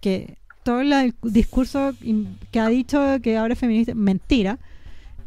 [0.00, 1.94] que todo el discurso
[2.50, 4.58] que ha dicho que ahora es feminista, mentira.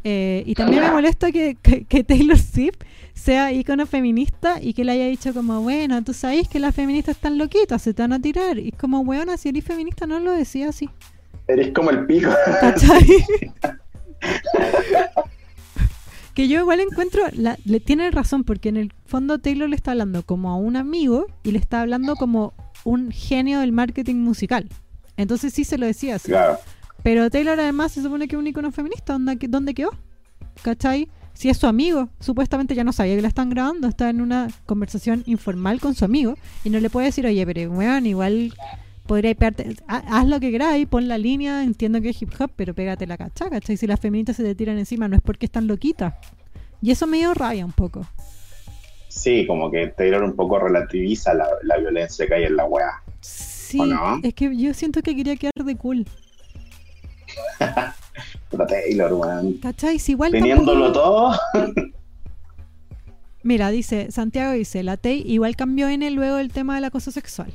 [0.04, 2.78] Eh, y también me molesta que, que, Taylor Swift
[3.14, 7.16] sea ícono feminista y que le haya dicho como, bueno, tú sabes que las feministas
[7.16, 8.58] están loquitas, se te van a tirar.
[8.58, 10.90] Y como, weona, si eres feminista no lo decía así.
[11.46, 12.30] Eres como el pico.
[16.34, 17.22] que yo igual encuentro,
[17.64, 21.26] le tiene razón, porque en el fondo Taylor le está hablando como a un amigo
[21.42, 22.54] y le está hablando como
[22.84, 24.68] un genio del marketing musical.
[25.18, 26.28] Entonces sí se lo decía así.
[26.28, 26.58] Claro.
[27.02, 29.18] Pero Taylor además se supone que es un icono feminista.
[29.18, 29.90] ¿Dónde, quedó?
[30.62, 31.08] ¿Cachai?
[31.34, 34.48] Si es su amigo, supuestamente ya no sabía que la están grabando, está en una
[34.66, 36.34] conversación informal con su amigo
[36.64, 38.54] y no le puede decir, oye, pero weón, igual
[39.06, 42.74] podría pegarte, haz lo que queráis, pon la línea, entiendo que es hip hop, pero
[42.74, 43.76] pégate la cacha, ¿cachai?
[43.76, 46.14] Si las feministas se te tiran encima, no es porque están loquitas.
[46.82, 48.04] Y eso me dio rabia un poco.
[49.08, 53.02] Sí, como que Taylor un poco relativiza la, violencia que hay en la weá.
[53.68, 53.80] Sí,
[54.22, 56.06] es que yo siento que quería quedar de cool.
[58.68, 59.58] Taylor, weón.
[59.58, 60.00] ¿Cachai?
[60.06, 61.38] igual Teniéndolo todo.
[63.42, 67.10] Mira, dice, Santiago dice, la Tay igual cambió en él luego del tema del acoso
[67.10, 67.52] sexual.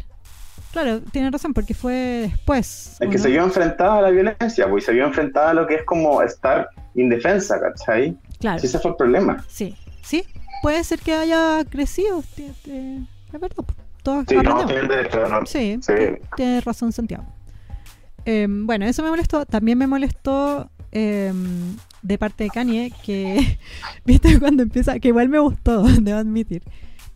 [0.72, 2.98] Claro, tiene razón, porque fue después.
[3.00, 5.76] Es que se vio enfrentada a la violencia, pues, se vio enfrentada a lo que
[5.76, 8.18] es como estar indefensa, ¿cachai?
[8.40, 8.62] Claro.
[8.62, 9.44] ese fue el problema.
[9.48, 10.24] Sí, sí,
[10.62, 13.66] puede ser que haya crecido, es verdad.
[14.04, 15.80] Todo sí, no, tiene, sí,
[16.36, 17.24] tiene razón Santiago.
[18.26, 19.46] Em, bueno, eso me molestó.
[19.46, 23.58] También me molestó em, de parte de Kanye que,
[24.06, 26.64] viste, cuando empieza, que igual me gustó, debo admitir,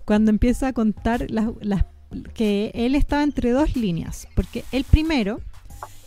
[0.05, 1.85] cuando empieza a contar las, las
[2.33, 4.27] que él estaba entre dos líneas.
[4.33, 5.41] Porque el primero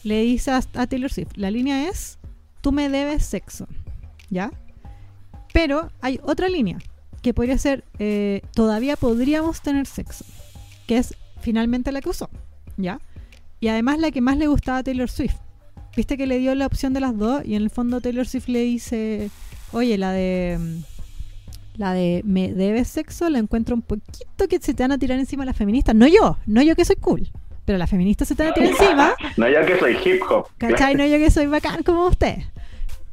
[0.03, 2.19] le dice a, a Taylor Swift, la línea es,
[2.63, 3.69] tú me debes sexo,
[4.31, 4.51] ¿ya?
[5.53, 6.79] Pero hay otra línea
[7.23, 10.25] que podría ser, eh, todavía podríamos tener sexo,
[10.91, 12.29] que es finalmente la que usó,
[12.77, 12.99] ¿ya?
[13.61, 15.37] Y además la que más le gustaba a Taylor Swift.
[15.97, 18.49] Viste que le dio la opción de las dos y en el fondo Taylor Swift
[18.49, 19.31] le dice,
[19.71, 20.59] oye, la de...
[21.77, 25.17] La de me debes sexo la encuentro un poquito que se te van a tirar
[25.21, 25.95] encima las feministas.
[25.95, 27.31] No yo, no yo que soy cool.
[27.65, 29.15] Pero las feministas se te van a tirar encima.
[29.37, 30.49] No yo que soy hip hop.
[30.59, 30.97] ¿Cachai?
[30.97, 32.39] No yo que soy bacán como usted.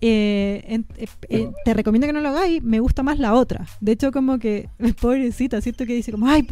[0.01, 3.67] Eh, eh, eh, te recomiendo que no lo hagáis, me gusta más la otra.
[3.79, 4.67] De hecho, como que,
[5.01, 6.47] pobrecita, siento que dice como, ay,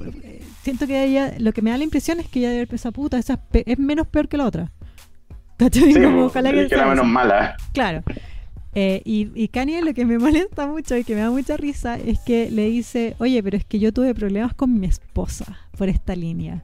[0.66, 2.92] siento que ella, lo que me da la impresión es que ella debe haber pensado,
[2.92, 4.72] puta, esa es, menos peor que la otra.
[5.58, 5.94] ¿Cachai?
[5.94, 7.56] como, ojalá que, sea menos mala.
[7.72, 8.04] Claro.
[8.74, 12.20] y, y Kanye lo que me molesta mucho y que me da mucha risa es
[12.20, 15.46] que le dice, oye, pero es que yo tuve problemas con mi esposa
[15.78, 16.64] por esta línea.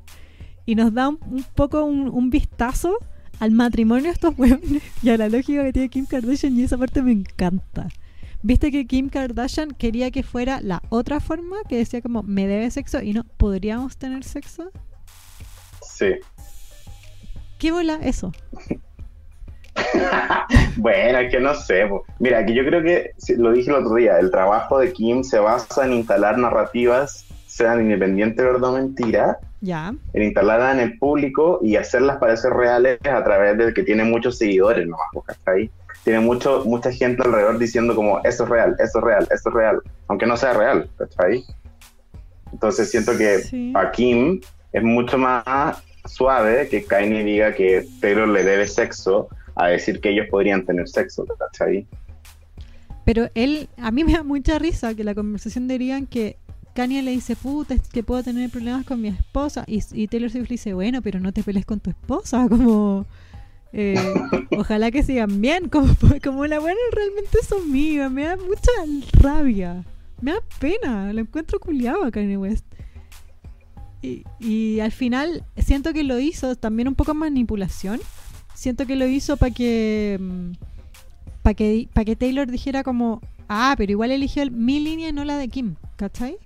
[0.65, 2.97] Y nos da un, poco un, un vistazo
[3.39, 6.77] al matrimonio de estos huevones y a la lógica que tiene Kim Kardashian y esa
[6.77, 7.87] parte me encanta.
[8.43, 11.57] ¿Viste que Kim Kardashian quería que fuera la otra forma?
[11.69, 14.71] Que decía como, me debe sexo y no, ¿podríamos tener sexo?
[15.81, 16.15] Sí.
[17.59, 18.31] ¿Qué bola eso?
[20.77, 21.87] bueno, es que no sé.
[22.17, 25.37] Mira, que yo creo que, lo dije el otro día, el trabajo de Kim se
[25.37, 29.93] basa en instalar narrativas, sean independientes verdad o mentira, ya.
[30.13, 34.39] En instalarla en el público y hacerlas parecer reales a través de que tiene muchos
[34.39, 35.07] seguidores nomás,
[35.45, 35.69] ahí
[36.03, 39.55] Tiene mucho, mucha gente alrededor diciendo como, eso es real, eso es real, eso es
[39.55, 41.43] real, aunque no sea real, ahí
[42.51, 44.41] Entonces siento que a Kim
[44.73, 50.09] es mucho más suave que Kanye diga que Taylor le debe sexo a decir que
[50.09, 51.25] ellos podrían tener sexo,
[51.59, 51.87] ahí
[53.05, 56.37] Pero él, a mí me da mucha risa que la conversación dirían que
[56.73, 59.65] Kanye le dice, puta, es que puedo tener problemas con mi esposa.
[59.67, 62.47] Y, Taylor Swift le dice, bueno, pero no te pelees con tu esposa.
[62.49, 63.05] Como,
[63.73, 63.95] eh,
[64.57, 65.69] ojalá que sigan bien.
[65.69, 68.09] Como, como la buena realmente es amiga.
[68.09, 68.71] Me da mucha
[69.19, 69.83] rabia.
[70.21, 71.13] Me da pena.
[71.13, 72.65] Lo encuentro culiado a Kanye West.
[74.01, 77.99] Y, y al final siento que lo hizo también un poco manipulación.
[78.55, 80.51] Siento que lo hizo para que, mm,
[81.41, 85.25] para que, para que Taylor dijera como, ah, pero igual eligió mi línea y no
[85.25, 86.37] la de Kim, ¿cachai?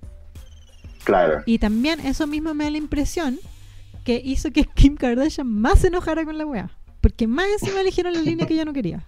[1.03, 1.43] Claro.
[1.45, 3.37] Y también eso mismo me da la impresión
[4.03, 6.69] que hizo que Kim Kardashian más se enojara con la wea.
[7.05, 9.05] Porque más encima eligieron la línea que ella no quería.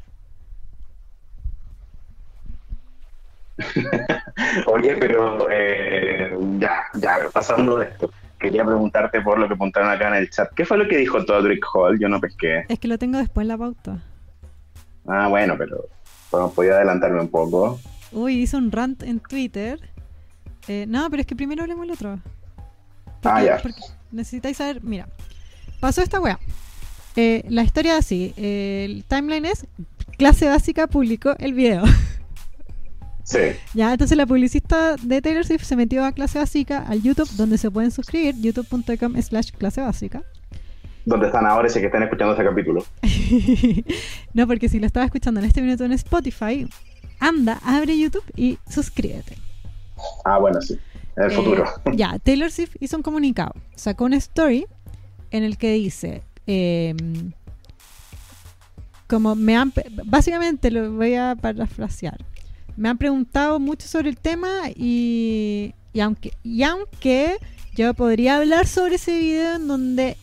[4.68, 10.10] Oye, pero eh, ya, ya, pasando de esto, quería preguntarte por lo que apuntaron acá
[10.10, 10.53] en el chat.
[10.53, 11.98] ¿Qué fue lo que dijo Todrick Hall?
[11.98, 12.65] Yo no pesqué.
[12.69, 13.98] Es que lo tengo después en la pauta.
[15.07, 15.90] Ah, bueno, pero
[16.30, 17.80] bueno, podía adelantarme un poco.
[18.11, 19.80] Uy, hizo un rant en Twitter
[20.68, 22.19] eh, no, pero es que primero hablemos el otro.
[23.24, 23.60] ah, ya.
[24.11, 25.07] necesitáis saber, mira,
[25.80, 26.38] pasó esta weá.
[27.18, 29.65] Eh, la historia así, el timeline es,
[30.18, 31.84] clase básica publicó el video.
[33.23, 33.39] Sí.
[33.73, 37.57] Ya, entonces la publicista de Taylor Swift se metió a clase básica al YouTube, donde
[37.57, 40.23] se pueden suscribir, youtube.com slash clase básica.
[41.03, 42.85] dónde están ahora si que están escuchando este capítulo.
[44.34, 46.69] no, porque si lo estaba escuchando en este minuto en Spotify,
[47.19, 49.35] anda, abre YouTube y suscríbete.
[50.23, 50.80] Ah, bueno, sí.
[51.18, 51.65] En el Eh, futuro.
[51.95, 53.52] Ya, Taylor Swift hizo un comunicado.
[53.76, 54.68] Sacó una story
[55.31, 56.23] en el que dice.
[56.48, 56.95] Eh,
[59.07, 59.74] como me han.
[60.06, 62.18] Básicamente lo voy a parafrasear.
[62.76, 65.74] Me han preguntado mucho sobre el tema y.
[65.94, 67.38] Y aunque, y aunque
[67.76, 70.18] yo podría hablar sobre ese video en donde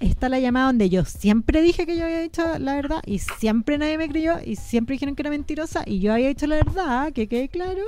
[0.00, 3.76] está la llamada donde yo siempre dije que yo había dicho la verdad y siempre
[3.76, 7.12] nadie me creyó y siempre dijeron que era mentirosa y yo había dicho la verdad,
[7.12, 7.82] que quede claro,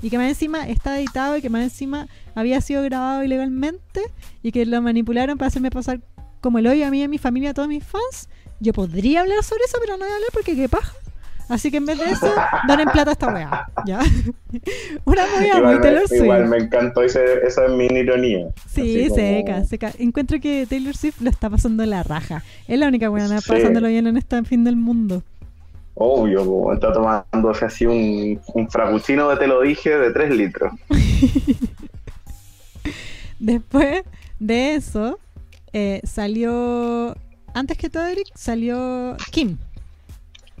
[0.00, 4.00] y que más encima está editado y que más encima había sido grabado ilegalmente
[4.42, 6.00] y que lo manipularon para hacerme pasar
[6.40, 8.28] como el hoyo a mí, a mi familia, a todos mis fans.
[8.60, 10.92] Yo podría hablar sobre eso, pero no voy a hablar porque qué paja.
[11.48, 12.28] Así que en vez de eso,
[12.66, 13.66] donen plata a esta weá.
[13.86, 14.00] ¿Ya?
[15.04, 16.22] Una movida muy Taylor Swift.
[16.24, 18.48] igual me encantó ese, esa mini ironía.
[18.68, 19.92] Sí, como- seca, seca.
[19.98, 22.42] Encuentro que Taylor Swift lo está pasando la raja.
[22.66, 23.48] Es la única buena Sí.
[23.48, 25.22] pasándolo bien en este fin del mundo.
[25.94, 30.72] Obvio, como está tomando así un, un frappuccino de te lo dije de 3 litros.
[33.38, 34.02] Después
[34.38, 35.18] de eso,
[35.78, 37.14] eh, salió.
[37.52, 39.58] Antes que todo, Eric, salió Kim.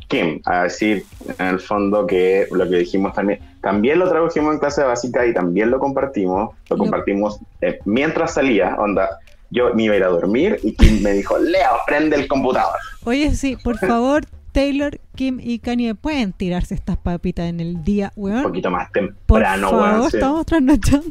[0.08, 1.04] Kim, a decir
[1.38, 5.32] en el fondo que lo que dijimos también, también lo tradujimos en clase básica y
[5.34, 9.08] también lo compartimos, lo Lo- compartimos eh, mientras salía, onda,
[9.50, 12.76] yo me iba a ir a dormir y Kim me dijo, Leo, prende el computador.
[13.04, 18.12] Oye, sí, por favor, Taylor, Kim y Kanye pueden tirarse estas papitas en el día,
[18.16, 18.42] Un weón.
[18.44, 20.10] poquito más Por temprano, favor, weón.
[20.10, 20.16] sí.
[20.18, 21.10] estamos trasnochando.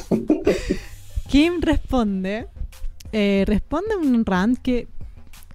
[1.28, 2.46] Kim responde,
[3.18, 4.88] eh, responde un rant que,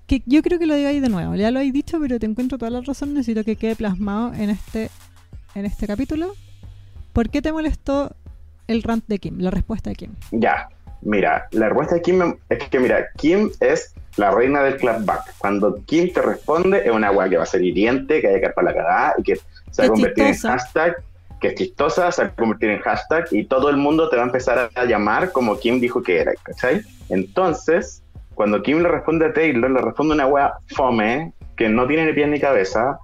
[0.07, 1.35] que yo creo que lo digáis de nuevo.
[1.35, 3.13] Ya lo habéis dicho, pero te encuentro toda la razón.
[3.13, 4.89] Necesito que quede plasmado en este,
[5.53, 6.33] en este capítulo.
[7.13, 8.15] ¿Por qué te molestó
[8.65, 9.37] el rant de Kim?
[9.37, 10.15] La respuesta de Kim.
[10.31, 10.69] Ya,
[11.03, 15.37] mira, la respuesta de Kim es que, mira, Kim es la reina del clapback.
[15.37, 18.49] Cuando Kim te responde, es una weá que va a ser hiriente, que hay que
[18.49, 19.35] para la cagada y que
[19.69, 20.95] se va a convertir en hashtag,
[21.41, 24.21] que es chistosa, se va a convertir en hashtag y todo el mundo te va
[24.21, 26.81] a empezar a llamar como Kim dijo que era, ¿cachai?
[27.09, 28.03] Entonces,
[28.35, 32.13] cuando Kim le responde a Taylor, le responde una weá fome, que no tiene ni
[32.13, 32.99] pies ni cabeza,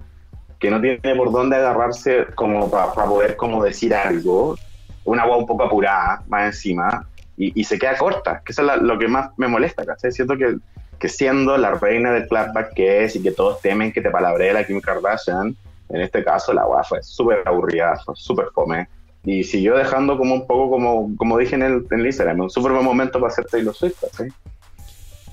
[0.60, 4.56] que no tiene por dónde agarrarse como para poder como decir algo,
[5.04, 7.08] una weá un poco apurada, más encima,
[7.38, 10.12] y, y se queda corta, que eso es la- lo que más me molesta, ¿cachai?
[10.12, 10.58] Siento que,
[11.00, 14.54] que siendo la reina del clapback que es y que todos temen que te palabree
[14.54, 15.56] la Kim Kardashian,
[15.90, 18.90] en este caso la weá fue súper aburrida, fue súper fome,
[19.24, 22.50] y siguió dejando como un poco, como, como dije en el, en el Instagram, un
[22.50, 24.30] súper buen momento para hacer Taylor Swift, ¿cachai?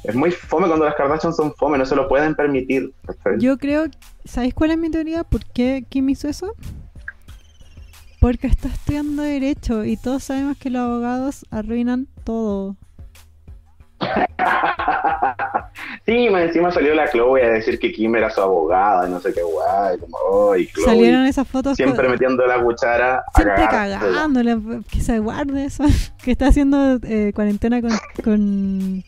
[0.05, 2.93] Es muy fome cuando las Kardashian son fome, no se lo pueden permitir.
[3.39, 3.86] Yo creo,
[4.24, 5.24] ¿sabéis cuál es mi teoría?
[5.24, 6.55] ¿Por qué Kim hizo eso?
[8.20, 12.76] Porque está estudiando Derecho y todos sabemos que los abogados arruinan todo.
[16.06, 19.20] sí, más encima salió la Chloe a decir que Kim era su abogada y no
[19.20, 20.85] sé qué guay, como, ay, Chloe.
[20.85, 24.01] Salieron esas fotos Siempre metiendo la cuchara siempre cagar.
[24.01, 24.59] cagándole,
[24.90, 25.85] que se guarde eso,
[26.24, 27.90] que está haciendo eh, cuarentena con,
[28.22, 29.05] con,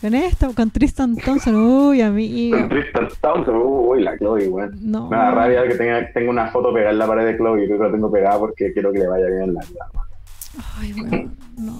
[0.00, 2.58] con esto, con Tristan Thompson, uy, amigo.
[2.58, 4.50] Con Tristan Thompson, uy, la Chloe.
[4.80, 5.08] No.
[5.08, 7.78] Me da rabia que tenga, tenga una foto pegada en la pared de Chloe creo
[7.78, 9.86] que la tengo pegada porque quiero que le vaya bien en la vida.
[10.78, 11.72] Ay, weón, no.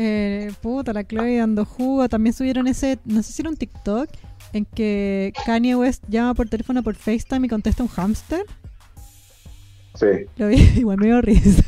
[0.00, 2.08] Eh, puta, la Chloe dando jugo.
[2.08, 4.08] También subieron ese, no sé si era un TikTok,
[4.52, 8.42] en que Kanye West llama por teléfono por FaceTime y contesta un hámster.
[9.96, 10.06] Sí.
[10.36, 11.64] Lo vi, igual me dio risa.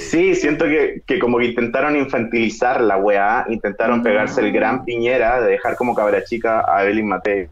[0.00, 4.02] Sí, siento que, que como que intentaron infantilizar la weá, intentaron No.
[4.02, 7.48] pegarse el gran piñera de dejar como cabra chica a Evelyn Matei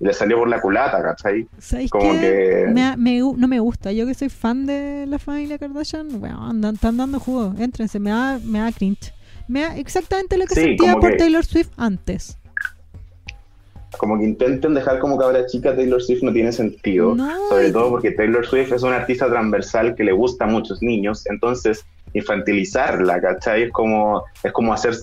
[0.00, 1.46] y le salió por la culata, ¿cachai?
[1.58, 2.20] ¿Sabéis Como qué?
[2.20, 3.90] que- Me, me no me gusta.
[3.92, 7.54] Yo que soy fan de la familia Kardashian, bueno, andan, están dando jugo.
[7.58, 9.12] Éntrense, me da, me da cringe.
[9.48, 12.36] Me da exactamente lo que Sí, sentía por que- Taylor Swift antes.
[13.98, 17.14] Como que intenten dejar como cabra chica Taylor Swift no tiene sentido.
[17.14, 20.82] No, Sobre todo porque Taylor Swift es una artista transversal que le gusta a muchos
[20.82, 21.84] niños, entonces
[22.18, 23.64] infantilizarla, ¿cachai?
[23.64, 24.94] Es como, es como hacer,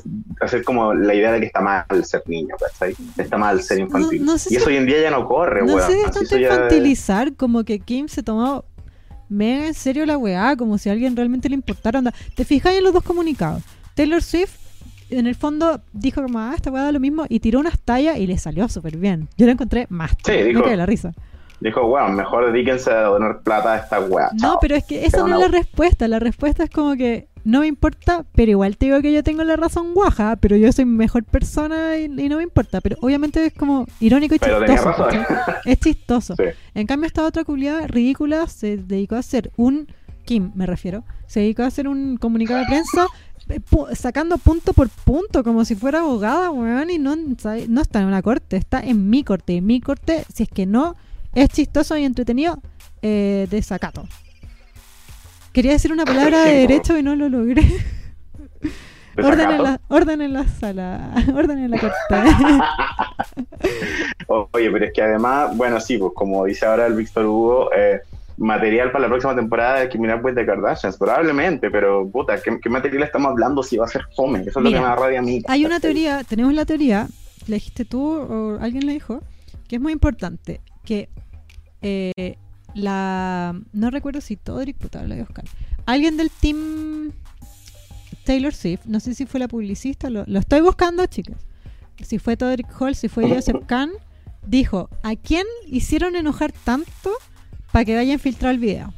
[0.42, 2.96] hacer como la idea de que está mal ser niño, ¿cachai?
[3.18, 4.24] Está mal ser infantil.
[4.26, 5.88] No- no sé y si- eso hoy en día ya no corre, No weón.
[5.92, 8.66] sé eso ya- infantilizar como que Kim se tomó
[9.30, 12.00] mega en serio la weá, como si a alguien realmente le importara.
[12.00, 12.14] Onda.
[12.36, 13.64] ¿Te fijáis en los dos comunicados?
[13.96, 14.56] Taylor Swift,
[15.10, 18.18] en el fondo, dijo como, ah, esta weá da lo mismo, y tiró unas tallas
[18.18, 19.28] y le salió súper bien.
[19.38, 20.12] Yo la encontré más.
[20.26, 21.14] Sí, me dijo- de la risa.
[21.60, 24.30] Dijo, weón, mejor dedíquense a donar plata a esta weá.
[24.34, 24.58] No, chao".
[24.62, 26.08] pero es que esa Pero no es la respuesta.
[26.08, 29.44] La respuesta es como que no me importa, pero igual te digo que yo tengo
[29.44, 32.82] la razón guaja, pero yo soy mejor persona y, y no me importa.
[32.82, 35.08] Pero obviamente es como irónico y Pero tenía chistoso.
[35.66, 36.36] Es chistoso.
[36.46, 36.46] Sí.
[36.74, 39.88] En cambio, esta otra culiada ridícula se dedicó a hacer un
[40.26, 43.08] Kim me refiero, se dedicó a hacer un comunicado de prensa
[43.48, 43.62] eh,
[43.94, 48.22] sacando punto por punto, como si fuera abogada, weón, y no, no está en una
[48.22, 49.54] corte, está en mi corte.
[49.54, 50.96] Y mi corte, si es que no
[51.36, 52.58] es chistoso y entretenido,
[53.02, 54.08] eh, desacato.
[55.54, 57.64] Quería decir una palabra de derecho y no lo logré.
[59.18, 61.96] Orden en, la, orden en la sala, orden en la corte.
[64.28, 67.70] O- Oye, pero es que además, bueno, sí, pues como dice ahora el Víctor Hugo,
[67.74, 68.02] eh,
[68.38, 72.70] material para la próxima temporada de Up with the Kardashians, probablemente, pero puta, ¿qué, qué
[72.70, 74.42] material estamos hablando si va a ser fome?
[74.42, 75.42] Eso es lo que me da rabia a mí.
[75.48, 77.08] Hay una teoría, tenemos la teoría,
[77.48, 79.22] la dijiste tú o alguien la dijo,
[79.70, 81.08] que es muy importante, que
[81.86, 82.38] eh,
[82.74, 83.60] la...
[83.72, 85.46] No recuerdo si Todrick, puta, la a buscar.
[85.86, 87.12] Alguien del team
[88.24, 91.38] Taylor Swift, no sé si fue la publicista, lo, lo estoy buscando, chicas.
[92.04, 93.92] Si fue Todrick Hall, si fue Joseph Kahn,
[94.48, 97.12] dijo, ¿a quién hicieron enojar tanto
[97.72, 98.94] para que vayan a filtrar el video?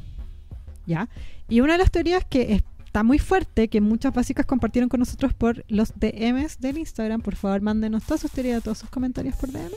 [0.86, 1.10] ¿Ya?
[1.48, 5.34] Y una de las teorías que está muy fuerte, que muchas básicas compartieron con nosotros
[5.34, 9.52] por los DMs del Instagram, por favor mándenos todas sus teorías, todos sus comentarios por
[9.52, 9.72] DM,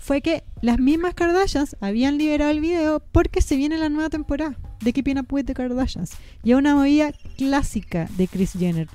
[0.00, 4.56] fue que las mismas Kardashians habían liberado el video porque se viene la nueva temporada
[4.80, 6.16] de Keeping Up With The Kardashians.
[6.42, 8.88] Y es una movida clásica de Kris Jenner.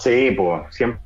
[0.00, 1.00] Sí, pues siempre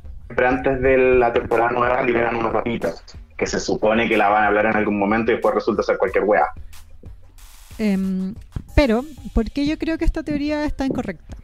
[0.47, 3.05] antes de la temporada nueva liberan unas papitas
[3.36, 5.98] que se supone que la van a hablar en algún momento y después resulta ser
[5.98, 6.47] cualquier wea.
[7.78, 8.35] Em,
[8.74, 9.05] pero,
[9.35, 11.36] ¿por qué yo creo que esta teoría está incorrecta?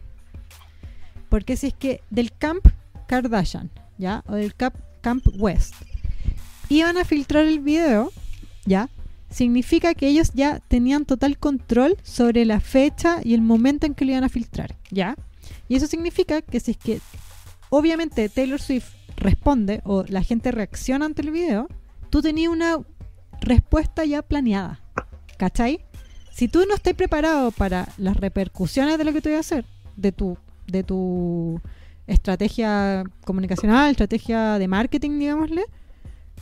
[1.29, 2.67] Porque si es que del Camp
[3.07, 4.25] Kardashian, ¿ya?
[4.27, 5.75] O del Camp, Camp West,
[6.79, 8.13] iban a filtrar el video,
[8.65, 8.89] ¿ya?
[9.31, 14.05] Significa que ellos ya tenían total control sobre la fecha y el momento en que
[14.05, 15.17] lo iban a filtrar, ¿ya?
[15.69, 17.01] Y eso significa que si es que
[17.71, 21.69] obviamente Taylor Swift responde o la gente reacciona ante el video,
[22.11, 22.79] tú tenías una
[23.41, 24.81] respuesta ya planeada,
[25.37, 25.85] ¿cachai?
[26.33, 29.65] Si tú no estás preparado para las repercusiones de lo que te voy a hacer,
[29.97, 30.37] de tu,
[30.67, 31.61] de tu
[32.07, 35.65] estrategia comunicacional, estrategia de marketing, digámosle,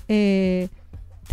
[0.08, 0.68] eh,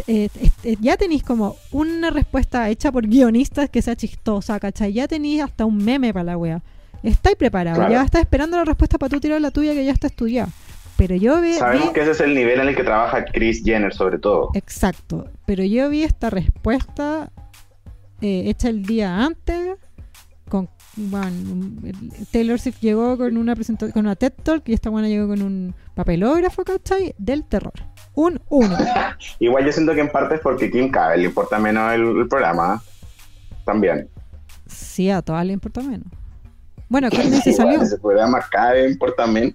[0.08, 0.30] eh,
[0.64, 4.94] eh, ya tenéis como una respuesta hecha por guionistas que sea chistosa, ¿cachai?
[4.94, 6.62] Ya tenéis hasta un meme para la wea.
[7.04, 7.94] Estáis preparados, Claro.
[7.94, 10.50] ya estás esperando la respuesta para tú tirar la tuya que ya está estudiada.
[10.98, 13.64] Pero yo ve, Sabemos vi- que ese es el nivel en el que trabaja Chris
[13.64, 14.50] Jenner, sobre todo.
[14.54, 17.32] Exacto, pero yo vi esta respuesta
[18.22, 19.78] eh, hecha el día antes.
[20.50, 20.68] Con,
[20.98, 21.32] bueno,
[22.32, 25.42] Taylor Swift llegó con una presentación, con una TED Talk y esta buena llegó con
[25.42, 27.14] un papelógrafo, ¿cachai?
[27.18, 27.74] Del terror.
[28.20, 28.78] Un uno.
[29.40, 32.28] Igual yo siento que en parte es porque Kim K le importa menos el, el
[32.28, 32.84] programa.
[33.64, 34.10] También.
[34.68, 36.06] Sí, a todas le importa menos.
[36.90, 37.82] Bueno, Courtney se salió.
[37.82, 39.54] Ese programa cada vez importa menos.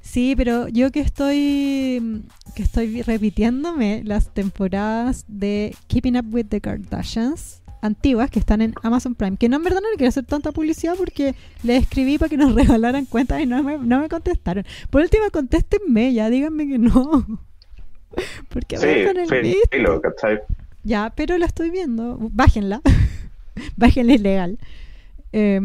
[0.00, 2.22] Sí, pero yo que estoy
[2.54, 8.74] que estoy repitiéndome las temporadas de Keeping Up with the Kardashians antiguas que están en
[8.82, 12.18] Amazon Prime, que no en verdad no le quiero hacer tanta publicidad porque le escribí
[12.18, 14.64] para que nos regalaran cuentas y no me, no me contestaron.
[14.90, 17.26] Por último, contéstenme, ya díganme que no.
[18.48, 20.40] Porque Sí, me dejan el filo, ¿cachai?
[20.84, 22.16] Ya, pero la estoy viendo.
[22.20, 22.80] Bájenla.
[23.76, 24.58] Bájenla ilegal.
[25.32, 25.60] Eh,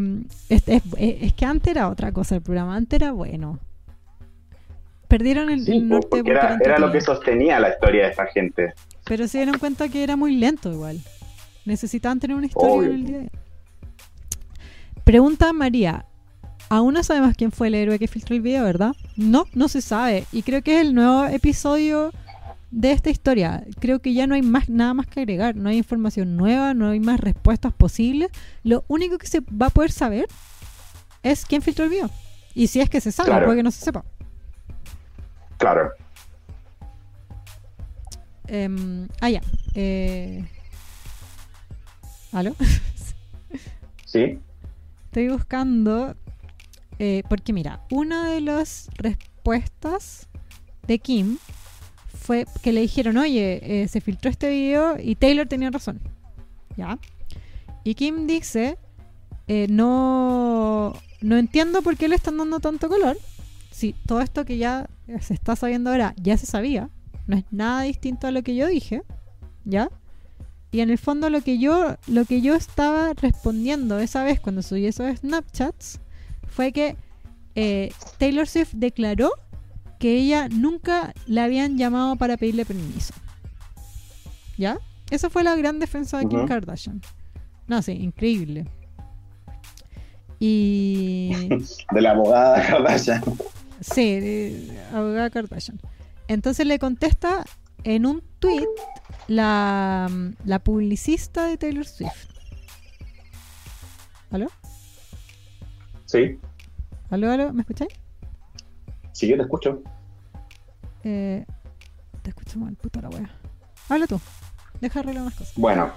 [0.50, 2.76] es, es- es que antes era otra cosa el programa.
[2.76, 3.60] Antes era bueno.
[5.08, 8.74] Perdieron el, Sí, norte porque era, lo que sostenía la historia de esta gente.
[9.06, 11.00] Pero se dieron cuenta que era muy lento igual.
[11.66, 12.90] Necesitaban tener una historia Obvio.
[12.90, 13.22] en el día.
[15.04, 16.06] Pregunta María.
[16.70, 18.94] Aún no sabemos quién fue el héroe que filtró el video, ¿verdad?
[19.16, 20.26] No, no se sabe.
[20.32, 22.12] Y creo que es el nuevo episodio
[22.76, 23.64] de esta historia.
[23.80, 25.56] Creo que ya no hay más nada más que agregar.
[25.56, 28.30] No hay información nueva, no hay más respuestas posibles.
[28.64, 30.28] Lo único que se va a poder saber
[31.22, 32.10] es quién filtró el video.
[32.56, 33.46] Y si es que se sabe, Claro.
[33.46, 34.04] puede que no se sepa.
[35.58, 35.92] Claro.
[38.48, 39.42] Em, ah, ya.
[39.76, 40.46] Eh...
[42.32, 42.56] ¿Aló?
[44.06, 44.40] Sí.
[45.06, 46.16] Estoy buscando.
[47.00, 50.28] eh, porque mira, una de las respuestas
[50.86, 51.38] de Kim
[52.24, 56.00] fue que le dijeron, oye, eh, se filtró este video y Taylor tenía razón.
[56.78, 56.98] ¿Ya?
[57.84, 58.78] Y Kim dice,
[59.48, 63.18] eh, no, no entiendo por qué le están dando tanto color.
[63.72, 64.90] Si todo esto que ya
[65.20, 66.90] se está sabiendo ahora ya se sabía,
[67.28, 69.04] no es nada distinto a lo que yo dije,
[69.66, 69.90] ¿ya?
[70.72, 74.62] Y en el fondo lo que yo lo que yo estaba respondiendo esa vez cuando
[74.64, 76.00] subí esos Snapchats
[76.48, 76.96] fue que
[77.56, 79.32] eh, Taylor Swift declaró
[80.04, 83.14] que ella nunca la habían llamado para pedirle permiso.
[84.58, 84.78] ¿Ya?
[85.10, 86.46] Esa fue la gran defensa de Kim.
[86.46, 87.02] Kardashian.
[87.68, 88.66] No, sí, increíble.
[90.40, 91.32] Y
[91.94, 93.24] De la abogada Kardashian.
[93.80, 95.80] Sí, de- abogada Kardashian.
[96.28, 97.46] Entonces le contesta
[97.86, 98.68] en un tweet
[99.30, 100.10] la,
[100.44, 102.28] la publicista de Taylor Swift.
[104.32, 104.48] ¿Aló?
[106.08, 106.38] Sí,
[107.10, 107.54] ¿Aló, aló?
[107.54, 107.94] ¿Me escucháis?
[109.14, 109.82] Sí, yo te escucho.
[111.04, 111.46] Eh,
[112.22, 113.30] te escucho mal, puta la wea.
[113.90, 114.20] Habla tú.
[114.82, 115.54] Deja arreglar unas cosas.
[115.56, 115.92] Bueno,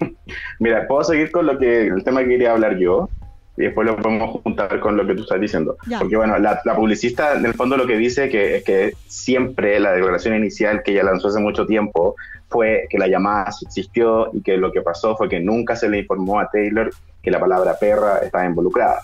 [0.58, 3.08] mira, puedo seguir con lo que el tema que quería hablar yo
[3.56, 5.76] y después lo podemos juntar con lo que tú estás diciendo.
[5.88, 5.98] Ya.
[5.98, 9.80] Porque bueno, la, la publicista en el fondo lo que dice que es que siempre
[9.80, 12.16] la declaración inicial que ella lanzó hace mucho tiempo
[12.48, 15.98] fue que la llamada existió y que lo que pasó fue que nunca se le
[16.00, 16.90] informó a Taylor
[17.22, 19.00] que la palabra perra estaba involucrada.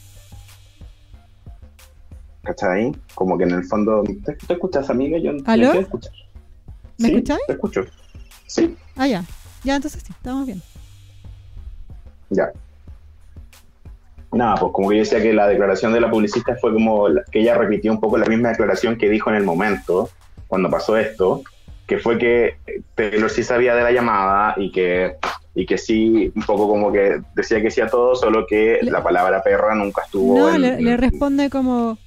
[2.42, 2.92] ¿Cachai?
[3.14, 4.02] Como que en el fondo...
[4.24, 5.18] ¿Te, te escuchas, amiga?
[5.18, 5.72] Yo no ¿Aló?
[5.72, 6.12] te escuchar.
[6.98, 7.40] ¿Me Sí, escucháis?
[7.46, 7.84] Te escucho.
[8.46, 9.24] Sí, Ah, ya.
[9.64, 10.60] Ya, entonces sí, estamos bien.
[12.30, 12.50] ya.
[14.32, 17.22] Nada, pues como que yo decía que la declaración de la publicista fue como la-
[17.30, 20.08] que ella repitió un poco la misma declaración que dijo en el momento,
[20.48, 21.42] cuando pasó esto,
[21.86, 22.56] que fue que
[22.94, 25.16] Taylor sí sabía de la llamada y que,
[25.54, 28.90] y que sí, un poco como que decía que sí a todo, solo que Le-
[28.90, 31.98] la palabra perra nunca estuvo No, en- le, le responde como.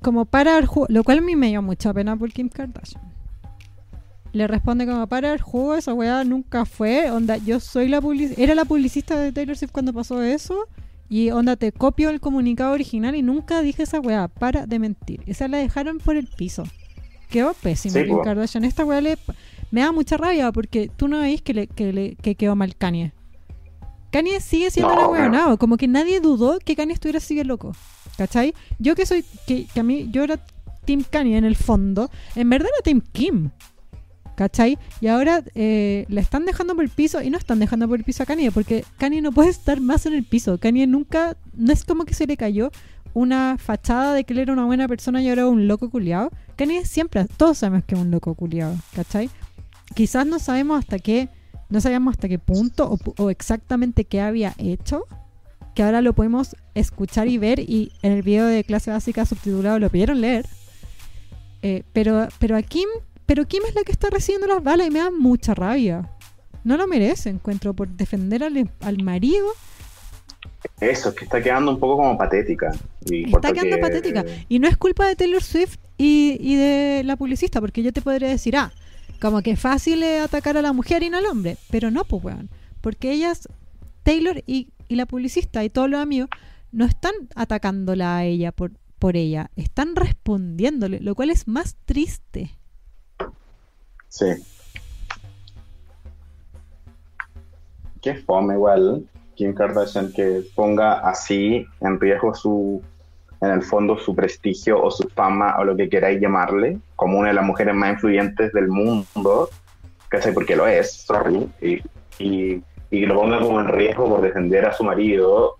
[0.00, 0.86] Como para el jugo.
[0.88, 3.02] Lo cual a mí me dio mucha pena por Kim Kardashian.
[4.32, 7.10] Le responde como para el jugo, esa weá nunca fue.
[7.10, 10.68] Onda, yo soy la public Era la publicista de Taylor Swift cuando pasó eso.
[11.10, 14.28] Y onda, te copio el comunicado original y nunca dije esa weá.
[14.28, 15.22] Para de mentir.
[15.26, 16.64] Esa la dejaron por el piso.
[17.28, 18.22] Quedó pésimo Sí, Kim.
[18.22, 18.64] Kardashian.
[18.64, 19.18] Esta weá le,
[19.70, 22.74] me da mucha rabia porque tú no veis que, le, que, le, que quedó mal
[22.76, 23.12] Kanye.
[24.10, 27.44] Kanye sigue siendo No, un ahueonado, Como que nadie dudó que Kanye estuviera así de
[27.44, 27.72] loco.
[28.16, 28.54] ¿Cachai?
[28.78, 29.24] Yo que soy.
[29.46, 30.08] Que, a mí.
[30.10, 30.38] Yo era
[30.84, 32.10] Team Kanye en el fondo.
[32.34, 33.50] En verdad era Team Kim.
[34.34, 34.78] ¿Cachai?
[35.00, 38.04] Y ahora eh, la están dejando por el piso y no están dejando por el
[38.04, 40.58] piso a Kanye porque Kanye no puede estar más en el piso.
[40.58, 42.70] Kanye nunca, no es como que se le cayó
[43.14, 46.30] una fachada de que él era una buena persona y ahora un loco culiado.
[46.56, 49.30] Kanye siempre, todos sabemos que es un loco culiado, ¿cachai?
[49.94, 51.28] Quizás no sabemos hasta qué,
[51.68, 55.06] no sabíamos hasta qué punto o, o exactamente qué había hecho,
[55.74, 59.78] que ahora lo podemos escuchar y ver y en el video de clase básica subtitulado
[59.78, 60.46] lo pidieron leer.
[61.62, 62.88] Eh, pero, pero a Kim,
[63.26, 66.10] pero Kim es la que está recibiendo las balas y me da mucha rabia.
[66.64, 69.46] No lo merece, encuentro, por defender al, al marido.
[70.80, 72.72] Eso, es que está quedando un poco como patética.
[73.06, 74.24] Y Está quedando que- patética.
[74.48, 78.02] Y no es culpa de Taylor Swift y, y de la publicista, porque yo te
[78.02, 78.72] podría decir, ah,
[79.20, 81.56] como que fácil es atacar a la mujer y no al hombre.
[81.70, 82.48] Pero no, pues, weón.
[82.80, 83.48] Porque ellas,
[84.02, 86.28] Taylor y, y la publicista y todos los amigos,
[86.70, 89.50] no están atacándola a ella por, por ella.
[89.56, 92.56] Están respondiéndole, lo cual es más triste.
[94.08, 94.26] Sí.
[98.00, 102.82] Qué fome igual Kim Kardashian que ponga así en riesgo su,
[103.40, 107.28] en el fondo su prestigio o su fama o lo que queráis llamarle, como una
[107.28, 109.48] de las mujeres más influyentes del mundo,
[110.08, 110.32] ¿cachai?
[110.34, 111.48] Porque lo es, sorry,
[112.18, 112.62] y,
[112.92, 115.56] y lo ponga como en riesgo por defender a su marido,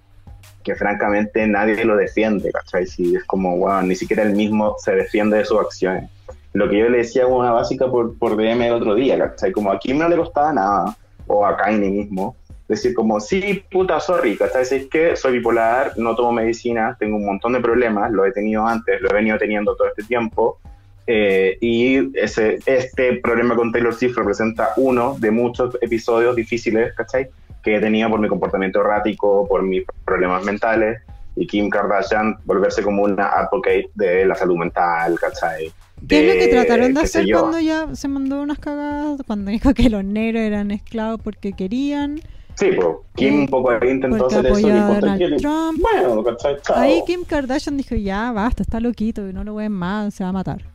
[0.63, 2.87] que francamente nadie lo defiende, ¿cachai?
[2.87, 6.09] Si es como, wow, ni siquiera él mismo se defiende de sus acciones
[6.53, 9.53] lo que yo le decía una básica por, por DM el otro día, ¿cachai?
[9.53, 10.97] Como a Kim no le costaba nada,
[11.27, 12.37] o a Kanye mismo,
[12.69, 14.65] decir como, sí, puta, sorry, ¿cachai?
[14.65, 18.33] Si es que soy bipolar, no tomo medicina, tengo un montón de problemas, lo he
[18.33, 20.59] tenido antes, lo he venido teniendo todo este tiempo,
[21.07, 27.29] eh, y ese, este problema con Taylor Swift representa uno de muchos episodios difíciles, ¿cachai?
[27.63, 31.01] Que he tenido por mi comportamiento errático, por mis problemas mentales,
[31.37, 35.73] y Kim Kardashian volverse como una advocate de la salud mental, ¿cachai?
[36.09, 39.21] ¿Qué es lo que trataron de hacer cuando ya se mandó unas cagadas?
[39.27, 42.21] Cuando dijo que los negros eran esclavos porque querían.
[42.55, 45.81] Sí, pues Kim un poco ahí intentó hacer eso y Trump.
[45.81, 46.57] Bueno, ¿cachai?
[46.63, 46.77] Chao.
[46.77, 50.31] Ahí Kim Kardashian dijo, ya, basta, está loquito y no lo veis más, se va
[50.31, 50.72] a matar.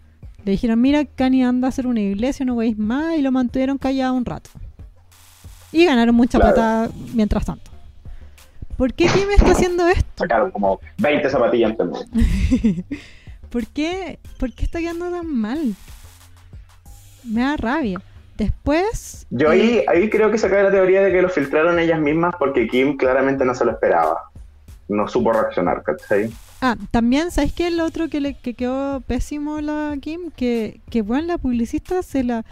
[0.47, 3.77] Le dijeron, mira, Kanye anda a hacer una iglesia, no veis más, y lo mantuvieron
[3.77, 4.49] callado un rato.
[5.73, 6.55] Y ganaron mucha Claro.
[6.55, 7.69] plata mientras tanto.
[8.77, 10.05] ¿Por qué Kim está haciendo esto?
[10.15, 11.91] Sacaron como 20 zapatillas en.
[13.49, 15.75] ¿Por qué, ¿Por qué está quedando tan mal?
[17.25, 18.01] Me da rabia.
[18.37, 19.27] Después...
[19.29, 22.33] Yo eh, ahí, ahí creo que saca la teoría de que lo filtraron ellas mismas
[22.39, 24.31] porque Kim claramente no se lo esperaba.
[24.87, 26.31] No supo reaccionar, ¿cachai?
[26.61, 30.31] Ah, también, ¿sabes qué es lo otro que le que quedó pésimo la Kim?
[30.35, 32.45] Que, que bueno, la publicista se la...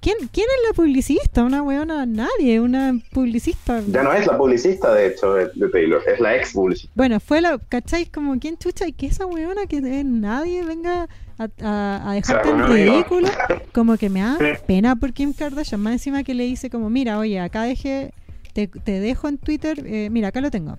[0.00, 1.44] ¿Quién, ¿Quién es la publicista?
[1.44, 3.82] Una weona, nadie, una publicista.
[3.86, 6.90] Ya no es la publicista, de hecho, de, de Taylor, es la ex publicista.
[6.96, 8.06] Bueno, fue la, ¿cachai?
[8.06, 8.88] Como, ¿quién chucha?
[8.88, 11.06] Y que esa weona que nadie venga
[11.36, 13.28] a, a, a dejarte en ridículo.
[13.74, 14.44] Como que me da Sí.
[14.66, 15.82] pena por Kim Kardashian.
[15.82, 18.14] Más encima que le dice como, mira, oye, acá dejé,
[18.54, 20.78] te, te dejo en Twitter, eh, mira, acá lo tengo.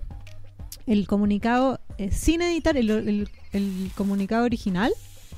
[0.88, 3.28] El comunicado, eh, sin editar, el,
[3.96, 4.92] comunicado original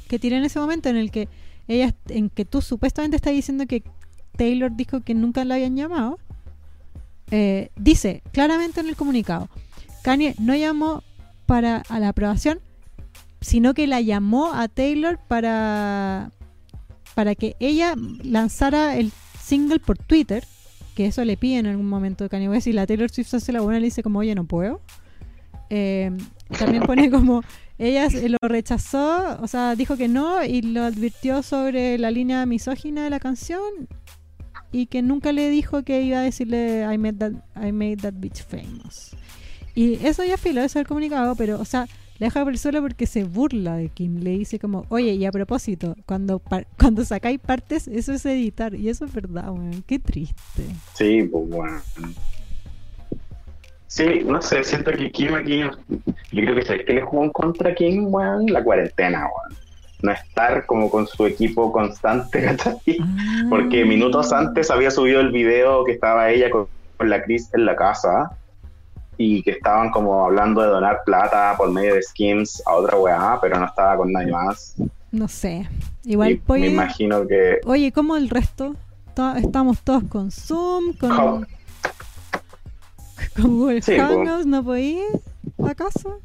[0.07, 1.27] que tiré en ese momento en el que
[1.67, 3.83] ella, en que tú supuestamente estás diciendo que
[4.37, 6.19] Taylor dijo que nunca la habían llamado.
[7.31, 9.49] eh, dice claramente en el comunicado,
[10.03, 11.03] Kanye no llamó
[11.45, 12.59] para a la aprobación,
[13.41, 16.31] sino que la llamó a Taylor para,
[17.15, 19.11] para que ella lanzara el
[19.41, 20.45] single por Twitter,
[20.95, 23.51] que eso le pide en algún momento de Kanye West, y la Taylor Swift hace
[23.51, 24.81] la buena y le dice como, oye, no puedo.
[25.75, 26.11] Eh,
[26.59, 27.41] también pone como,
[27.79, 33.03] ella lo rechazó, o sea, dijo que no y lo advirtió sobre la línea misógina
[33.03, 33.87] de la canción
[34.71, 38.13] y que nunca le dijo que iba a decirle I made that, I made that
[38.17, 39.15] bitch famous.
[39.73, 41.87] Y eso ya filo, eso es el comunicado, pero, o sea,
[42.19, 44.19] le deja por el suelo porque se burla de Kim.
[44.19, 48.75] Le dice como, oye, y a propósito, cuando, par- cuando sacáis partes, eso es editar.
[48.75, 49.83] Y eso es verdad, weón.
[49.87, 50.63] Qué triste.
[50.93, 51.81] Sí, pues bueno.
[53.95, 55.69] Sí, no sé, siento que Kim aquí, yo
[56.31, 59.55] creo que sabes que le jugó en contra a Kim, weón, la cuarentena, weón.
[60.01, 62.75] No estar como con su equipo constante, ¿cachai?
[63.51, 63.85] Porque Ah.
[63.85, 66.65] minutos antes había subido el video que estaba ella con,
[66.97, 68.31] con la Chris en la casa
[69.17, 73.37] y que estaban como hablando de donar plata por medio de Skims a otra weá,
[73.41, 74.73] pero no estaba con nadie más.
[75.11, 75.69] No sé.
[76.03, 78.75] Igual puede- me imagino que Oye, ¿cómo el resto?
[79.13, 81.41] To- Estamos todos con Zoom, con, Co-
[83.35, 83.97] con Google Sí.
[83.97, 85.01] Hangouts, ¿no podéis
[85.67, 86.19] acaso?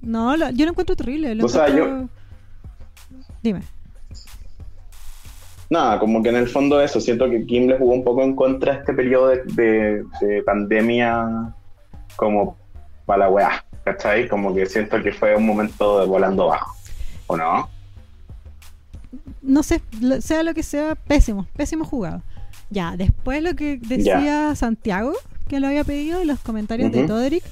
[0.00, 1.34] No, lo- yo lo encuentro terrible.
[1.34, 2.08] Lo O sea, encuentro-
[3.42, 3.60] Dime.
[5.70, 8.36] Nada, como que en el fondo eso, siento que Kim le jugó un poco en
[8.36, 11.54] contra este periodo de, de- de pandemia
[12.16, 12.56] como
[13.06, 14.28] para la weá, ¿cachai?
[14.28, 16.74] Como que siento que fue un momento de volando bajo,
[17.26, 17.68] ¿o no?
[19.42, 19.82] No sé,
[20.20, 22.22] sea lo que sea, pésimo, pésimo jugado.
[22.70, 25.12] Ya, después lo que decía Santiago,
[25.48, 27.06] que lo había pedido en los comentarios de.
[27.06, 27.44] Todrick.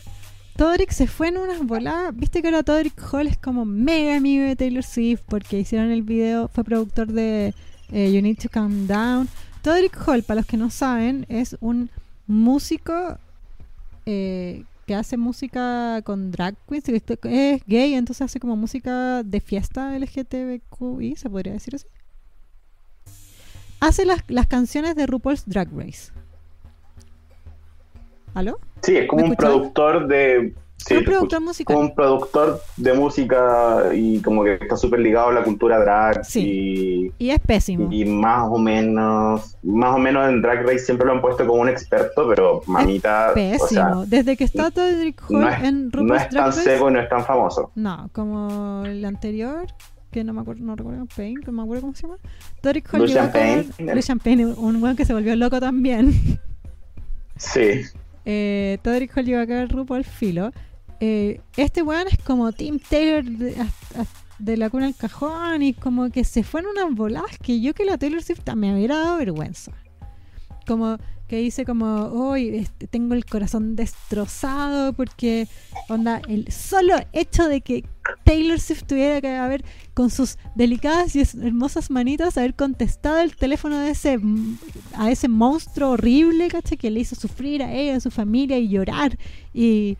[0.56, 2.14] Todrick se fue en unas voladas.
[2.14, 6.02] Viste que ahora Todrick Hall es como mega amigo de Taylor Swift porque hicieron el
[6.02, 7.54] video, fue productor de
[7.90, 9.28] eh, You Need to Calm Down.
[9.62, 11.88] Todrick Hall, para los que no saben, es un
[12.26, 13.18] músico
[14.04, 19.96] eh, que hace música con drag queens, es gay, entonces hace como música de fiesta
[19.96, 21.86] LGTBQI, se podría decir así.
[23.80, 26.12] Hace las, las canciones de RuPaul's Drag Race.
[28.34, 28.58] ¿Aló?
[28.82, 30.54] Sí, es como ¿Me un productor de...
[30.84, 31.76] Sí, un productor musical.
[31.76, 36.22] como un productor de música y como que está súper ligado a la cultura drag
[36.34, 37.86] Y es pésimo.
[37.92, 41.62] y, más o menos, más o menos en Drag Race siempre lo han puesto como
[41.62, 43.64] un experto, pero mamita, Pésimo.
[43.64, 46.46] o sea, Desde que está Todrick Hall no es, en no RuPaul's es Drag tan
[46.46, 46.62] Race.
[46.62, 47.70] seco y no es tan famoso.
[47.76, 49.66] No, como el anterior,
[50.10, 52.16] que no me acuerdo, no recuerdo, Payne, que no me acuerdo cómo se llama.
[52.60, 53.94] Todrick Hall Lucian con- Payne.
[53.94, 56.12] Lucian Payne, un weón que se volvió loco también.
[57.36, 57.82] Sí.
[58.24, 60.52] Eh, Todrick Hall llegó acá al grupo al filo.
[61.00, 66.22] Eh, este weón es como Tim Taylor de, la cuna al cajón y como que
[66.24, 69.72] se fue en unas voladas que yo que la Taylor Swift me hubiera dado vergüenza.
[70.66, 75.48] Como que dice como, hoy este, tengo el corazón destrozado porque,
[75.88, 77.84] onda, el solo hecho de que
[78.24, 79.64] Taylor Swift tuviera que haber,
[79.94, 84.18] con sus delicadas y hermosas manitas, haber contestado el teléfono de ese,
[84.96, 86.78] a ese monstruo horrible, ¿cachai?
[86.78, 89.18] Que le hizo sufrir a ella, a su familia y llorar
[89.52, 89.96] y,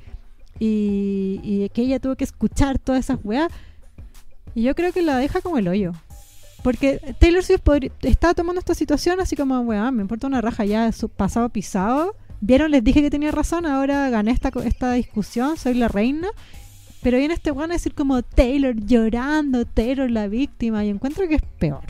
[0.58, 3.50] y, que ella tuvo que escuchar todas esas weas.
[4.54, 5.92] Y yo creo que la deja como el hoyo.
[6.62, 7.62] Porque Taylor Swift
[8.02, 12.14] está tomando esta situación así como, weón, me importa una raja ya, su pasado pisado.
[12.40, 16.28] Vieron, les dije que tenía razón, ahora gané esta, esta discusión, soy la reina.
[17.02, 21.34] Pero viene este weón a decir como Taylor llorando, Taylor la víctima, y encuentro que
[21.36, 21.82] es peor.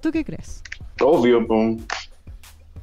[0.00, 0.62] ¿Tú qué crees?
[1.00, 1.76] Obvio, po.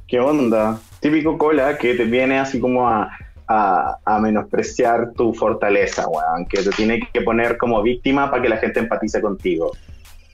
[0.08, 0.80] ¿Qué onda?
[1.00, 3.10] Típico cola que te viene así como a,
[3.46, 6.46] a, a menospreciar tu fortaleza, weón.
[6.46, 9.70] Que te tiene que poner como víctima para que la gente empatice contigo.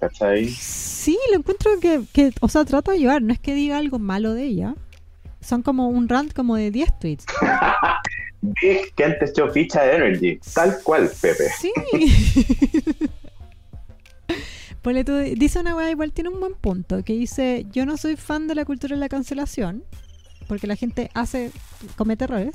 [0.01, 0.49] ¿Cachai?
[0.49, 3.99] Sí, lo encuentro que, que, o sea, trata de ayudar, no es que diga algo
[3.99, 4.75] malo de ella.
[5.41, 7.27] Son como un rant como de 10 tweets.
[8.41, 10.41] Big Kent Show Ficha de Energy.
[10.55, 11.45] Tal cual, Pepe.
[11.61, 11.73] Sí.
[14.83, 18.17] Ponle tú, dice una weá, igual tiene un buen punto, que dice, yo no soy
[18.17, 19.83] fan de la cultura de la cancelación,
[20.47, 21.51] porque la gente hace,
[21.97, 22.55] comete errores,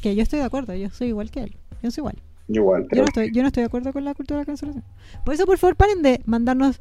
[0.00, 2.16] que yo estoy de acuerdo, yo soy igual que él, yo soy igual.
[2.48, 4.82] Igual, Yo no, estoy, yo no estoy de acuerdo con la cultura de la cancelación.
[5.22, 6.80] Por eso, por favor, paren de mandarnos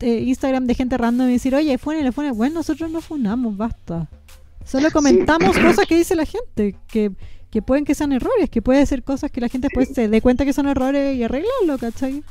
[0.00, 2.32] eh, Instagram de gente random y decir, oye, funele, funele.
[2.32, 4.08] Bueno, nosotros no funamos, basta.
[4.64, 7.10] Solo comentamos cosas que dice la gente, que,
[7.54, 10.20] que pueden que sean errores, que puede ser cosas que la gente después se dé
[10.20, 12.24] cuenta que son errores y arreglarlo, ¿cachai?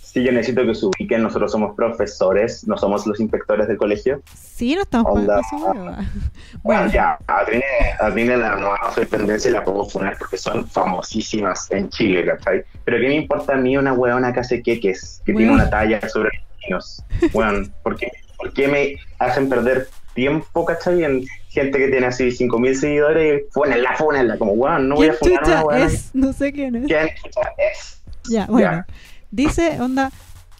[0.00, 1.22] sí, yo necesito que se ubiquen.
[1.22, 4.22] Nosotros somos profesores, no somos los inspectores del colegio.
[4.34, 5.58] Sí, no estamos para eso.
[5.58, 5.96] Bueno,
[6.62, 7.64] Bueno, ya, a Trine,
[8.00, 12.64] a Trine la nueva sorprendencia la puedo poner porque son famosísimas en Chile, ¿cachai?
[12.86, 15.60] Pero ¿qué me importa a mí una huevona que hace queques, que tiene Weón.
[15.60, 17.04] una talla sobre los niños?
[17.34, 19.88] Bueno, ¿por qué, ¿por qué me hacen perder
[20.18, 21.04] tiempo, ¿cachai?
[21.04, 25.16] En gente que tiene así 5.000 seguidores y fuenenla, fuenenla, como, weón, no voy a
[25.16, 26.10] ¿Quién funar una es?
[26.14, 26.86] No sé quién es.
[26.86, 27.08] ¿Quién
[27.56, 28.02] es?
[28.28, 28.84] Ya, bueno.
[29.30, 30.10] Dice, onda,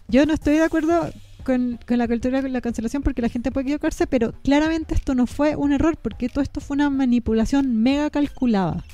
[0.07, 1.09] yo no estoy de acuerdo
[1.43, 5.13] con, con la cultura de la cancelación porque la gente puede equivocarse, pero claramente esto
[5.13, 8.85] no fue un error porque todo esto fue una manipulación mega calculada.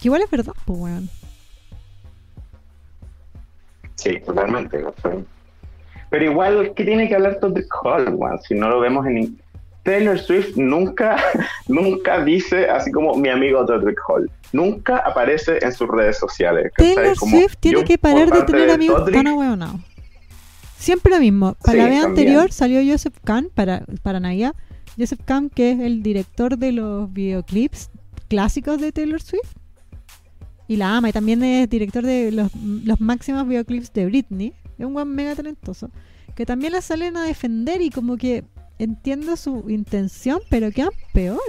[0.00, 1.10] Que igual es verdad, pues, weón.
[3.94, 4.84] Sí, totalmente.
[6.10, 8.18] Pero igual, ¿qué tiene que hablar Todd Hall?
[8.46, 9.38] Si no lo vemos en...
[9.82, 11.16] Taylor Swift nunca,
[11.68, 14.30] nunca dice así como mi amigo Todd Hall.
[14.52, 16.72] Nunca aparece en sus redes sociales.
[16.76, 19.80] Taylor Como Swift tiene que parar de tener amigos Todrick, tan ahueonados.
[20.76, 21.56] Siempre lo mismo.
[21.62, 22.18] Para Sí, la vez también.
[22.18, 24.54] anterior salió Joseph Kahn, para, para Navidad.
[24.98, 27.90] Joseph Kahn, que es el director de los videoclips
[28.28, 29.54] clásicos de Taylor Swift.
[30.66, 34.54] Y la ama, y también es director de los, los máximos videoclips de Britney.
[34.78, 35.90] Es un buen mega talentoso.
[36.34, 38.44] Que también la salen a defender y como que
[38.78, 41.40] entiendo su intención, pero quedan peor.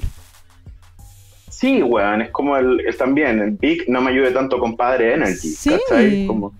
[1.49, 5.13] Sí, weón, es como el, el también, el Big no me ayude tanto con Padre
[5.15, 5.49] Energy.
[5.49, 5.71] Sí.
[5.89, 6.25] ¿cachai?
[6.25, 6.53] Como,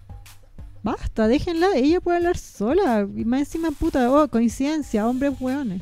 [0.81, 3.07] Basta, déjenla, ella puede hablar sola.
[3.15, 5.81] Y más encima, puta, oh, coincidencia, hombres hueones.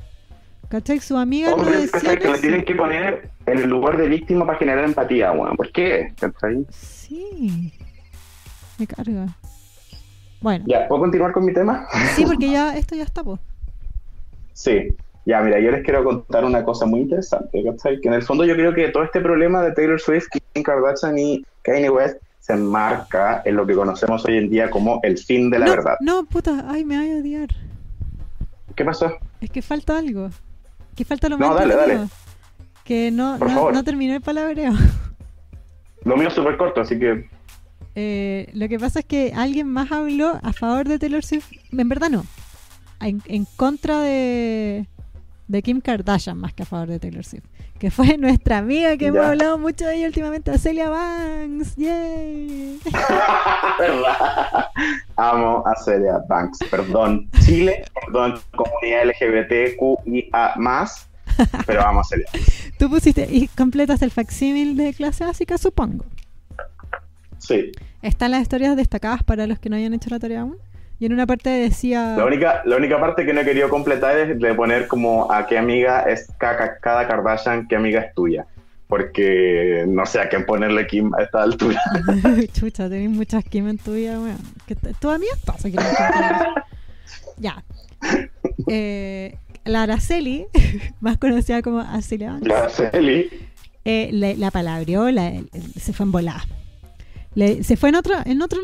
[0.69, 0.99] ¿Cachai?
[0.99, 2.19] Su amiga no hombres decía ¿cachai?
[2.19, 5.55] que le tienen que poner en el lugar de víctima para generar empatía, weón.
[5.55, 6.13] ¿Por qué?
[6.19, 6.65] ¿Cachai?
[6.71, 7.73] Sí.
[8.77, 9.27] Me carga.
[10.41, 11.87] Bueno, Ya, ¿puedo continuar con mi tema?
[12.15, 13.39] sí, porque ya esto ya está, po.
[14.53, 14.87] Sí,
[15.25, 17.99] ya, mira, yo les quiero contar una cosa muy interesante, ¿cachai?
[18.01, 21.17] Que en el fondo yo creo que todo este problema de Taylor Swift, Kim Kardashian
[21.17, 25.49] y Kanye West se enmarca en lo que conocemos hoy en día como el fin
[25.49, 25.95] de la no, verdad.
[25.99, 27.49] no, puta, ay, me voy a odiar.
[28.75, 29.11] ¿Qué pasó?
[29.41, 30.29] Es que falta algo.
[30.95, 31.99] Que falta lo No, más dale, entretenido.
[32.05, 32.11] dale.
[32.83, 33.73] Que no, Por no, favor.
[33.73, 34.71] no terminé el palabreo.
[36.05, 37.27] Lo mío es súper corto, así que
[37.99, 41.51] Eh, lo que pasa es que alguien más habló a favor de Taylor Swift.
[41.71, 42.27] En verdad no.
[43.01, 44.85] En, en contra de,
[45.47, 47.45] de Kim Kardashian más que a favor de Taylor Swift.
[47.79, 51.75] Que fue nuestra amiga que hemos hablado mucho de ella últimamente, Celia Banks.
[51.75, 52.79] ¡Yay!
[55.15, 56.59] Amo a Celia Banks.
[56.69, 60.53] Perdón, Chile, perdón, comunidad LGBTQIA,
[61.65, 62.27] pero amo a Celia.
[62.77, 66.05] Tú pusiste y completas el facsímil de clase básica, supongo.
[67.47, 67.71] Sí.
[68.01, 70.57] Están las historias destacadas para los que no hayan hecho la tarea aún.
[70.99, 72.15] Y en una parte decía.
[72.17, 75.45] La única, la única parte que no he querido completar es de poner como a
[75.45, 78.45] qué amiga es cada, cada Kardashian, qué amiga es tuya.
[78.87, 81.79] Porque no sé a quién ponerle Kim a esta altura.
[82.53, 84.37] Chucha, tenés muchas Kim en tu vida, weón.
[84.99, 85.75] Todavía estás aquí.
[87.37, 87.63] Ya.
[88.67, 90.47] Eh, la Araceli,
[91.01, 93.29] más conocida como Araceli La Celi.
[93.85, 95.33] eh, la palabrió, la-
[95.79, 96.43] se fue en volada.
[97.37, 98.59] Le- se fue en otra, en otro,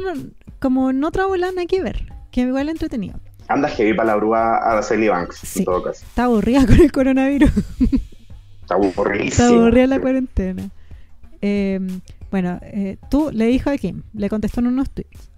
[0.59, 2.11] como en otra volada, nada que ver.
[2.31, 3.19] Que igual entretenido.
[3.47, 5.59] Anda heavy para la brúa a Araceli Banks, Sí.
[5.59, 6.03] en todo caso.
[6.05, 7.51] Está aburrida con el coronavirus.
[8.61, 9.27] Está aburridísimo.
[9.27, 10.69] Está aburrida la cuarentena.
[11.41, 11.79] Eh,
[12.31, 15.29] bueno, eh, tú le dijo a Kim, le contestó en unos tweets.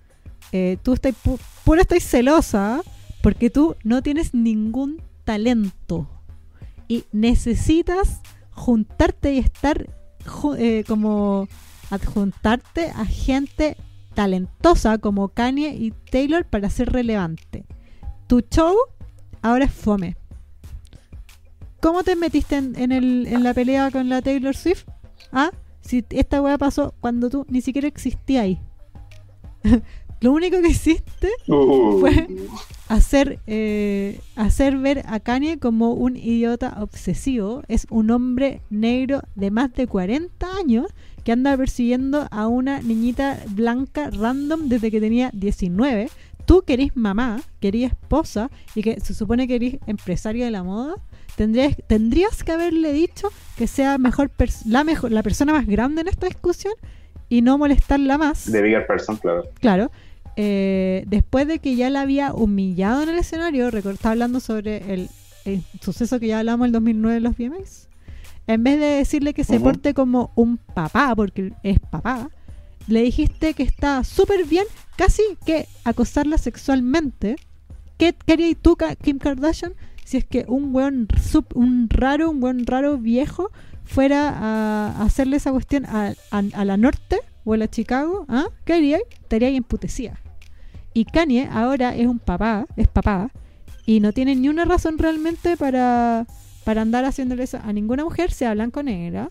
[0.51, 2.81] eh, tú estás pu- pura estás celosa
[3.23, 6.07] porque tú no tienes ningún talento
[6.87, 8.21] y necesitas
[8.51, 9.87] juntarte y estar
[10.23, 11.49] ju- eh, como
[11.89, 13.77] adjuntarte a gente
[14.13, 17.65] talentosa como Kanye y Taylor para ser relevante.
[18.27, 18.75] Tu show
[19.41, 20.15] ahora es fome.
[21.81, 24.85] ¿Cómo te metiste en, en el- en la pelea con la Taylor Swift?
[25.31, 25.51] Ah,
[25.81, 28.59] si esta weá pasó cuando tú ni siquiera existías ahí.
[30.21, 31.99] Lo único que hiciste Uh.
[31.99, 32.27] fue
[32.87, 37.61] hacer, eh, hacer ver a Kanye como un idiota obsesivo.
[37.67, 40.87] Es un hombre negro de más de 40 años
[41.25, 46.07] que anda persiguiendo a una niñita blanca random desde que tenía 19.
[46.45, 50.51] Tú que eres mamá, que eres esposa y que se supone que eres empresaria de
[50.51, 50.95] la moda,
[51.35, 54.29] tendrías, tendrías que haberle dicho que sea mejor
[54.67, 56.75] la, mejor, la persona más grande en esta discusión
[57.27, 58.51] y no molestarla más.
[58.51, 59.45] De bigger person, claro.
[59.59, 59.91] Claro.
[60.35, 65.09] eh, después de que ya la había humillado en el escenario, estaba hablando sobre el,
[65.45, 67.84] el suceso que ya hablamos el 2009 en los VMAs.
[68.47, 72.29] En vez de decirle que se porte como un papá, porque es papá,
[72.87, 74.65] le dijiste que está súper bien,
[74.97, 77.35] casi que acosarla sexualmente.
[77.97, 79.73] ¿Qué querías tú, Kim Kardashian,
[80.03, 83.49] si es que un weón, sup- un raro, un buen raro viejo
[83.83, 88.25] fuera a hacerle esa cuestión a, a- a la norte o a la Chicago?
[88.27, 88.45] ¿Ah?
[88.65, 89.01] ¿Qué harías?
[89.21, 90.19] Estaría ahí emputecida.
[90.93, 93.31] Y Kanye ahora es un papá, es papá,
[93.87, 96.25] y no tiene ni una razón realmente para,
[96.65, 99.29] para andar haciéndole eso a ninguna mujer, sea blanco o negra,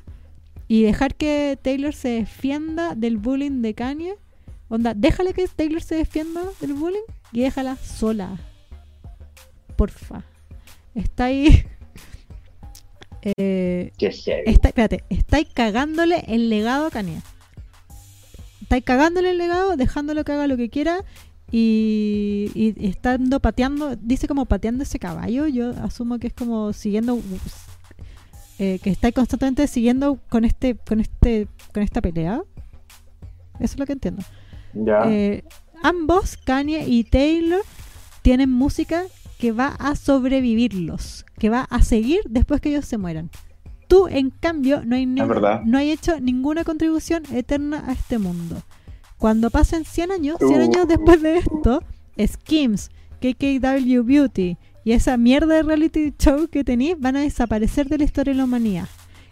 [0.69, 4.15] y dejar que Taylor se defienda del bullying de Kanye.
[4.69, 7.03] Onda, déjale que Taylor se defienda del bullying
[7.33, 8.39] y déjala sola.
[9.77, 10.25] Porfa.
[10.95, 11.67] Está ahí.
[13.39, 17.23] Eh, está, espérate, estáis cagándole el legado a Kanye.
[18.61, 21.03] Estáis cagándole el legado, dejándolo que haga lo que quiera
[21.51, 27.21] y, y estando pateando, dice como pateando ese caballo, yo asumo que es como siguiendo
[28.59, 32.43] eh, que estáis constantemente siguiendo con este con este con esta pelea.
[33.59, 34.23] Eso es lo que entiendo.
[35.07, 35.45] Eh,
[35.83, 37.63] ambos, Kanye y Taylor,
[38.23, 39.05] tienen música
[39.39, 43.31] que va a sobrevivirlos, que va a seguir después que ellos se mueran.
[43.87, 48.63] Tú, en cambio, no hay, no hay hecho ninguna contribución eterna a este mundo.
[49.25, 50.63] Cuando pasen 100 años, 100 Uh.
[50.65, 51.83] años después de esto,
[52.19, 52.91] Skims,
[53.23, 58.05] KKW Beauty y esa mierda de reality show que tenéis van a desaparecer de la
[58.05, 58.87] historia de la humanidad.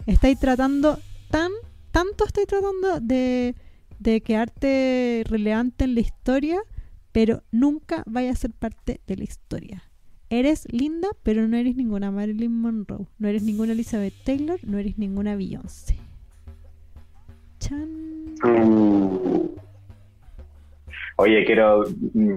[0.07, 0.97] Estáis tratando
[1.29, 1.51] tan,
[1.91, 3.53] tanto estáis tratando de,
[3.99, 6.59] de quedarte relevante en la historia,
[7.11, 9.83] pero nunca vaya a ser parte de la historia.
[10.31, 13.05] Eres linda, pero no eres ninguna Marilyn Monroe.
[13.19, 15.99] No eres ninguna Elizabeth Taylor, no eres ninguna Beyoncé.
[17.59, 18.33] Chan.
[21.23, 21.85] Oye, quiero.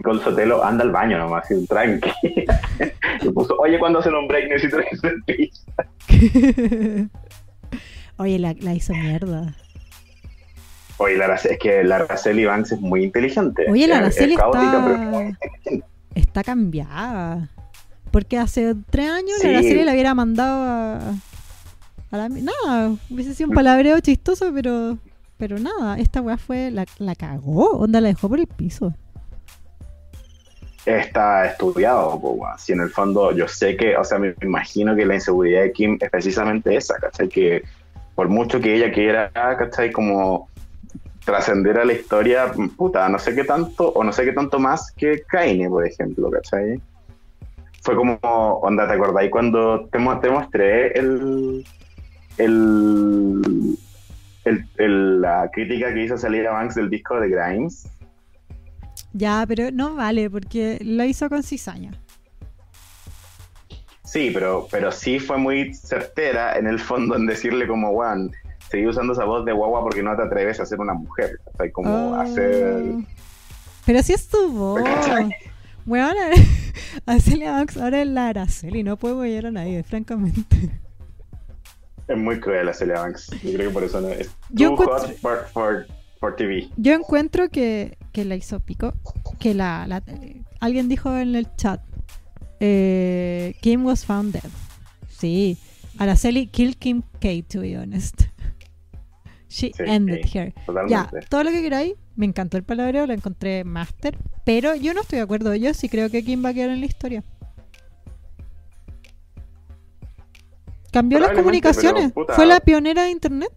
[0.05, 2.09] Con Sotelo, anda al baño nomás, tranqui.
[3.23, 5.09] Y puso, Oye, cuando hacen un break necesito que se.
[8.19, 9.57] Oye, la, la hizo mierda.
[10.99, 13.65] Oye, la, es que la Araceli Banks es muy inteligente.
[13.71, 15.87] Oye, la Araceli es caótica, pero está, muy inteligente.
[16.15, 17.49] está cambiada.
[18.13, 19.49] Porque hace tres años Sí.
[19.49, 20.99] la Araceli la hubiera mandado a,
[22.13, 22.29] a la...
[22.29, 24.97] Nada, hubiese sido un palabreo chistoso, pero
[25.39, 26.71] pero nada, esta weá fue...
[26.71, 28.95] La, la cagó, onda la dejó por el piso.
[30.85, 32.59] Está estudiado, po, weón.
[32.59, 35.73] Si en el fondo yo sé que, o sea, me imagino que la inseguridad de
[35.73, 37.29] Kim es precisamente esa, ¿cachai?
[37.29, 37.65] Que
[38.15, 39.91] por mucho que ella quiera, ¿cachai?
[39.91, 40.49] Como
[41.25, 44.93] trascender a la historia, puta, no sé qué tanto, o no sé qué tanto más
[44.93, 46.81] que Kaine, por ejemplo, ¿cachai?
[47.83, 51.67] Fue como, onda, ¿te acordáis cuando te, te mostré el,
[52.39, 53.77] el,
[54.47, 57.89] el- el- la crítica que hizo salir a Banks del disco de Grimes?
[59.13, 61.93] Ya, pero no vale, porque lo hizo con cizaña.
[64.05, 68.31] Sí, pero, pero sí fue muy certera en el fondo en decirle como, Juan,
[68.71, 71.41] seguí usando esa voz de guagua porque no te atreves a ser una mujer.
[71.47, 72.15] O sea, como Oh.
[72.21, 72.83] hacer...
[73.85, 74.83] Pero si es tu voz.
[74.83, 75.31] ¿Cachai?
[75.87, 76.15] Weón,
[77.07, 80.71] Araceli Banks ahora es la Araceli, no puedo apoyar a nadie, francamente.
[82.09, 83.31] Es muy cruel a Celia Banks.
[83.43, 85.87] Yo creo que por eso no es Yo too encuentro- hot for, for,
[86.21, 86.69] for TV.
[86.77, 88.95] Yo encuentro que, que la hizo pico.
[89.41, 90.03] Que la, la-
[90.61, 91.81] alguien dijo en el chat:
[92.61, 94.51] eh, Kim was found dead.
[95.09, 95.59] Sí,
[95.99, 98.23] Araceli killed Kim K, to be honest.
[99.49, 100.55] She Sí, ended sí, here.
[100.89, 101.95] Ya, todo lo que queráis.
[102.15, 104.17] Me encantó el palabreo, lo encontré master.
[104.45, 105.55] Pero yo no estoy de acuerdo.
[105.55, 107.25] Yo sí creo que Kim va a quedar en la historia.
[110.93, 112.13] Cambió las comunicaciones.
[112.15, 112.27] pero.
[112.35, 113.51] Fue la pionera de internet.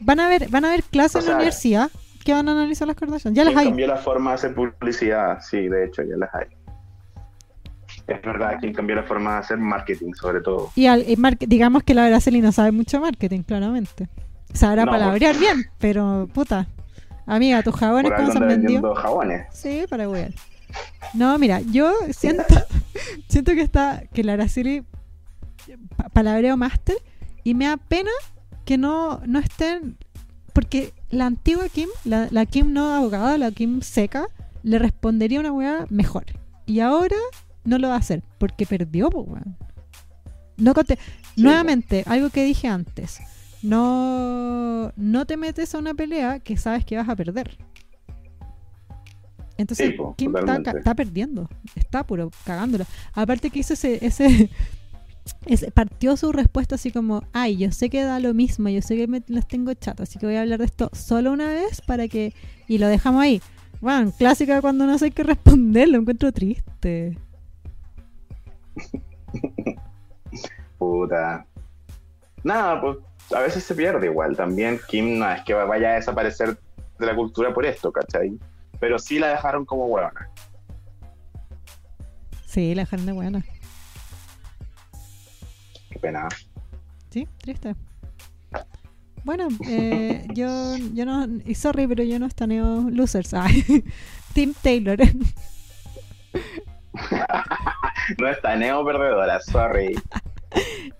[0.00, 1.90] Van a ver, van a ver clases O en sea, la universidad
[2.24, 3.34] que van a analizar las Kardashian.
[3.34, 3.66] Ya las hay.
[3.66, 5.38] cambió la forma de hacer publicidad.
[5.40, 6.46] Sí, de hecho, ya las hay.
[8.06, 10.70] Es verdad, quien cambió la forma de hacer marketing, sobre todo.
[10.74, 11.16] Y, al- y
[11.46, 14.08] digamos que la Araceli no sabe mucho marketing, claramente.
[14.52, 16.66] Sabrá No, palabrear bien, pero puta.
[17.26, 18.94] Amiga, tus jabones, ¿cómo se han vendido?
[18.96, 19.46] jabones.
[19.52, 20.32] Sí, para wear.
[21.14, 22.42] No, mira, yo siento,
[23.28, 24.82] siento que está, que la Araceli
[26.12, 26.96] palabreo máster
[27.44, 28.10] y me da pena
[28.64, 29.96] que no, no estén,
[30.52, 34.28] porque la antigua Kim, la, la Kim no abogada, la Kim seca,
[34.62, 36.26] le respondería una weá mejor.
[36.66, 37.16] Y ahora
[37.64, 39.56] no lo va a hacer, porque perdió, pues weón.
[40.56, 40.94] No Sí,
[41.36, 43.20] Nuevamente, algo que dije antes.
[43.62, 47.56] No, no te metes a una pelea que sabes que vas a perder.
[49.56, 51.48] Entonces, Sí, po, Kim está, está perdiendo.
[51.74, 52.86] Está puro cagándola.
[53.12, 54.50] Aparte que hizo ese, ese,
[55.74, 59.06] partió su respuesta así como, ay, yo sé que da lo mismo, yo sé que
[59.06, 62.08] me las tengo chatas, así que voy a hablar de esto solo una vez para
[62.08, 62.34] que...
[62.68, 63.42] Y lo dejamos ahí.
[63.80, 67.18] Bueno, clásica cuando no sé qué responder, lo encuentro triste.
[70.78, 71.46] Puta.
[72.44, 72.98] Nada, pues
[73.34, 74.36] a veces se pierde igual.
[74.36, 76.58] También Kim no es que vaya a desaparecer
[76.98, 78.38] de la cultura por esto, ¿cachai?
[78.78, 80.28] Pero sí la dejaron como huevona.
[82.46, 83.44] Sí, la dejaron de buena.
[85.90, 86.28] Qué pena.
[87.10, 87.74] Sí, triste.
[89.24, 93.34] Bueno, eh, yo, yo no, y sorry, pero yo no estaneo losers.
[93.34, 93.64] Ay,
[94.34, 94.98] Tim Taylor.
[98.18, 99.94] No está neo perdedora, sorry.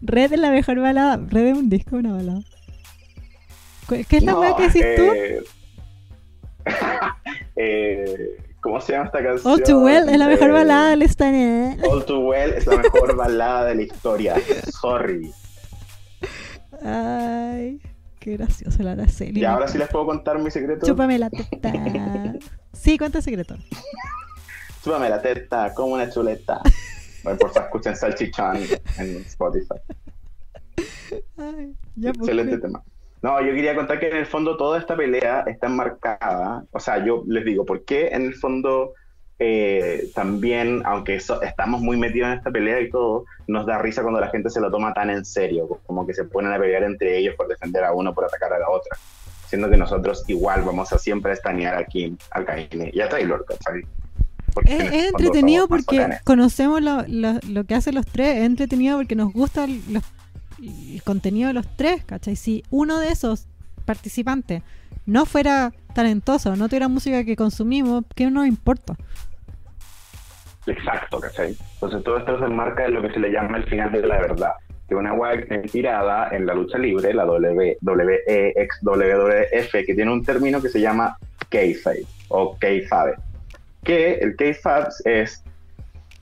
[0.00, 1.20] Red es la mejor balada.
[1.28, 2.40] Red es un disco, una balada.
[3.86, 5.02] ¿Cu- ¿Qué es la No, que decís tú?
[5.14, 5.42] eh,
[7.56, 9.52] eh, ¿Cómo se llama esta canción?
[9.54, 11.76] All Too Well es la mejor Eh, balada del estaneo.
[11.90, 14.34] All Too Well es la mejor balada de la historia.
[14.80, 15.32] Sorry.
[16.82, 17.80] Ay,
[18.18, 19.40] qué gracioso la Araceli.
[19.40, 20.86] Y ahora sí les puedo contar mi secreto.
[20.86, 21.72] Chúpame la teta.
[22.72, 23.56] Sí, cuenta el secreto.
[24.84, 26.60] Chúpame la teta, como una chuleta.
[27.22, 28.56] Bueno, por favor, escuchen Salchichón
[28.98, 29.74] en Spotify.
[31.36, 32.82] Ay, ya, pues, Excelente tema.
[33.22, 37.04] No, yo quería contar que en el fondo toda esta pelea está enmarcada, o sea,
[37.04, 38.94] yo les digo, ¿por qué en el fondo
[39.42, 44.02] eh, también, aunque eso- estamos muy metidos en esta pelea y todo, nos da risa
[44.02, 46.82] cuando la gente se lo toma tan en serio, como que se ponen a pelear
[46.82, 48.96] entre ellos por defender a uno, por atacar a la otra,
[49.48, 53.44] siendo que nosotros igual vamos a siempre estanear a Kim, a Kaine y a Taylor,
[54.66, 58.36] Es, es entretenido porque conocemos lo, lo- lo que hacen los tres.
[58.38, 60.02] Es entretenido porque nos gusta el, los-
[60.62, 62.36] el contenido de los tres, ¿cachai?
[62.36, 63.46] Si uno de esos
[63.84, 64.62] participantes
[65.06, 68.96] no fuera talentoso, no tuviera música que consumimos, ¿qué nos importa?
[70.66, 71.56] Exacto, ¿cachai?
[71.74, 74.20] Entonces todo esto se enmarca en lo que se le llama el final de la
[74.20, 74.52] verdad,
[74.88, 80.24] que una web inspirada en la lucha libre, la W, WEX, WWF, que tiene un
[80.24, 81.16] término que se llama
[81.48, 83.14] kayfabe o kayfabe,
[83.82, 85.42] que el kayfabe es,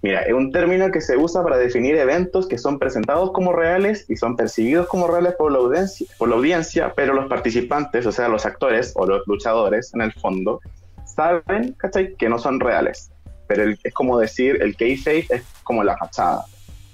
[0.03, 4.05] mira, es un término que se usa para definir eventos que son presentados como reales
[4.09, 8.13] y son percibidos como reales por la audiencia, por la audiencia pero los participantes, o
[8.13, 10.61] sea, los actores o los luchadores, en el fondo,
[11.05, 12.15] saben, ¿cachai?
[12.15, 13.11] Que no son reales
[13.49, 16.45] pero es como decir, el kayfabe es como la fachada.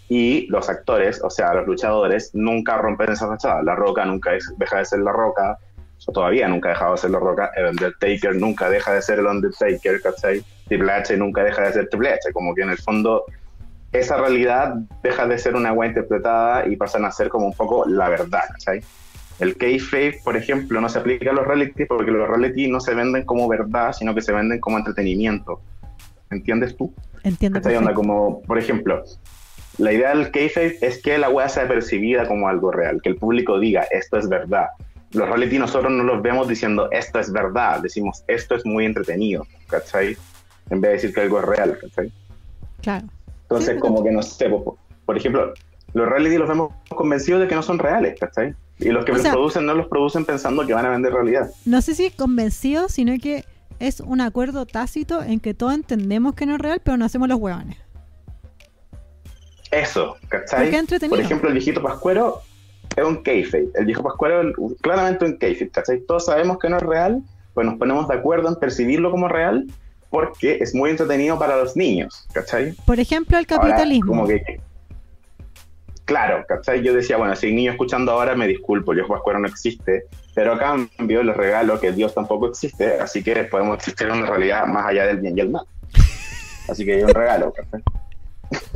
[0.09, 3.60] Y los actores, o sea, los luchadores, nunca rompen esa fachada.
[3.64, 5.59] La Roca nunca es- deja de ser La Roca,
[6.06, 7.51] o todavía nunca ha dejado de ser La Roca.
[7.56, 10.43] El Undertaker nunca deja de ser el Undertaker, ¿cachai?
[10.68, 12.32] Triple H nunca deja de ser Triple H.
[12.32, 13.24] Como que en el fondo
[13.93, 17.86] esa realidad deja de ser una agua interpretada y pasan a ser como un poco
[17.86, 18.81] la verdad, ¿cachai?
[19.40, 22.94] El kayfabe, por ejemplo, no se aplica a los reality porque los reality no se
[22.94, 25.60] venden como verdad, sino que se venden como entretenimiento.
[26.31, 26.93] ¿Entiendes tú?
[27.22, 27.60] Entiendo.
[27.60, 27.76] ¿Cachai?
[27.76, 29.02] Onda como, por ejemplo,
[29.78, 33.16] la idea del kayfabe es que la weá sea percibida como algo real, que el
[33.16, 34.68] público diga, esto es verdad.
[35.15, 39.47] Los reality nosotros no los vemos diciendo, esto es verdad, decimos, esto es muy entretenido,
[39.69, 40.16] ¿cachai?
[40.70, 42.12] En vez de decir que algo es real, ¿cachai?
[42.82, 43.07] Claro.
[43.43, 44.77] Entonces, Sí, como que no sé, po-
[45.07, 45.55] por ejemplo,
[45.93, 48.55] los reality los vemos convencidos de que no son reales, ¿cachai?
[48.81, 51.12] Y los que O los sea- producen no los producen pensando que van a vender
[51.12, 51.49] realidad.
[51.65, 53.45] No sé si es convencido, sino que
[53.78, 57.28] es un acuerdo tácito en que todos entendemos que no es real, pero no hacemos
[57.28, 57.77] los huevones.
[59.70, 60.70] Eso, ¿cachai?
[61.09, 62.43] Por ejemplo, el viejito Pascuero
[62.97, 63.69] es un kayfabe.
[63.74, 66.01] El viejo Pascuero es claramente un kayfabe, ¿cachai?
[66.01, 67.23] Todos sabemos que no es real,
[67.55, 69.66] pues nos ponemos de acuerdo en percibirlo como real
[70.11, 72.73] porque es muy entretenido para los niños, ¿cachai?
[72.86, 74.12] Por ejemplo, el Ahora, capitalismo.
[74.12, 74.61] como que...
[76.05, 76.82] Claro, ¿cachai?
[76.82, 80.05] Yo decía, bueno, si hay niños escuchando ahora, me disculpo, el viejo Pascuero no existe,
[80.35, 84.27] pero a cambio les regalo que Dios tampoco existe, así que podemos existir en una
[84.27, 85.66] realidad más allá del bien y el mal.
[86.69, 87.82] Así que es un regalo, ¿cachai?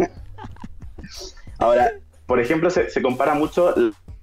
[1.58, 1.92] Ahora,
[2.28, 3.74] por ejemplo, se, se compara mucho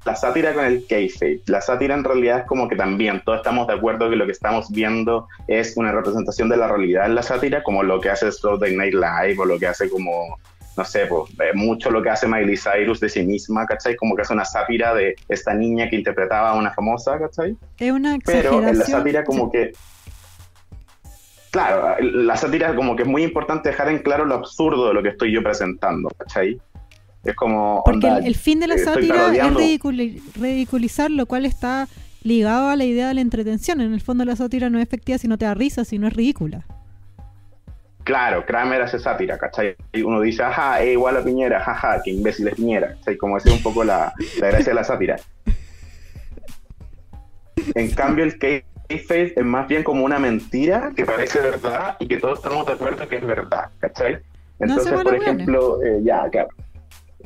[0.05, 1.41] la sátira con el kayfabe.
[1.47, 4.31] La sátira en realidad es como que también todos estamos de acuerdo que lo que
[4.31, 8.31] estamos viendo es una representación de la realidad en la sátira, como lo que hace
[8.31, 10.37] Saturday Night Live o lo que hace como,
[10.77, 13.95] no sé, pues, mucho lo que hace Miley Cyrus de sí misma, ¿cachai?
[13.95, 17.57] Como que hace una sátira de esta niña que interpretaba a una famosa, ¿cachai?
[17.79, 18.69] es una Pero exageración.
[18.69, 19.71] en la sátira como que...
[21.49, 25.01] Claro, la sátira como que es muy importante dejar en claro lo absurdo de lo
[25.01, 26.59] que estoy yo presentando, ¿cachai?
[27.25, 27.81] Es como...
[27.83, 29.53] Porque onda, el, el fin de la eh, sátira es
[30.35, 31.87] ridiculizar, lo cual está
[32.23, 33.81] ligado a la idea de la entretención.
[33.81, 36.07] En el fondo la sátira no es efectiva si no te da risa, si no
[36.07, 36.65] es ridícula.
[38.03, 39.75] Claro, Kramer hace sátira, ¿cachai?
[39.91, 43.17] Y uno dice, ajá, es igual a Piñera, jaja, qué imbécil es Piñera, ¿cachai?
[43.17, 45.15] Como esa es un poco la, la gracia de la sátira.
[47.73, 52.17] En cambio, el kayfabe es más bien como una mentira que parece verdad y que
[52.17, 54.19] todos estamos de acuerdo que es verdad, ¿cachai?
[54.59, 56.49] Entonces, por ejemplo, eh, ya, claro,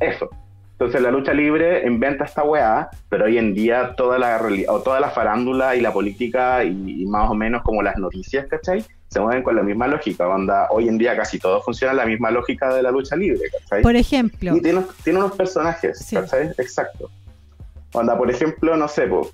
[0.00, 0.28] eso.
[0.72, 4.98] Entonces la lucha libre inventa esta weá, pero hoy en día toda la o toda
[4.98, 8.82] la farándula y la política y, y más o menos como las noticias, ¿cachai?
[9.08, 10.26] Se mueven con la misma lógica.
[10.26, 13.82] Onda, hoy en día casi todo funciona la misma lógica de la lucha libre, ¿cachai?
[13.82, 16.16] Por ejemplo, Y tiene, unos- tiene unos personajes, Sí.
[16.16, 16.48] ¿cachai?
[16.56, 17.10] Exacto.
[17.92, 19.28] Onda, por ejemplo, no sé, po,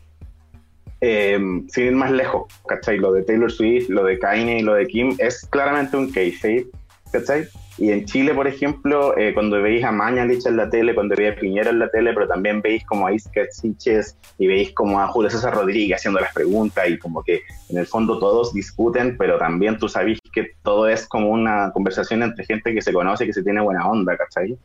[1.00, 1.38] eh,
[1.68, 2.98] sin ir más lejos, ¿cachai?
[2.98, 6.66] Lo de Taylor Swift, lo de Kanye y lo de Kim es claramente un kayfabe,
[7.12, 7.46] ¿cachai?
[7.78, 11.32] Y en Chile, por ejemplo, eh, cuando veis a Mañalich en la tele, cuando veis
[11.32, 14.98] a Piñera en la tele, pero también veis como a Isket Siches y veis como
[14.98, 19.18] a Julio César Rodríguez haciendo las preguntas y como que en el fondo todos discuten,
[19.18, 23.24] pero también tú sabes que todo es como una conversación entre gente que se conoce
[23.24, 24.56] y que se tiene buena onda, ¿cachai?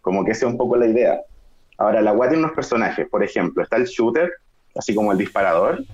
[0.00, 1.20] Como que esa es un poco la idea.
[1.76, 4.32] Ahora, la web tiene unos personajes, por ejemplo, está el shooter,
[4.74, 5.84] así como el disparador,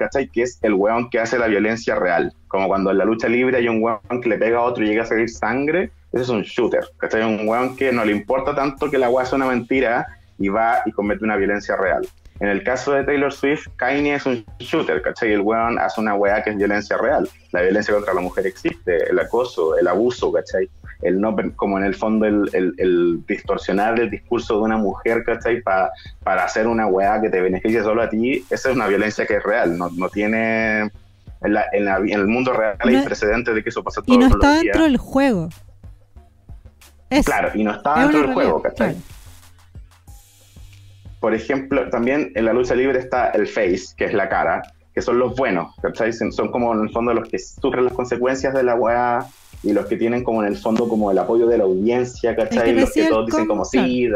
[0.00, 0.28] ¿cachai?
[0.28, 2.32] Que es el weón que hace la violencia real.
[2.48, 4.88] Como cuando en la lucha libre hay un weón que le pega a otro y
[4.88, 7.22] llega a salir sangre, ese es un shooter, ¿cachai?
[7.22, 10.06] Un weón que no le importa tanto que la weá sea una mentira
[10.38, 12.08] y va y comete una violencia real.
[12.40, 15.32] En el caso de Taylor Swift, Kanye es un shooter, ¿cachai?
[15.32, 17.28] El weón hace una weá que es violencia real.
[17.52, 20.70] La violencia contra la mujer existe, el acoso, el abuso, ¿cachai?
[21.02, 25.62] El no, como en el fondo el, el, distorsionar el discurso de una mujer, ¿cachai?
[25.62, 29.36] para hacer una weá que te beneficie solo a ti, esa es una violencia que
[29.36, 30.90] es real, no, no tiene...
[31.42, 34.26] En, la, en, el mundo real hay precedentes de que eso pasa todo Y no
[34.26, 35.48] está dentro del juego.
[37.24, 38.94] claro, y no está dentro del juego, ¿cachai?
[41.20, 44.62] por ejemplo, también en la lucha libre está el face, que es la cara,
[44.94, 46.12] que son los buenos, ¿cachai?
[46.12, 49.26] Son como en el fondo los que sufren las consecuencias de la weá
[49.62, 52.72] y los que tienen como en el fondo como el apoyo de la audiencia, ¿cachai?
[52.72, 54.08] los que todos dicen como sí.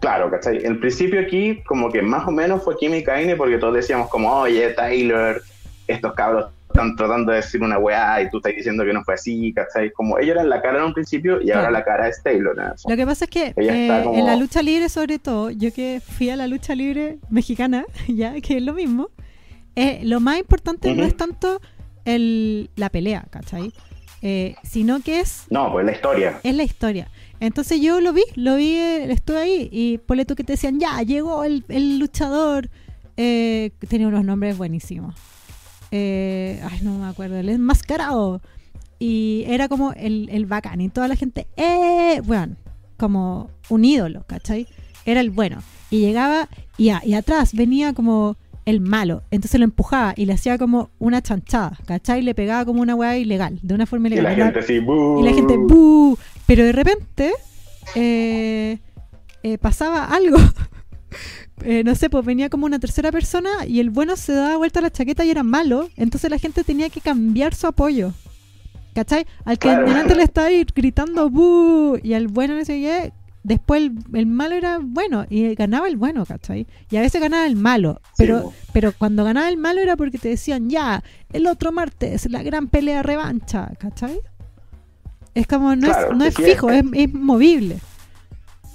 [0.00, 0.64] Claro, ¿cachai?
[0.64, 4.32] En principio aquí como que más o menos fue Kimi Kaine porque todos decíamos como,
[4.32, 5.40] oye, Taylor,
[5.86, 9.14] estos cabros están tratando de decir una weá y tú estás diciendo que no fue
[9.14, 9.92] así, ¿cachai?
[9.92, 12.56] Como ellos eran la cara en un principio y ahora la cara es Taylor.
[12.88, 16.30] Lo que pasa es que eh, en la lucha libre, sobre todo, yo que fui
[16.30, 19.10] a la lucha libre mexicana, ya que es lo mismo,
[19.76, 21.60] eh, lo más importante no es tanto
[22.04, 23.72] el, la pelea, ¿cachai?
[24.22, 25.46] Eh, sino que es...
[25.50, 26.40] No, pues la historia.
[26.42, 27.10] Es la historia.
[27.40, 31.02] Entonces yo lo vi, lo vi, estuve ahí y ponle tú que te decían, ya,
[31.02, 32.70] llegó el, el luchador,
[33.16, 35.16] tenía unos nombres buenísimos.
[35.90, 38.40] Eh, ay, no me acuerdo, el enmascarado.
[38.98, 40.80] Y era como el, el bacán.
[40.80, 42.20] Y toda la gente, ¡eh!
[42.24, 42.56] Bueno,
[42.96, 44.68] como un ídolo, ¿cachai?
[45.04, 45.62] Era el bueno.
[45.90, 46.48] Y llegaba
[46.78, 49.22] y, y atrás venía como el malo.
[49.30, 52.22] Entonces lo empujaba y le hacía como una chanchada, ¿cachai?
[52.22, 54.34] Le pegaba como una weá ilegal, de una forma ilegal.
[54.34, 56.16] Y la gente así, Y la gente, ¡buh!
[56.46, 57.32] Pero de repente
[57.94, 58.78] eh,
[59.42, 60.38] eh, pasaba algo
[61.64, 64.80] eh, no sé, pues venía como una tercera persona y el bueno se daba vuelta
[64.80, 68.12] a la chaqueta y era malo, entonces la gente tenía que cambiar su apoyo.
[68.94, 69.24] ¿Cachai?
[69.46, 71.98] Al que delante le estaba gritando ¡Bú!
[72.02, 73.10] y al bueno le seguía,
[73.42, 76.66] después el, malo era bueno y ganaba el bueno, ¿cachai?
[76.90, 80.28] Y a veces ganaba el malo, pero, pero cuando ganaba el malo era porque te
[80.28, 81.02] decían, ya,
[81.32, 84.20] el otro martes, la gran pelea revancha, ¿cachai?
[85.34, 87.78] Es como, no es, no es fijo, es, es movible.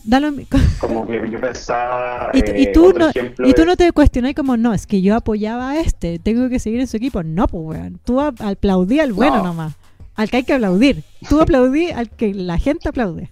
[0.80, 2.31] como que yo pensaba.
[2.34, 3.10] Y, y eh, tú, no,
[3.45, 6.60] y tú no te cuestionas como, no, es que yo apoyaba a este, tengo que
[6.60, 7.23] seguir en su equipo.
[7.23, 7.99] No, pues, weón.
[8.03, 9.73] Tú aplaudí al bueno nomás.
[10.15, 11.03] Al que hay que aplaudir.
[11.30, 13.31] Tú aplaudí al que la gente aplaude.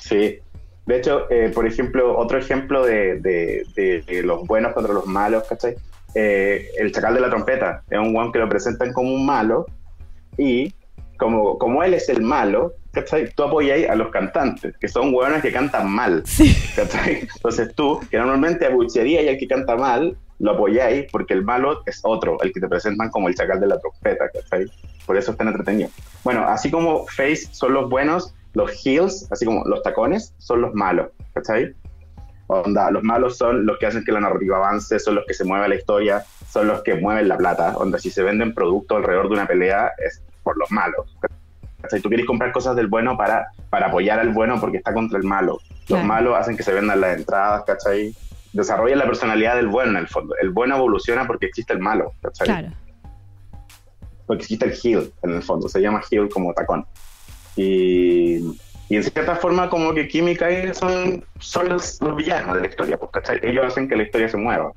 [0.00, 0.38] Sí.
[0.86, 5.76] De hecho, eh, por ejemplo, otro ejemplo de, de, los buenos contra los malos, ¿cachai?
[6.14, 7.84] Eh, el chacal de la trompeta.
[7.88, 9.66] Es un one que lo presentan como un malo
[10.36, 10.74] y
[11.16, 13.32] como, como él es el malo, ¿cachai?
[13.34, 16.24] Tú apoyáis a los cantantes, que son hueones que cantan mal,
[16.74, 17.28] ¿cachai?
[17.36, 21.82] Entonces tú, que normalmente abuchearías y el que canta mal, lo apoyáis porque el malo
[21.86, 24.66] es otro, el que te presentan como el chacal de la trompeta, ¿cachai?
[25.06, 25.92] Por eso están entretenidos.
[26.24, 30.74] Bueno, así como Face son los buenos, los heels, así como los tacones, son los
[30.74, 31.74] malos, ¿cachai?
[32.46, 35.44] Onda, los malos son los que hacen que la narrativa avance, son los que se
[35.44, 37.76] mueve la historia, son los que mueven la plata.
[37.76, 41.16] Onda, si se venden productos alrededor de una pelea, es por los malos.
[41.80, 42.00] ¿cachai?
[42.00, 45.24] Tú quieres comprar cosas del bueno para, para apoyar al bueno porque está contra el
[45.24, 45.60] malo.
[45.88, 48.14] Los malos hacen que se vendan las entradas, ¿cachai?
[48.52, 50.34] Desarrollan la personalidad del bueno en el fondo.
[50.40, 52.46] El bueno evoluciona porque existe el malo, ¿cachai?
[52.46, 52.68] Claro.
[54.26, 55.68] Porque existe el heel en el fondo.
[55.68, 56.84] Se llama heel como tacón.
[57.56, 58.38] Y,
[58.88, 63.10] y en cierta forma como que Química son, son los, villanos de la historia, pues,
[63.12, 63.40] ¿cachai?
[63.42, 64.72] Ellos hacen que la historia se mueva.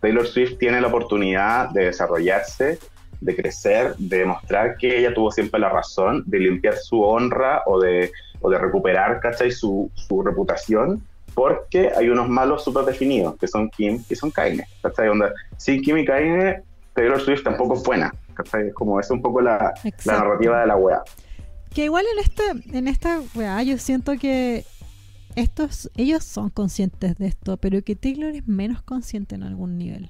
[0.00, 2.78] Taylor Swift tiene la oportunidad de desarrollarse
[3.20, 7.80] de crecer, de demostrar que ella tuvo siempre la razón, de limpiar su honra o
[7.80, 9.50] de, o de recuperar, ¿cachai?
[9.50, 11.02] Su, su reputación,
[11.34, 15.08] porque hay unos malos súper definidos, que son Kim y son Kaine, ¿cachai?
[15.08, 16.62] Onda, sin Kim y Kaine,
[16.94, 18.70] Taylor Swift tampoco es buena, ¿cachai?
[18.72, 19.74] Como es un poco la,
[20.04, 21.02] la narrativa de la wea.
[21.74, 24.64] Que igual en esta, en esta wea, yo siento que
[25.34, 30.08] estos, ellos son conscientes de esto, pero que Taylor es menos consciente en algún nivel.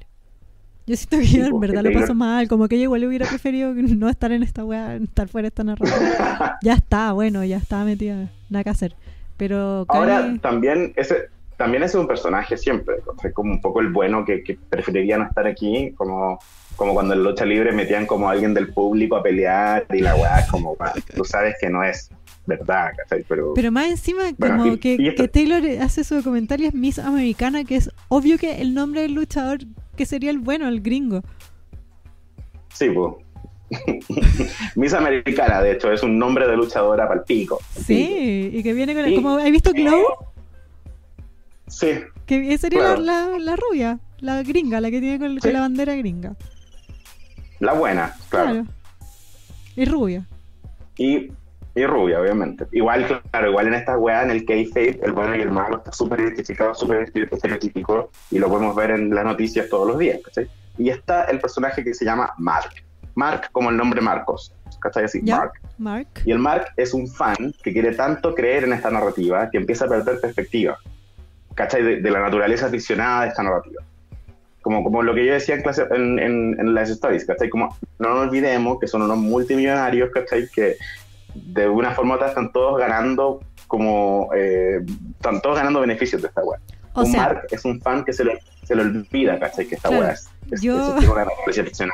[0.86, 3.74] Yo siento que yo en verdad lo paso mal, como que yo igual hubiera preferido
[3.74, 6.58] no estar en esta weá, estar fuera de esta narrativa.
[6.62, 8.94] ya está, bueno, ya está metida, nada que hacer.
[9.36, 14.24] Pero ahora también ese también es un personaje siempre, es como un poco el bueno
[14.24, 16.38] que, preferiría no estar aquí, como,
[16.76, 20.46] como cuando en lucha libre metían como alguien del público a pelear y la weá
[20.50, 20.76] como,
[21.14, 22.10] tú sabes que no es
[22.46, 22.92] verdad,
[23.28, 27.76] Pero, Pero más encima, como que, que Taylor hace su comentario es Miss Americana, que
[27.76, 29.58] es obvio que el nombre del luchador
[29.96, 31.22] que sería el bueno, el gringo.
[32.72, 33.14] Sí, pues.
[34.76, 37.58] Miss Americana, de hecho, es un nombre de luchadora para el pico.
[37.84, 40.04] Sí, y que viene con el, como ¿Has visto Glow?
[41.66, 41.88] Sí.
[42.26, 46.36] Que sería la, la, rubia, la gringa, la que tiene con, la bandera gringa.
[47.60, 48.50] La buena, claro.
[48.50, 48.66] claro.
[49.74, 50.26] Y rubia.
[50.96, 51.30] Y
[51.74, 52.66] Y rubia, obviamente.
[52.72, 55.92] Igual, claro, igual en esta weá, en el K-Fape, el bueno y el malo está
[55.92, 60.48] súper identificado, súper estereotípico, y lo podemos ver en las noticias todos los días, ¿cachai?
[60.78, 62.70] Y está el personaje que se llama Mark.
[63.14, 65.04] Mark como el nombre Marcos, ¿cachai?
[65.04, 65.20] Así.
[65.20, 65.52] Mark.
[65.76, 66.08] Mark.
[66.24, 69.84] Y el Mark es un fan que quiere tanto creer en esta narrativa que empieza
[69.84, 70.78] a perder perspectiva,
[71.54, 71.82] ¿cachai?
[71.82, 73.82] De, de la naturaleza ficcionada de esta narrativa.
[74.66, 77.48] Como, como lo que yo decía en, clase, en, en, en las stories, ¿cachai?
[77.48, 77.68] Como
[78.00, 80.48] no nos olvidemos que son unos multimillonarios, ¿cachai?
[80.52, 80.74] Que
[81.36, 83.38] de una forma u otra están todos ganando
[83.68, 84.80] como eh,
[85.12, 86.58] están todos ganando beneficios de esta web.
[86.94, 89.68] O un sea, Mark es un fan que se le, se le olvida, ¿cachai?
[89.68, 91.92] Que esta Claro, web es, es, yo- es una.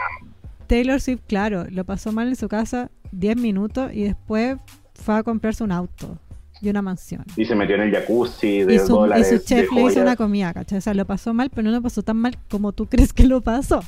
[0.67, 4.57] Taylor Swift, claro, lo pasó mal en su casa 10 minutos y después
[4.95, 6.17] fue a comprarse un auto
[6.63, 7.25] y una mansión.
[7.37, 9.29] Y se metió en el jacuzzi de Y su, y dólares.
[9.29, 10.79] su de chef le hizo una comida, ¿cachai?
[10.79, 13.25] O sea, lo pasó mal, pero no lo pasó tan mal como tú crees que
[13.25, 13.83] lo pasó.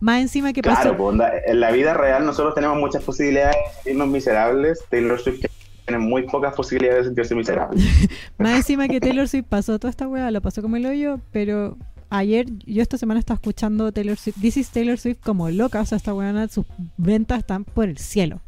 [0.00, 0.96] Más encima que Claro, pasó.
[0.96, 4.78] pues, onda, en la vida real nosotros tenemos muchas posibilidades de sentirnos miserables.
[4.88, 5.44] Taylor Swift
[5.84, 7.82] tiene muy pocas posibilidades de sentirse miserable.
[8.38, 11.76] Más encima que Taylor Swift pasó toda esta weá, lo pasó como el hoyo, pero
[12.08, 15.84] ayer, yo esta semana estaba escuchando Taylor Swift, This is Taylor Swift como loca, o
[15.84, 16.64] sea, esta weá, sus
[16.96, 18.40] ventas están por el cielo.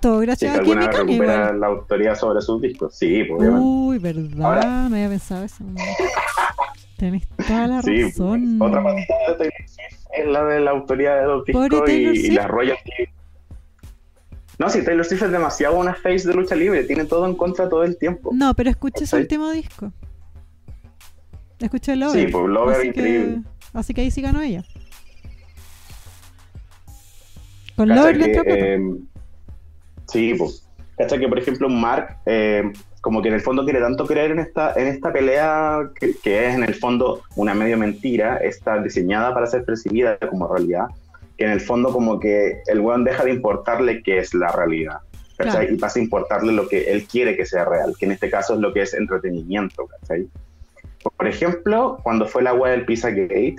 [0.00, 1.60] Todo gracias a alguna Kim y vez Kanye, recupera igual.
[1.60, 2.94] la autoría sobre sus discos.
[2.96, 3.66] Sí, pues, obviamente.
[3.66, 5.64] Uy, verdad, Ahora- no había pensado eso.
[6.98, 8.60] Tenés toda la Sí, razón.
[8.60, 12.30] otra patita de Taylor Swift es la de la autoría de los discos y, y
[12.30, 13.08] las royalties.
[14.58, 17.68] No, sí, Taylor Swift es demasiado una face de lucha libre, tiene todo en contra
[17.68, 18.30] todo el tiempo.
[18.34, 19.92] No, pero escuché su último disco.
[21.60, 22.20] Escuché Lover.
[22.26, 23.42] Sí, pues Lover así increíble.
[23.72, 24.64] Que, así que ahí sí ganó ella.
[27.76, 28.80] Con ¿Cachai Lover le eh,
[30.08, 30.64] sí, pues.
[30.96, 34.40] ¿Cachai que, por ejemplo, Mark, eh, como que en el fondo quiere tanto creer en
[34.40, 39.32] esta, en esta pelea que, que es en el fondo una medio mentira, está diseñada
[39.32, 40.86] para ser percibida como realidad,
[41.36, 44.98] que en el fondo como que el weón deja de importarle qué es la realidad.
[45.36, 45.72] Claro.
[45.72, 48.54] Y pasa a importarle lo que él quiere que sea real, que en este caso
[48.54, 50.28] es lo que es entretenimiento, ¿cachai?
[51.16, 53.54] Por ejemplo, cuando fue la web del Pizzagate,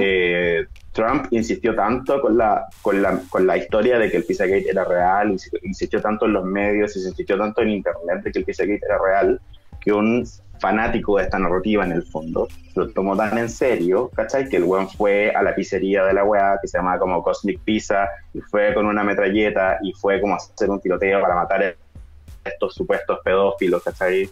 [0.00, 4.68] Eh, Trump insistió tanto con la, con, la, con la historia de que el Pizzagate
[4.68, 8.44] era real, insi- insistió tanto en los medios, insistió tanto en internet de que el
[8.44, 9.40] Pizzagate era real,
[9.80, 10.26] que un
[10.60, 12.46] fanático de esta narrativa en el fondo
[12.76, 14.48] lo tomó tan en serio, ¿cachai?
[14.48, 17.58] Que el weón fue a la pizzería de la weá, que se llamaba como Cosmic
[17.64, 21.62] Pizza, y fue con una metralleta, y fue como a hacer un tiroteo para matar
[21.64, 24.30] a estos supuestos pedófilos, ¿cachai?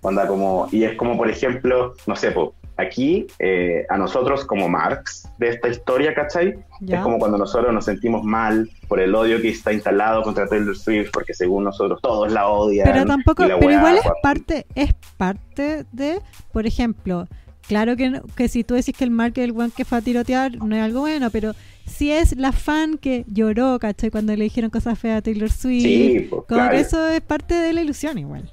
[0.00, 4.68] Onda como, y es como, por ejemplo, no sé, po, aquí eh, a nosotros como
[4.68, 6.54] Marx de esta historia, ¿cachai?
[6.80, 6.98] ya.
[6.98, 10.76] Es como cuando nosotros nos sentimos mal por el odio que está instalado contra Taylor
[10.76, 12.86] Swift, porque según nosotros todos la odian.
[12.90, 16.20] Pero tampoco, pero weá, igual es parte, es parte de,
[16.52, 17.26] por ejemplo,
[17.66, 19.98] claro que, no- que si tú decís que el Mark es el buen que fue
[19.98, 21.52] a tirotear, no es algo bueno, pero
[21.86, 24.10] si es la fan que lloró, ¿cachai?
[24.10, 26.72] Cuando le dijeron cosas feas a Taylor Swift, Sí, pues, como claro.
[26.72, 28.50] que eso es parte de la ilusión igual.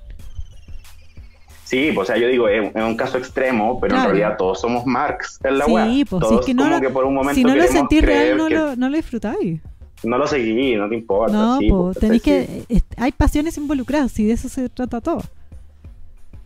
[1.66, 4.10] Sí, pues, o sea, yo digo, es, es un caso extremo, pero Claro.
[4.12, 5.86] en realidad todos somos Marx en la Sí, web.
[5.86, 7.64] pues, si todos es que no como lo- que por un momento Si no lo
[7.64, 9.62] sentís real, no lo, no lo disfrutáis.
[10.04, 11.34] no lo seguí, no te importa.
[11.34, 12.30] No, sí, pues, pues, tenéis sí.
[12.68, 12.82] que.
[12.98, 15.22] Hay pasiones involucradas y de eso se trata todo.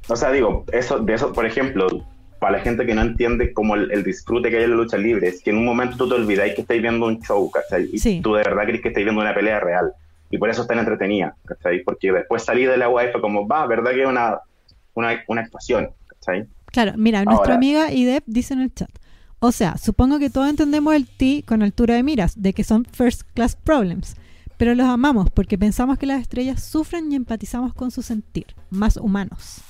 [0.09, 1.87] O sea, digo, eso, de eso, por ejemplo,
[2.39, 4.97] para la gente que no entiende como el, el disfrute que hay en la lucha
[4.97, 7.89] libre, es que en un momento tú te olvidáis que estáis viendo un show, ¿cachai?
[7.91, 8.21] Y Sí.
[8.21, 9.91] tú de verdad crees que estáis viendo una pelea real.
[10.29, 11.83] Y por eso está entretenida, ¿cachai?
[11.83, 14.37] Porque después salí de la fue como, va, ¿verdad que es una,
[14.97, 16.47] una, una actuación, ¿cachai?
[16.71, 18.89] Claro, mira, nuestra amiga Idep dice en el chat.
[19.39, 22.85] O sea, supongo que todos entendemos el T con altura de miras, de que son
[22.85, 24.15] first class problems,
[24.57, 28.97] pero los amamos porque pensamos que las estrellas sufren y empatizamos con su sentir, más
[28.97, 29.61] humanos.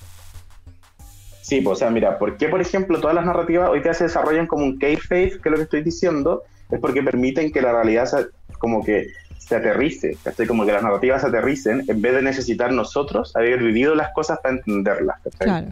[1.42, 4.06] Sí, pues, o sea, mira, ¿por qué, por ejemplo, todas las narrativas hoy día se
[4.06, 6.44] desarrollan como un kayfabe, que es lo que estoy diciendo?
[6.72, 8.28] Es porque permiten que la realidad se,
[8.60, 10.46] como que se aterrice, ¿cachai?
[10.48, 14.40] Como que las narrativas se aterricen en vez de necesitar nosotros haber vivido las cosas
[14.40, 15.48] para entenderlas, ¿cachai?
[15.48, 15.68] Claro.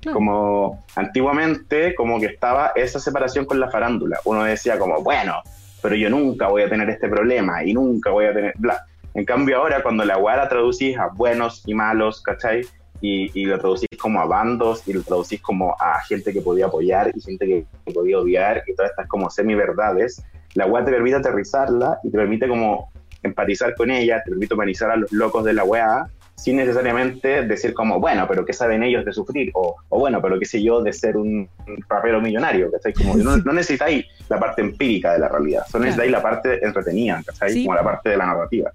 [0.00, 0.14] claro.
[0.14, 4.18] como antiguamente como que estaba esa separación con la farándula.
[4.24, 5.42] Uno decía como, bueno,
[5.82, 8.84] pero yo nunca voy a tener este problema y nunca voy a tener bla.
[9.14, 12.66] En cambio ahora cuando la weá la traducís a buenos y malos, ¿cachai?
[13.00, 16.66] Y, y lo traducís como a bandos y lo traducís como a gente que podía
[16.66, 20.22] apoyar y gente que, que podía odiar y todas estas como semi-verdades,
[20.56, 22.90] la weá te permite aterrizarla y te permite como
[23.22, 26.06] empatizar con ella, te permite humanizar a los locos de la weá
[26.36, 29.50] sin necesariamente decir como, bueno, pero ¿qué saben ellos de sufrir?
[29.54, 32.92] O, o bueno, pero qué sé yo de ser un, un rapero millonario, ¿cachai?
[32.92, 35.84] Como, no, no necesitáis la parte empírica de la realidad, solo Claro.
[35.84, 37.52] necesitáis la parte entretenida, ¿cachai?
[37.52, 37.64] Sí.
[37.64, 38.70] Como la parte de la narrativa.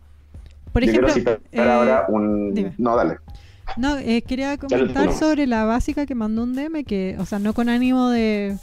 [0.74, 2.54] Por yo ejemplo, quiero citar eh, ahora un...
[2.54, 2.74] dime.
[2.78, 3.18] No, dale.
[3.78, 7.54] No, eh, quería comentar sobre la básica que mandó un DM, que, o sea, no
[7.54, 8.58] con ánimo de,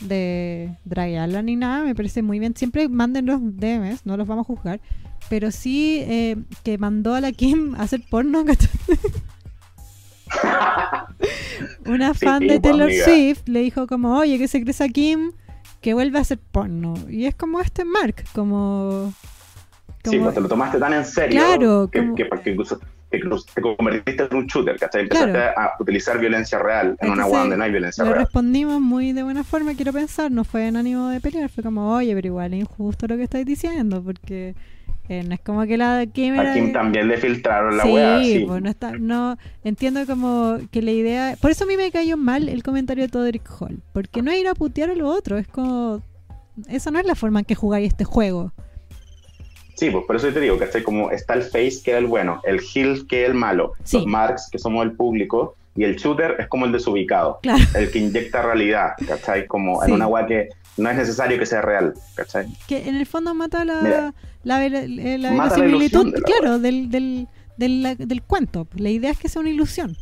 [0.00, 2.54] de draguearla ni nada, me parece muy bien.
[2.56, 4.80] Siempre manden los DMs, no los vamos a juzgar.
[5.28, 8.44] Pero sí eh, que mandó a la Kim a hacer porno.
[11.86, 13.04] Una Sí, fan de pues, Taylor amiga.
[13.04, 15.32] Swift le dijo como, oye, que se cree esa Kim
[15.80, 16.94] que vuelve a hacer porno.
[17.08, 19.12] Y es como este Mark, como...
[20.04, 22.80] Sí, como- pues te lo tomaste tan en serio Claro, que, como- que- que incluso
[23.10, 23.20] te,
[23.54, 25.02] te convertiste en un shooter, ¿cachai?
[25.02, 25.60] Empezaste Claro.
[25.60, 28.22] a utilizar violencia real en una Entonces, web donde no hay violencia Le real.
[28.24, 31.92] respondimos muy de buena forma, quiero pensar, no fue en ánimo de pelear, fue como,
[31.94, 34.54] oye, pero igual es injusto lo que estáis diciendo, porque
[35.08, 36.50] eh, no es como que la Kim era...
[36.50, 38.44] A Kim también le filtraron la sí, wea, sí.
[38.46, 42.16] pues no está, no, entiendo como que la idea, por eso a mí me cayó
[42.16, 45.38] mal el comentario de Todrick Hall, porque no es ir a putear a lo otro,
[45.38, 46.02] es como,
[46.68, 48.52] esa no es la forma en que jugáis este juego.
[49.76, 50.82] Sí, pues por eso te digo, ¿cachai?
[50.82, 53.98] Como está el face que es el bueno, el heel que es el malo, Sí.
[53.98, 57.62] los marks que somos el público, y el shooter es como el desubicado, Claro.
[57.74, 59.46] el que inyecta realidad, ¿cachai?
[59.46, 59.88] Como Sí.
[59.88, 60.48] en una wea que
[60.78, 62.46] no es necesario que sea real, ¿cachai?
[62.66, 64.14] que en el fondo mata la, Mira.
[64.44, 67.28] la, eh, la Mata la verosimilitud, ilusión de la claro, del, del,
[67.58, 68.66] del, del cuento.
[68.76, 69.94] La idea es que sea una ilusión.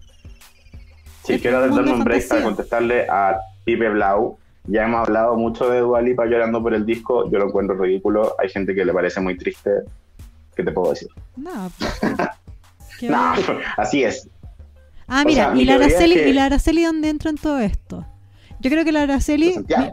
[1.25, 4.39] Sí, Es quiero de un break para contestarle a Pipe Blau.
[4.67, 7.31] Ya hemos hablado mucho de Dua Lipa llorando por el disco.
[7.31, 8.35] Yo lo encuentro ridículo.
[8.41, 9.71] Hay gente que le parece muy triste.
[10.57, 11.09] ¿Qué te puedo decir?
[11.37, 11.71] No.
[13.01, 13.35] bueno.
[13.77, 14.29] así es.
[15.07, 17.37] Ah, o mira, sea, y, la es Araceli, que- ¿y la Araceli dónde entra en
[17.37, 18.07] todo esto?
[18.61, 19.55] Yo creo que la Araceli...
[19.59, 19.93] Mi-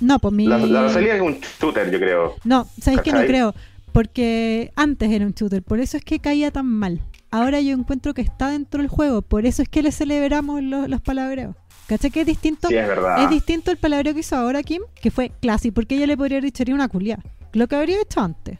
[0.00, 0.46] no, pues mi...
[0.46, 2.34] La, la Rosalía es un shooter, yo creo.
[2.44, 3.10] No, ¿sabes qué?
[3.12, 3.52] No creo.
[3.90, 7.00] Porque antes era un shooter, por eso es que caía tan mal.
[7.32, 10.88] Ahora yo encuentro que está dentro del juego, por eso es que le celebramos los,
[10.88, 11.56] los palabreos.
[11.88, 12.10] ¿Cachai?
[12.10, 12.68] Que es distinto.
[12.68, 13.22] Sí, es verdad.
[13.24, 16.36] Es distinto el palabreo que hizo ahora Kim, que fue classy, porque ella le podría
[16.36, 17.18] haber dicho "Eres una culia.
[17.54, 18.58] Lo que habría hecho antes.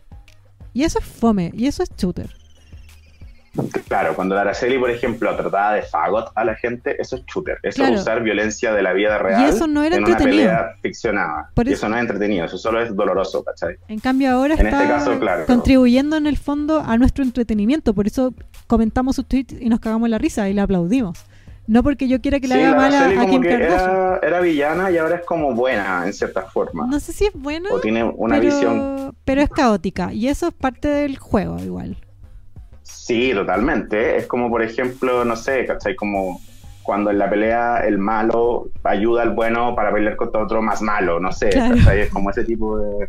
[0.72, 2.30] Y eso es fome, y eso es shooter.
[3.88, 7.58] Claro, cuando la Araceli, por ejemplo, trataba de fagot a la gente, eso es shooter.
[7.64, 7.94] Eso Claro.
[7.96, 10.44] es usar violencia de la vida real eso no era en una entretenido.
[10.48, 11.50] pelea ficcionada.
[11.54, 13.76] Por Y eso- eso no es entretenido, eso solo es doloroso, ¿cachai?
[13.88, 15.44] En cambio ahora En está este caso, claro.
[15.46, 17.94] contribuyendo en el fondo a nuestro entretenimiento.
[17.94, 18.32] Por eso
[18.68, 21.18] comentamos sus tweets y nos cagamos la risa y le aplaudimos.
[21.68, 23.90] No porque yo quiera que le Sí, haga la mal a, Kim que Kardashian.
[23.90, 26.86] era, era villana y ahora es como buena en cierta forma.
[26.88, 29.14] No sé si es buena, o tiene una pero, visión.
[29.24, 30.12] pero es caótica.
[30.12, 31.96] Y eso es parte del juego igual.
[32.82, 34.16] Sí, totalmente.
[34.16, 35.94] Es como, por ejemplo, no sé, ¿cachai?
[35.94, 36.40] Como
[36.82, 41.20] cuando en la pelea el malo ayuda al bueno para pelear contra otro más malo,
[41.20, 41.76] no sé, Claro.
[41.76, 42.00] ¿cachai?
[42.00, 43.08] Es como ese tipo de...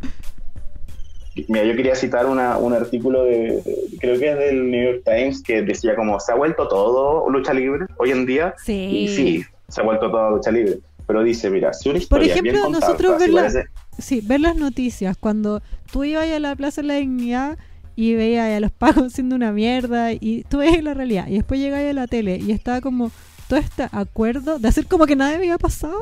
[1.47, 3.61] Mira, yo quería citar una, un artículo de,
[3.99, 7.53] creo que es del New York Times, que decía como, se ha vuelto todo lucha
[7.53, 8.56] libre hoy en día.
[8.64, 8.73] Sí.
[8.73, 10.80] Y sí, se ha vuelto todo lucha libre.
[11.07, 13.64] Pero dice, mira, si una Por historia bien ejemplo, contada, nosotros parece-
[13.97, 15.18] Sí, ver las noticias.
[15.18, 15.61] Cuando
[15.91, 17.57] tú ibas a la Plaza de la Dignidad
[17.95, 21.27] y veías a los pagos haciendo una mierda y tú veías la realidad.
[21.27, 23.11] Y después llegabas a la tele y estaba como
[23.47, 25.97] todo este acuerdo de hacer como que nada había pasado.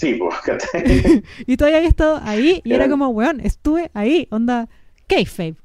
[0.00, 0.34] Sí, pues.
[1.46, 4.26] Y todavía había estado ahí y era como, weón, estuve ahí.
[4.30, 4.66] Onda,
[5.06, 5.56] kayfabe.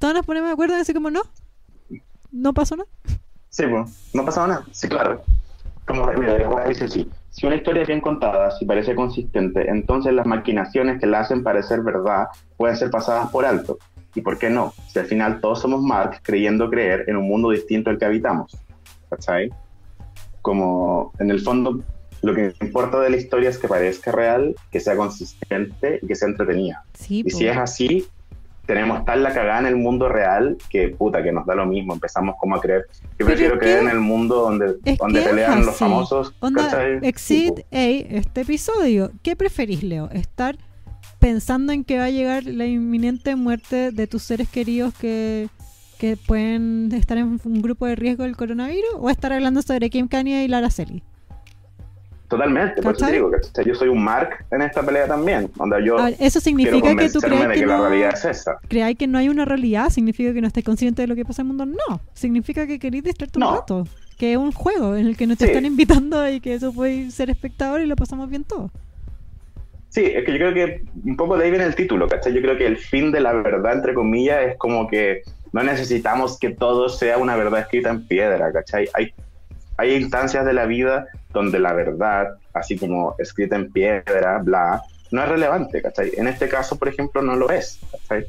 [0.00, 1.22] Todos nos ponemos de acuerdo en decir como, no,
[2.32, 2.88] no pasó nada.
[3.50, 4.64] Sí, pues, no ha pasado nada.
[4.72, 5.22] Sí, claro.
[5.86, 7.08] Como, mira, dice así.
[7.30, 11.44] Si una historia es bien contada, si parece consistente, entonces las maquinaciones que la hacen
[11.44, 12.26] parecer verdad
[12.56, 13.78] pueden ser pasadas por alto.
[14.16, 14.72] ¿Y por qué no?
[14.88, 18.56] Si al final todos somos Mark creyendo creer en un mundo distinto al que habitamos.
[19.08, 19.50] ¿Cachai?
[20.42, 21.80] Como, en el fondo,
[22.24, 26.14] lo que importa de la historia es que parezca real, que sea consistente y que
[26.14, 26.82] sea entretenida.
[26.94, 27.38] Sí, Y po.
[27.38, 28.06] si es así,
[28.64, 31.92] tenemos tal la cagada en el mundo real que puta, que nos da lo mismo.
[31.92, 32.86] Empezamos como a creer.
[33.18, 36.32] Yo prefiero creer en el mundo donde, donde pelean los famosos.
[37.02, 37.60] Exit.
[37.70, 39.10] A, este episodio.
[39.22, 40.08] ¿Qué preferís, Leo?
[40.10, 40.56] ¿Estar
[41.18, 45.48] pensando en que va a llegar la inminente muerte de tus seres queridos que,
[45.98, 48.94] que pueden estar en un grupo de riesgo del coronavirus?
[48.98, 51.02] ¿O estar hablando sobre Kim Kanye y Lara Celi?
[52.36, 53.64] Totalmente, por eso te digo, ¿cachai?
[53.64, 55.50] yo soy un Mark en esta pelea también.
[55.56, 58.58] Donde yo A ver, ¿Eso significa que tú crees que, la no, realidad es esa.
[58.68, 59.90] creáis que no hay una realidad?
[59.90, 61.66] ¿Significa que no estés consciente de lo que pasa en el mundo?
[61.88, 62.00] No.
[62.14, 63.86] Significa que queréis distraerte un rato.
[64.18, 65.50] Que es un juego en el que no te Sí.
[65.50, 68.70] están invitando y que eso puede ser espectador y lo pasamos bien todos.
[69.90, 72.32] Sí, es que yo creo que un poco de ahí viene el título, ¿cachai?
[72.34, 76.36] Yo creo que el fin de la verdad, entre comillas, es como que no necesitamos
[76.38, 78.88] que todo sea una verdad escrita en piedra, ¿cachai?
[78.94, 79.14] Hay,
[79.76, 85.22] hay instancias de la vida donde la verdad, así como escrita en piedra, bla, no
[85.22, 86.12] es relevante, ¿cachai?
[86.16, 88.26] En este caso, por ejemplo, no lo es, ¿cachai?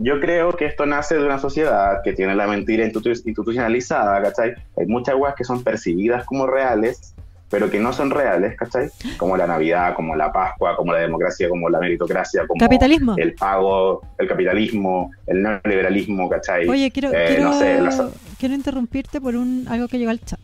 [0.00, 4.54] Yo creo que esto nace de una sociedad que tiene la mentira institu- institucionalizada, ¿cachai?
[4.76, 7.14] Hay muchas cosas que son percibidas como reales,
[7.50, 8.90] pero que no son reales, ¿cachai?
[9.16, 13.16] Como la Navidad, como la Pascua, como la democracia, como la meritocracia, como Capitalismo.
[13.16, 16.68] el pago, el capitalismo, el neoliberalismo, ¿cachai?
[16.68, 18.02] Oye, quiero, Eh, quiero, no sé, las-
[18.38, 20.38] quiero interrumpirte por un algo que llegó al chat.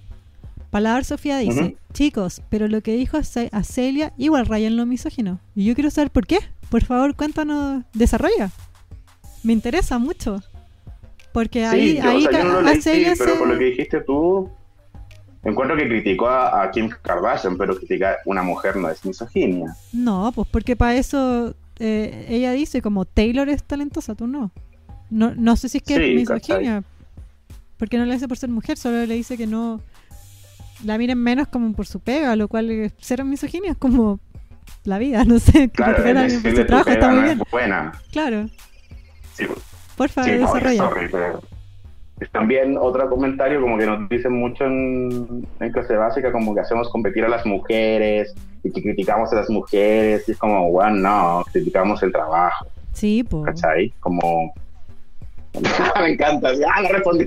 [0.74, 4.76] Paladar Sofía dice, chicos, pero lo que dijo a Ce- a Celia igual raya en
[4.76, 5.38] lo misógino.
[5.54, 6.40] Y yo quiero saber por qué.
[6.68, 8.50] Por favor, cuéntanos, desarrolla.
[9.44, 10.42] Me interesa mucho.
[11.32, 13.38] Porque ahí, yo, ahí o sea, yo no ca- lo a leí, Celia pero se-
[13.38, 14.50] por lo que dijiste tú,
[15.44, 19.76] encuentro que criticó a, a Kim Kardashian, pero criticar una mujer no es misoginia.
[19.92, 24.50] No, pues porque para eso eh, ella dice como Taylor es talentosa, tú no.
[25.08, 26.82] No, no sé si es que Sí, es misoginia.
[27.76, 29.80] Porque no le dice por ser mujer, solo le dice que no
[30.84, 34.20] la miren menos como por su pega, lo cual es cero misoginia, es como
[34.84, 35.68] la vida, no sé.
[35.70, 37.40] Claro, alguien por su trabajo está muy bien.
[37.40, 37.92] es buena.
[38.12, 38.46] Claro,
[39.34, 39.46] Sí,
[39.96, 40.76] porfa, sí, no, desarrolla.
[40.76, 41.42] sorry, pero-
[42.30, 46.88] También otro comentario como que nos dicen mucho en, en clase básica como que hacemos
[46.90, 48.32] competir a las mujeres
[48.62, 53.24] y que criticamos a las mujeres y es como, bueno, no, criticamos el trabajo, Sí,
[53.24, 53.44] pues.
[53.46, 53.92] ¿cachai?
[54.00, 54.54] Como...
[56.00, 57.26] Me encanta, ah, no respondí.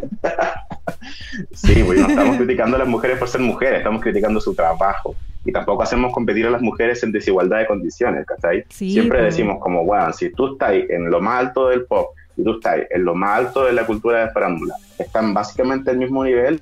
[1.53, 5.15] Sí, pues no estamos criticando a las mujeres por ser mujeres, estamos criticando su trabajo.
[5.45, 8.65] Y tampoco hacemos competir a las mujeres en desigualdad de condiciones, ¿cachai?
[8.69, 12.43] Sí, Siempre decimos como, bueno, si tú estás en lo más alto del pop y
[12.43, 16.23] tú estás en lo más alto de la cultura de farándula, están básicamente al mismo
[16.25, 16.61] nivel,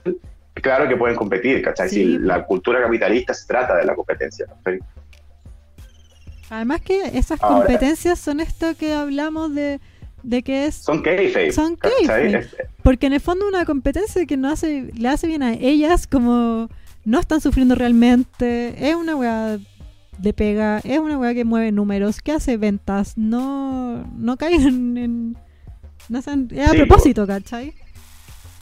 [0.53, 1.89] claro que pueden competir, ¿cachai?
[1.89, 4.79] Sí, si la cultura capitalista se trata de la competencia, ¿cachai?
[6.49, 9.79] Además que esas Ahora- competencias son esto que hablamos de,
[10.25, 11.77] de que es Son kayfabe, Son
[12.83, 16.69] Porque en el fondo una competencia que no hace, le hace bien a ellas, como
[17.03, 19.57] no están sufriendo realmente, es una weá
[20.17, 25.37] de pega, es una weá que mueve números, que hace ventas, no, no caigan en...
[26.09, 27.73] No sean, es a Sí, propósito, ¿cachai?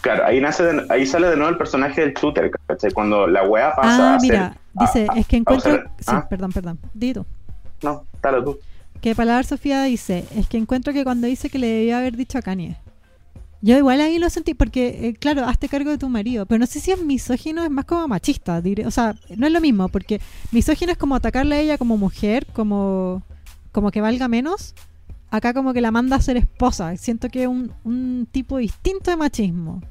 [0.01, 2.91] Claro, ahí, nace de- ahí sale de nuevo el personaje del shooter, ¿cachai?
[2.91, 5.83] Cuando la wea pasa Ah, a ser- mira, dice, a- es que a encuentro...
[5.99, 6.27] Sí, ¿Ah?
[6.29, 7.25] perdón, perdón, dito.
[7.81, 8.57] No, dale tú.
[9.03, 12.37] Que Paladar Sofía dice, es que encuentro que cuando dice que le debía haber dicho
[12.37, 12.77] a Kanye.
[13.61, 16.65] Yo igual ahí lo sentí porque, eh, claro, hazte cargo de tu marido, pero no
[16.65, 18.87] sé si es misógino, es más como machista, diré.
[18.87, 20.21] o sea, no es lo mismo, porque
[20.51, 23.23] misógino es como atacarle a ella como mujer, como,
[23.73, 24.73] como que valga menos.
[25.29, 29.11] Acá como que la manda a ser esposa, siento que es un, un tipo distinto
[29.11, 29.81] de machismo.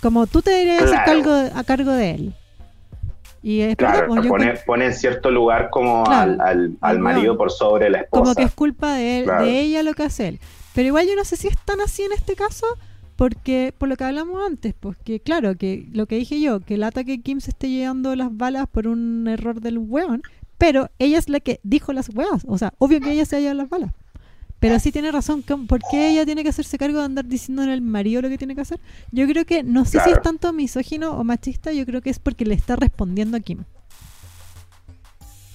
[0.00, 1.24] Como tú te deberías hacer Claro.
[1.24, 2.34] cargo, a cargo de él.
[3.42, 7.90] Y es Claro, pues, pone, en cierto lugar como Claro, al, al, marido por sobre
[7.90, 8.22] la esposa.
[8.22, 9.44] como que es culpa de él, Claro.
[9.44, 10.40] de ella lo que hace él.
[10.74, 12.66] Pero igual yo no sé si es tan así en este caso,
[13.16, 16.74] porque por lo que hablamos antes, pues que claro, que lo que dije yo, que
[16.74, 20.22] el ataque Kim se esté llevando las balas por un error del weón,
[20.56, 23.40] pero ella es la que dijo las weas, o sea, obvio que ella se ha
[23.40, 23.90] llevado las balas.
[24.60, 27.72] Pero sí tiene razón, ¿cómo- ¿por qué ella tiene que hacerse cargo de andar diciéndole
[27.72, 28.80] al marido lo que tiene que hacer?
[29.12, 32.18] Yo creo que, no sé si es tanto misógino o machista, yo creo que es
[32.18, 33.64] porque le está respondiendo a Kim.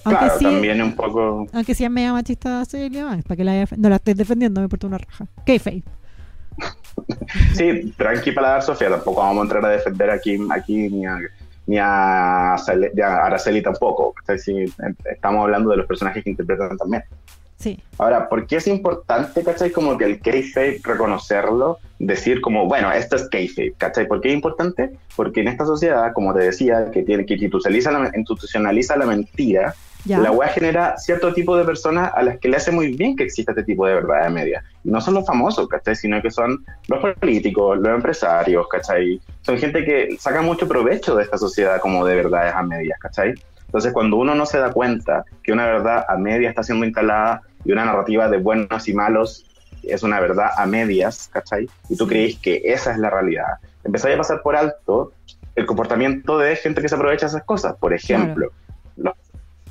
[0.04, 1.46] Aunque claro, sí, también es un poco...
[1.52, 4.64] aunque sea media machista Celia Banks, para que la haya- no la estés defendiendo, me
[4.66, 5.26] importa una raja.
[5.46, 5.84] ¿Qué fake?
[7.54, 11.18] Sí, tranqui para dar Sofía, tampoco vamos a entrar a defender aquí, aquí ni a,
[11.66, 14.12] ni a, a Araceli tampoco.
[14.12, 14.38] ¿cachai?
[14.38, 17.02] Sí, em- estamos hablando de los personajes que interpretan también.
[17.58, 22.90] Sí, Ahora, ¿por qué es importante, cachai, como que el kayfabe reconocerlo, decir como, bueno,
[22.92, 24.08] esto es kayfabe, cachai?
[24.08, 24.90] ¿Por qué es importante?
[25.14, 29.74] Porque en esta sociedad, como te decía, que tiene que institucionaliza la, institucionaliza la mentira,
[30.04, 30.18] ya.
[30.18, 33.24] la web genera cierto tipo de personas a las que le hace muy bien que
[33.24, 34.64] exista este tipo de verdad de media.
[34.82, 35.94] Y no son los famosos, ¿cachai?
[35.94, 39.20] Sino que son los políticos, los empresarios, ¿cachai?
[39.42, 43.34] Son gente que saca mucho provecho de esta sociedad como de verdades a medias, ¿cachai?
[43.74, 47.40] Entonces, cuando uno no se da cuenta que una verdad a medias está siendo instalada
[47.64, 49.50] y una narrativa de buenos y malos
[49.82, 51.68] es una verdad a medias, ¿cachai?
[51.88, 52.10] Y tú Sí.
[52.10, 55.12] crees que esa es la realidad, empezáis a pasar por alto
[55.56, 57.74] el comportamiento de gente que se aprovecha de esas cosas.
[57.74, 58.52] Por ejemplo,
[58.96, 59.14] los-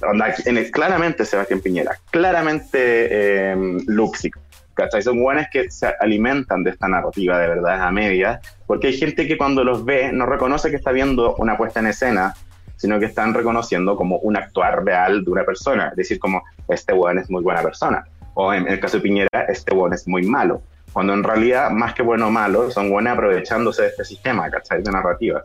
[0.01, 2.77] onda, en el- claramente Sebastián Piñera, claramente
[3.09, 3.55] eh,
[3.87, 4.37] Luxic,
[4.73, 5.01] ¿cachai?
[5.01, 9.25] Son buenos que se alimentan de esta narrativa de verdades a medias, porque hay gente
[9.29, 12.33] que cuando los ve no reconoce que está viendo una puesta en escena,
[12.83, 16.91] sino que están reconociendo como un actuar real de una persona, es decir, como este
[16.91, 18.03] weón es muy buena persona,
[18.33, 20.61] o en el caso de Piñera, este weón es muy malo,
[20.91, 24.83] cuando en realidad, más que bueno o malo, son buenos aprovechándose de este sistema, ¿cachai?
[24.83, 25.41] De narrativa,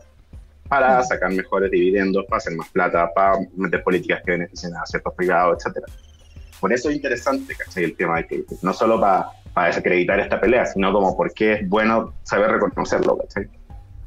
[0.67, 5.13] para sacar mejores dividendos, para hacer más plata, para meter políticas que beneficien a ciertos
[5.13, 5.85] privados, etcétera.
[6.59, 7.85] Por eso es interesante, ¿cachai?
[7.85, 11.69] El tema de que no solo para desacreditar esta pelea, sino como por qué es
[11.69, 13.47] bueno saber reconocerlo, ¿cachai?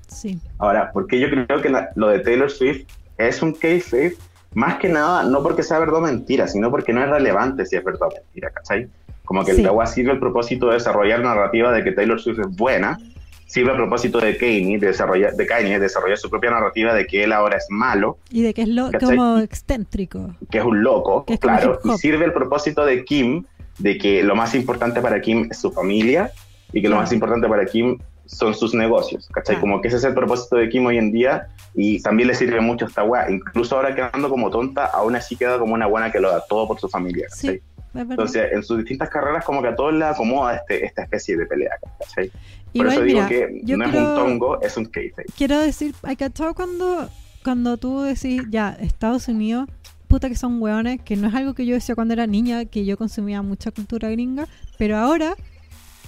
[0.07, 0.39] Sí.
[0.59, 2.87] Ahora, porque yo creo que la- lo de Taylor Swift
[3.19, 4.17] es un case
[4.55, 7.77] más que nada, no porque sea verdad o mentira, sino porque no es relevante si
[7.77, 8.89] es verdad o mentira, ¿cachai?
[9.25, 9.61] Como que Sí.
[9.63, 12.99] el agua sirve el propósito de desarrollar narrativa de que Taylor Swift es buena,
[13.47, 17.25] sirve el propósito de Kanye de desarrollar, de Kanye desarrollar su propia narrativa de que
[17.25, 20.35] él ahora es malo, Y de que es lo, como excéntrico.
[20.51, 23.45] que es un loco, es claro, y sirve el propósito de Kim
[23.79, 26.31] de que lo más importante para Kim es su familia
[26.73, 27.99] y que lo más importante para Kim
[28.33, 29.61] son sus negocios, ¿cachai?
[29.61, 32.61] Como que ese es el propósito de Kim hoy en día y también le sirve
[32.61, 33.31] mucho esta weá.
[33.31, 36.67] Incluso ahora quedando como tonta, aún así queda como una buena que lo da todo
[36.67, 37.63] por su familia, ¿cachai?
[37.95, 41.45] Entonces, en sus distintas carreras, como que a todos le acomoda este, esta especie de
[41.45, 42.31] pelea, ¿cachai?
[42.75, 45.27] Por eso digo que no es un tongo, es un kayfabe.
[45.37, 47.09] Quiero decir, hay cachado cuando,
[47.45, 49.69] cuando tú decís, ya, Estados Unidos,
[50.09, 52.87] puta que son hueones, que no es algo que yo decía cuando era niña, que
[52.87, 54.49] yo consumía mucha cultura gringa,
[54.79, 55.35] pero ahora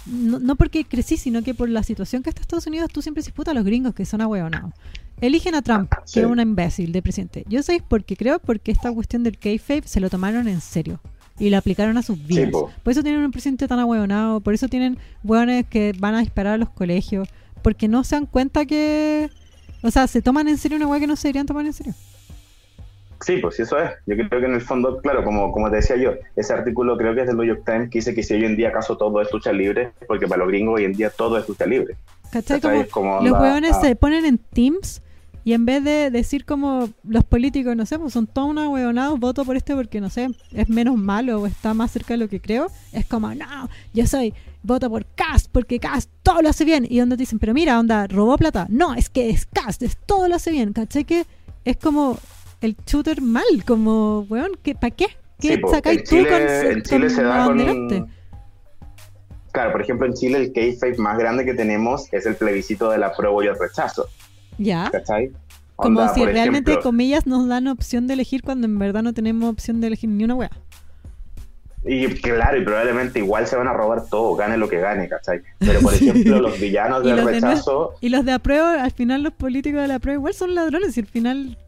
[0.07, 3.33] no, porque crecí, sino que por la situación que está Estados Unidos, tú siempre dices
[3.33, 4.73] puta a los gringos que son ahueonados.
[5.21, 7.45] Eligen a Trump, que es una imbécil de presidente.
[7.49, 11.01] Yo sé por qué creo, porque esta cuestión del kayfabe se lo tomaron en serio
[11.39, 12.51] y lo aplicaron a sus vidas.
[12.51, 16.55] por eso tienen un presidente tan ahueonado, por eso tienen hueones que van a disparar
[16.55, 17.29] a los colegios,
[17.63, 19.31] porque no se dan cuenta que,
[19.83, 21.95] o sea, se toman en serio una hueá que no se deberían tomar en serio.
[23.21, 23.91] Sí, pues eso es.
[24.07, 27.15] Yo creo que en el fondo, claro, como, como te decía yo, ese artículo creo
[27.15, 29.21] que es del New York Times que dice que si hoy en día acaso todo
[29.21, 31.97] es lucha libre, porque para los gringos hoy en día todo es lucha libre.
[32.31, 32.61] ¿Cachai?
[32.89, 35.03] Como, los hueones se ponen en teams
[35.45, 39.21] y en vez de decir como los políticos, no sé, pues son todos unos hueonados,
[39.21, 42.29] voto por este porque, no sé, es menos malo o está más cerca de lo
[42.29, 44.33] que creo, es como, no, yo soy,
[44.65, 46.87] voto por Cast porque Cast todo lo hace bien.
[46.89, 48.67] Y donde te dicen, pero mira, onda, robó plata.
[48.71, 51.05] No, es que es Cast, es todo lo hace bien, ¿cachai?
[51.05, 51.27] Que
[51.65, 52.19] es como
[52.61, 55.07] el shooter mal, como, weón, ¿para qué?
[55.41, 57.59] ¿Qué sacáis tú con, en Chile se da con...
[59.53, 62.99] Claro, por ejemplo, en Chile el kayfabe más grande que tenemos es el plebiscito de
[62.99, 64.09] la prueba y el rechazo.
[64.59, 64.91] Ya.
[65.77, 69.81] Como si realmente, comillas, nos dan opción de elegir cuando en verdad no tenemos opción
[69.81, 70.51] de elegir ni una wea.
[71.87, 75.43] Y claro, y probablemente igual se van a robar todo, gane lo que gane, ¿cachai?
[75.59, 77.95] Pero por ejemplo, los villanos del rechazo.
[78.01, 81.01] y los de apruebo, al final los políticos de la apruebo igual son ladrones y
[81.01, 81.59] al final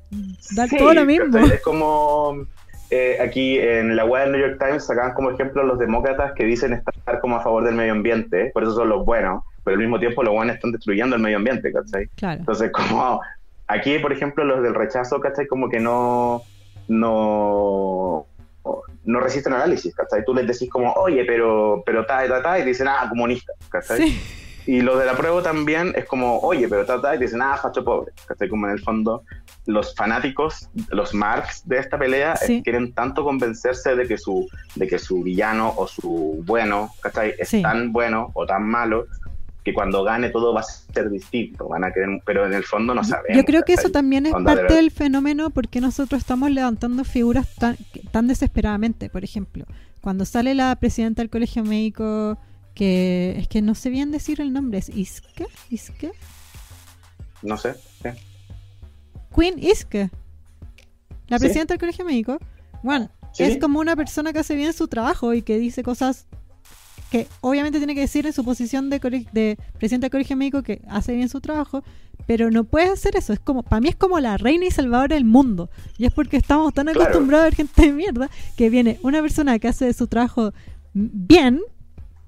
[0.55, 1.39] da todo lo mismo.
[1.39, 2.47] Es como
[2.91, 6.45] eh, aquí en la web del New York Times sacaban como ejemplo los demócratas que
[6.45, 9.81] dicen estar como a favor del medio ambiente, por eso son los buenos pero al
[9.81, 12.09] mismo tiempo los buenos están destruyendo el medio ambiente, ¿cachai?
[12.23, 13.21] Entonces, como
[13.67, 15.49] aquí, por ejemplo, los del rechazo, ¿cachai?
[15.49, 16.43] Como que no,
[16.87, 18.27] no,
[19.05, 20.25] no resisten análisis, ¿cachai?
[20.25, 24.17] Tú les decís como, oye, pero, pero ta, ta, ta, y dicen, ah, comunista, ¿cachai?
[24.67, 27.59] Y los de la prueba también es como, oye, pero ta, ta, y dicen, ah,
[27.61, 28.49] facho pobre, ¿cachai?
[28.49, 29.25] Como en el fondo,
[29.67, 34.99] los fanáticos, los marks de esta pelea quieren tanto convencerse de que su, de que
[34.99, 37.35] su villano o su bueno, ¿cachai?
[37.39, 39.07] Es tan bueno o tan malo
[39.65, 42.95] que cuando gane todo va a ser distinto, van a querer, pero en el fondo
[42.95, 43.37] no sabemos.
[43.37, 47.77] Yo creo que eso también es parte del fenómeno porque nosotros estamos levantando figuras tan,
[48.13, 49.65] tan desesperadamente, por ejemplo,
[50.01, 52.39] cuando sale la presidenta del colegio médico,
[52.77, 55.49] que es que no sé bien decir el nombre, ¿es Iske?
[55.69, 56.13] ¿Iske?
[57.43, 57.75] No sé,
[59.37, 60.11] Queen Iske,
[61.29, 62.39] la presidenta del colegio médico,
[62.83, 66.27] bueno, es como una persona que hace bien su trabajo y que dice cosas
[67.11, 68.99] que obviamente tiene que decir en su posición de,
[69.33, 71.85] de presidente del colegio médico que hace bien su trabajo,
[72.27, 73.33] pero no puede hacer eso.
[73.33, 75.71] Es como, para mí es como la reina y salvadora del mundo.
[75.99, 79.59] Y es porque estamos tan acostumbrados a ver gente de mierda que viene una persona
[79.59, 80.53] que hace su trabajo
[80.95, 81.61] bien,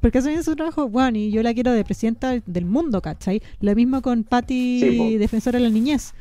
[0.01, 3.43] porque hace bien su trabajo, bueno, y yo la quiero de presidenta del mundo, ¿cachai?
[3.61, 6.15] Lo mismo con Patty, defensora de la niñez.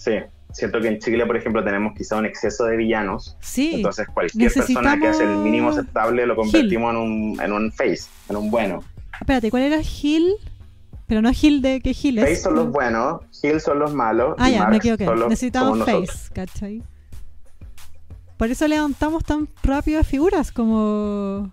[0.00, 0.12] Sí
[0.52, 3.36] siento que en Chile, por ejemplo, tenemos quizá un exceso de villanos.
[3.40, 3.72] Sí.
[3.74, 8.04] Entonces, cualquier persona que hace el mínimo aceptable lo convertimos en un, en un face,
[8.28, 8.82] en un bueno.
[9.18, 10.34] Espérate, ¿cuál era Gil?
[11.06, 12.24] Pero no Gil de qué Gil es.
[12.24, 14.36] Face son los buenos, Gil son los malos.
[14.38, 15.06] Ah, ya, me equivoqué.
[15.28, 16.82] Necesitamos Face, ¿cachai?
[18.36, 21.50] Por eso levantamos tan rápido figuras como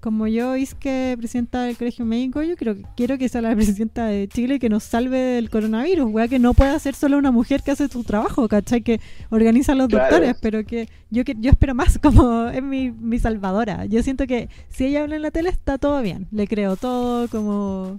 [0.00, 4.06] como yo es que presidenta del colegio médico, yo creo, quiero que sea la presidenta
[4.06, 7.62] de Chile que nos salve del coronavirus, weá, que no pueda ser solo una mujer
[7.62, 8.80] que hace su trabajo, ¿cachai?
[8.80, 12.90] Que organiza a los doctores, pero que yo que yo espero más como es mi,
[12.90, 13.84] mi salvadora.
[13.84, 17.28] Yo siento que si ella habla en la tele está todo bien, le creo todo
[17.28, 17.98] como...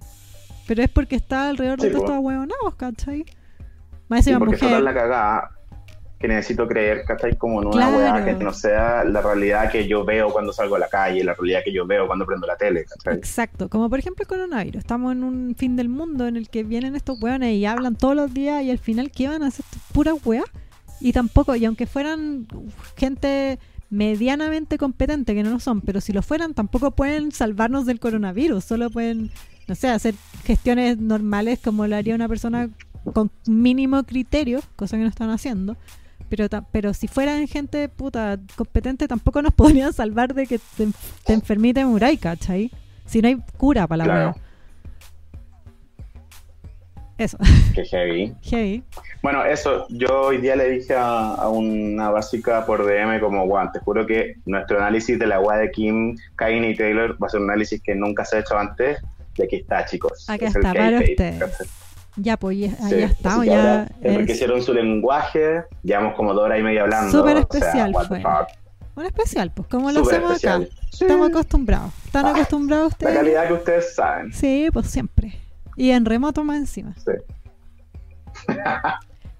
[0.67, 3.25] Pero es porque está alrededor de todos estos huevonados, ¿cachai?
[4.07, 4.81] Más sí, porque mujer.
[4.81, 5.51] la cagada
[6.21, 7.35] que necesito creer, ¿cachai?
[7.35, 10.79] Como en una weá que no sea la realidad que yo veo cuando salgo a
[10.79, 13.17] la calle, la realidad que yo veo cuando prendo la tele, ¿cachai?
[13.17, 14.79] Exacto, como por ejemplo el coronavirus.
[14.79, 18.15] Estamos en un fin del mundo en el que vienen estos weones y hablan todos
[18.15, 19.65] los días y al final, ¿qué van a hacer?
[19.93, 20.43] Pura weá.
[20.99, 22.45] Y tampoco, y aunque fueran
[22.95, 23.57] gente
[23.89, 28.63] medianamente competente, que no lo son, pero si lo fueran, tampoco pueden salvarnos del coronavirus,
[28.63, 29.31] solo pueden,
[29.67, 32.69] no sé, hacer gestiones normales como lo haría una persona
[33.13, 35.75] con mínimo criterio, cosa que no están haciendo.
[36.31, 40.87] Pero, pero si fueran gente puta competente, tampoco nos podrían salvar de que te,
[41.25, 42.71] te enfermite murai, ¿cachai?
[43.05, 44.35] Si no hay cura para la claro.
[47.17, 47.37] Eso.
[47.75, 48.33] Qué heavy.
[48.41, 48.83] heavy.
[49.21, 53.79] Bueno, eso, yo hoy día le dije a, una básica por DM como, guau, te
[53.79, 57.41] juro que nuestro análisis de la agua de Kim, Kane y Taylor va a ser
[57.41, 58.99] un análisis que nunca se ha hecho antes
[59.35, 60.27] Y aquí está, chicos.
[60.29, 60.99] Acá Es está, para.
[60.99, 61.67] ¿cachai?
[62.17, 63.39] Ya, pues ya, Sí, ya que ya.
[63.39, 67.11] ahora es Enriquecieron su lenguaje, llevamos como dos horas y media hablando.
[67.11, 68.23] Súper o sea, especial fue.
[68.95, 70.63] un especial, pues, como lo Súper hacemos especial.
[70.63, 70.75] acá.
[70.91, 71.05] Sí.
[71.05, 71.91] Estamos acostumbrados.
[72.05, 73.15] ¿Están Ah, acostumbrados La ustedes?
[73.15, 74.33] calidad que ustedes saben.
[74.33, 75.33] Sí, pues siempre.
[75.77, 76.93] Y en remoto más encima.
[76.97, 77.11] Sí.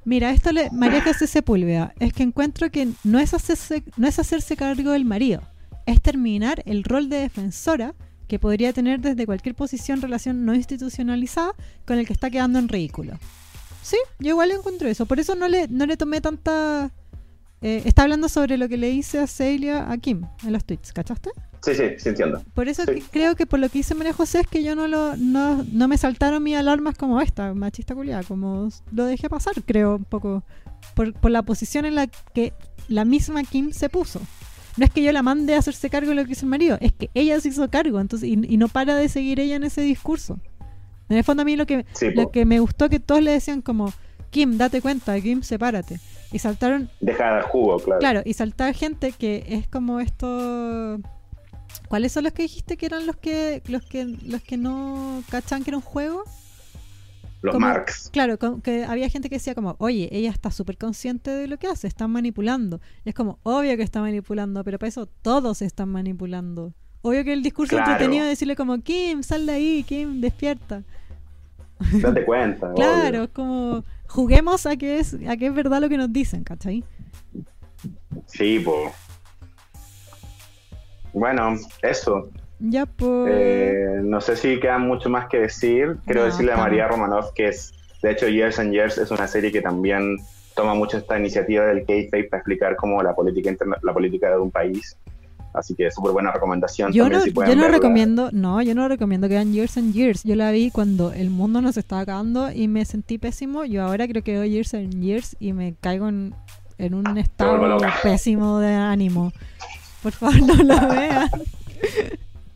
[0.05, 4.17] Mira, esto le, María José Sepúlveda, es que encuentro que no es, hacerse, no es
[4.17, 5.41] hacerse cargo del marido,
[5.85, 7.93] es terminar el rol de defensora
[8.31, 11.51] que podría tener desde cualquier posición relación no institucionalizada
[11.85, 13.19] con el que está quedando en ridículo.
[13.83, 16.91] Sí, yo igual encuentro eso, por eso no le, no le tomé tanta...
[17.61, 20.93] eh, está hablando sobre lo que le hice a Celia a Kim en los tweets,
[20.93, 21.31] ¿cachaste?
[21.61, 22.41] Sí, sí, sí entiendo.
[22.53, 22.93] Por eso Sí.
[22.93, 25.63] que- creo que por lo que hice María José es que yo no lo no,
[25.69, 30.05] no me saltaron mis alarmas como esta, machista culiada, como lo dejé pasar, creo, un
[30.05, 30.43] poco,
[30.95, 32.53] por, por la posición en la que
[32.87, 34.21] la misma Kim se puso.
[34.77, 36.77] No es que yo la mande a hacerse cargo de lo que hizo el marido,
[36.81, 39.63] es que ella se hizo cargo, entonces, y, y no para de seguir ella en
[39.63, 40.39] ese discurso.
[41.09, 43.31] En el fondo a mí lo que, Sí, lo que me gustó que todos le
[43.31, 43.91] decían como,
[44.29, 45.99] Kim, date cuenta, Kim, sepárate.
[46.31, 47.99] Y saltaron Deja de dar jugo, claro.
[47.99, 50.99] Claro, y saltar gente que es como esto.
[51.89, 55.63] ¿Cuáles son los que dijiste que eran los que los que los que no cachaban
[55.63, 56.23] que era un juego?
[57.41, 58.09] Los como- marks.
[58.11, 61.67] Claro, que había gente que decía como, oye, ella está súper consciente de lo que
[61.67, 62.79] hace, están manipulando.
[63.03, 66.73] Y es como, obvio que está manipulando, pero para eso todos están manipulando.
[67.01, 67.91] Obvio que el discurso Claro.
[67.93, 70.83] entretenido de decirle como, Kim, sal de ahí, Kim, despierta.
[72.01, 72.71] Date cuenta.
[72.75, 76.43] Claro, es como, juguemos a que es, a que es verdad lo que nos dicen,
[76.43, 76.83] ¿cachai?
[78.27, 78.91] Sí, po.
[81.13, 82.29] Bueno, eso.
[82.63, 83.27] Ya pues...
[83.33, 85.97] Eh, no sé si queda mucho más que decir.
[86.05, 87.73] Quiero No, decirle a María Romanoff que es,
[88.03, 90.17] de hecho, Years and Years es una serie que también
[90.55, 94.37] toma mucho esta iniciativa del K-Fape para explicar cómo la política interna- la política de
[94.37, 94.95] un país.
[95.53, 96.93] Así que súper buena recomendación.
[96.93, 97.67] Yo también, no, si yo no verla.
[97.77, 100.23] recomiendo, no, yo no recomiendo que vean Years and Years.
[100.23, 103.65] Yo la vi cuando el mundo nos estaba acabando y me sentí pésimo.
[103.65, 106.33] Yo ahora creo que veo Years and Years y me caigo en,
[106.77, 109.33] en un estado pésimo de ánimo.
[110.03, 111.29] Por favor, no lo vean.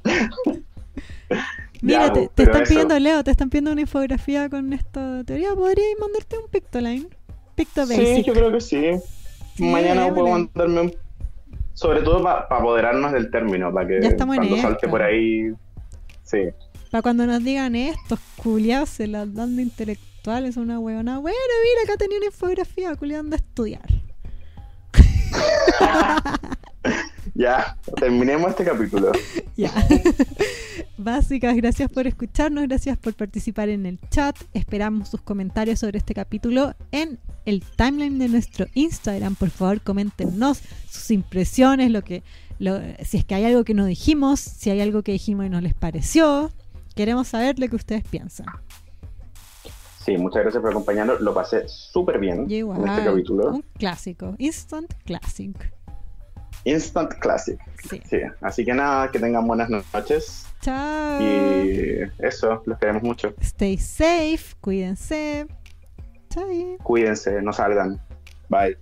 [1.81, 5.23] Mira, Ya, te, pero están eso- pidiendo, Leo, te están pidiendo una infografía con esta
[5.23, 5.53] teoría.
[5.55, 7.07] ¿Podrías mandarte un Pictoline?
[7.55, 8.05] Pictobasic.
[8.15, 8.83] Sí, yo creo que sí.
[9.55, 10.95] Sí, Mañana puedo mandarme un...
[11.73, 14.89] Sobre todo para apoderarnos del término, para que Ya en cuando salte esta.
[14.89, 15.51] por ahí...
[16.23, 16.39] Sí.
[16.91, 21.19] Para cuando nos digan estos culiados se las dan de intelectuales, una huevona.
[21.19, 23.85] Bueno, mira, acá tenía una infografía, culiando a estudiar.
[27.33, 29.11] Ya, terminemos este capítulo.
[29.57, 29.71] Ya.
[30.97, 34.35] Básicas, gracias por escucharnos, gracias por participar en el chat.
[34.53, 39.35] Esperamos sus comentarios sobre este capítulo en el timeline de nuestro Instagram.
[39.35, 42.21] Por favor, coméntenos sus impresiones, lo que,
[42.59, 45.49] lo- si es que hay algo que no dijimos, si hay algo que dijimos y
[45.49, 46.51] no les pareció.
[46.95, 48.47] Queremos saber lo que ustedes piensan.
[50.05, 51.19] Sí, muchas gracias por acompañarnos.
[51.21, 53.51] Lo pasé súper bien igual, en este capítulo.
[53.51, 55.73] un clásico, instant classic.
[56.63, 57.59] Instant Classic.
[57.89, 58.01] Sí.
[58.09, 60.47] Sí, así que nada, que tengan buenas noches.
[60.61, 61.21] Chao.
[61.21, 63.33] Y eso, los queremos mucho.
[63.41, 65.47] Stay safe, cuídense.
[66.29, 66.47] Chao.
[66.83, 68.01] Cuídense, no salgan.
[68.49, 68.77] Bye.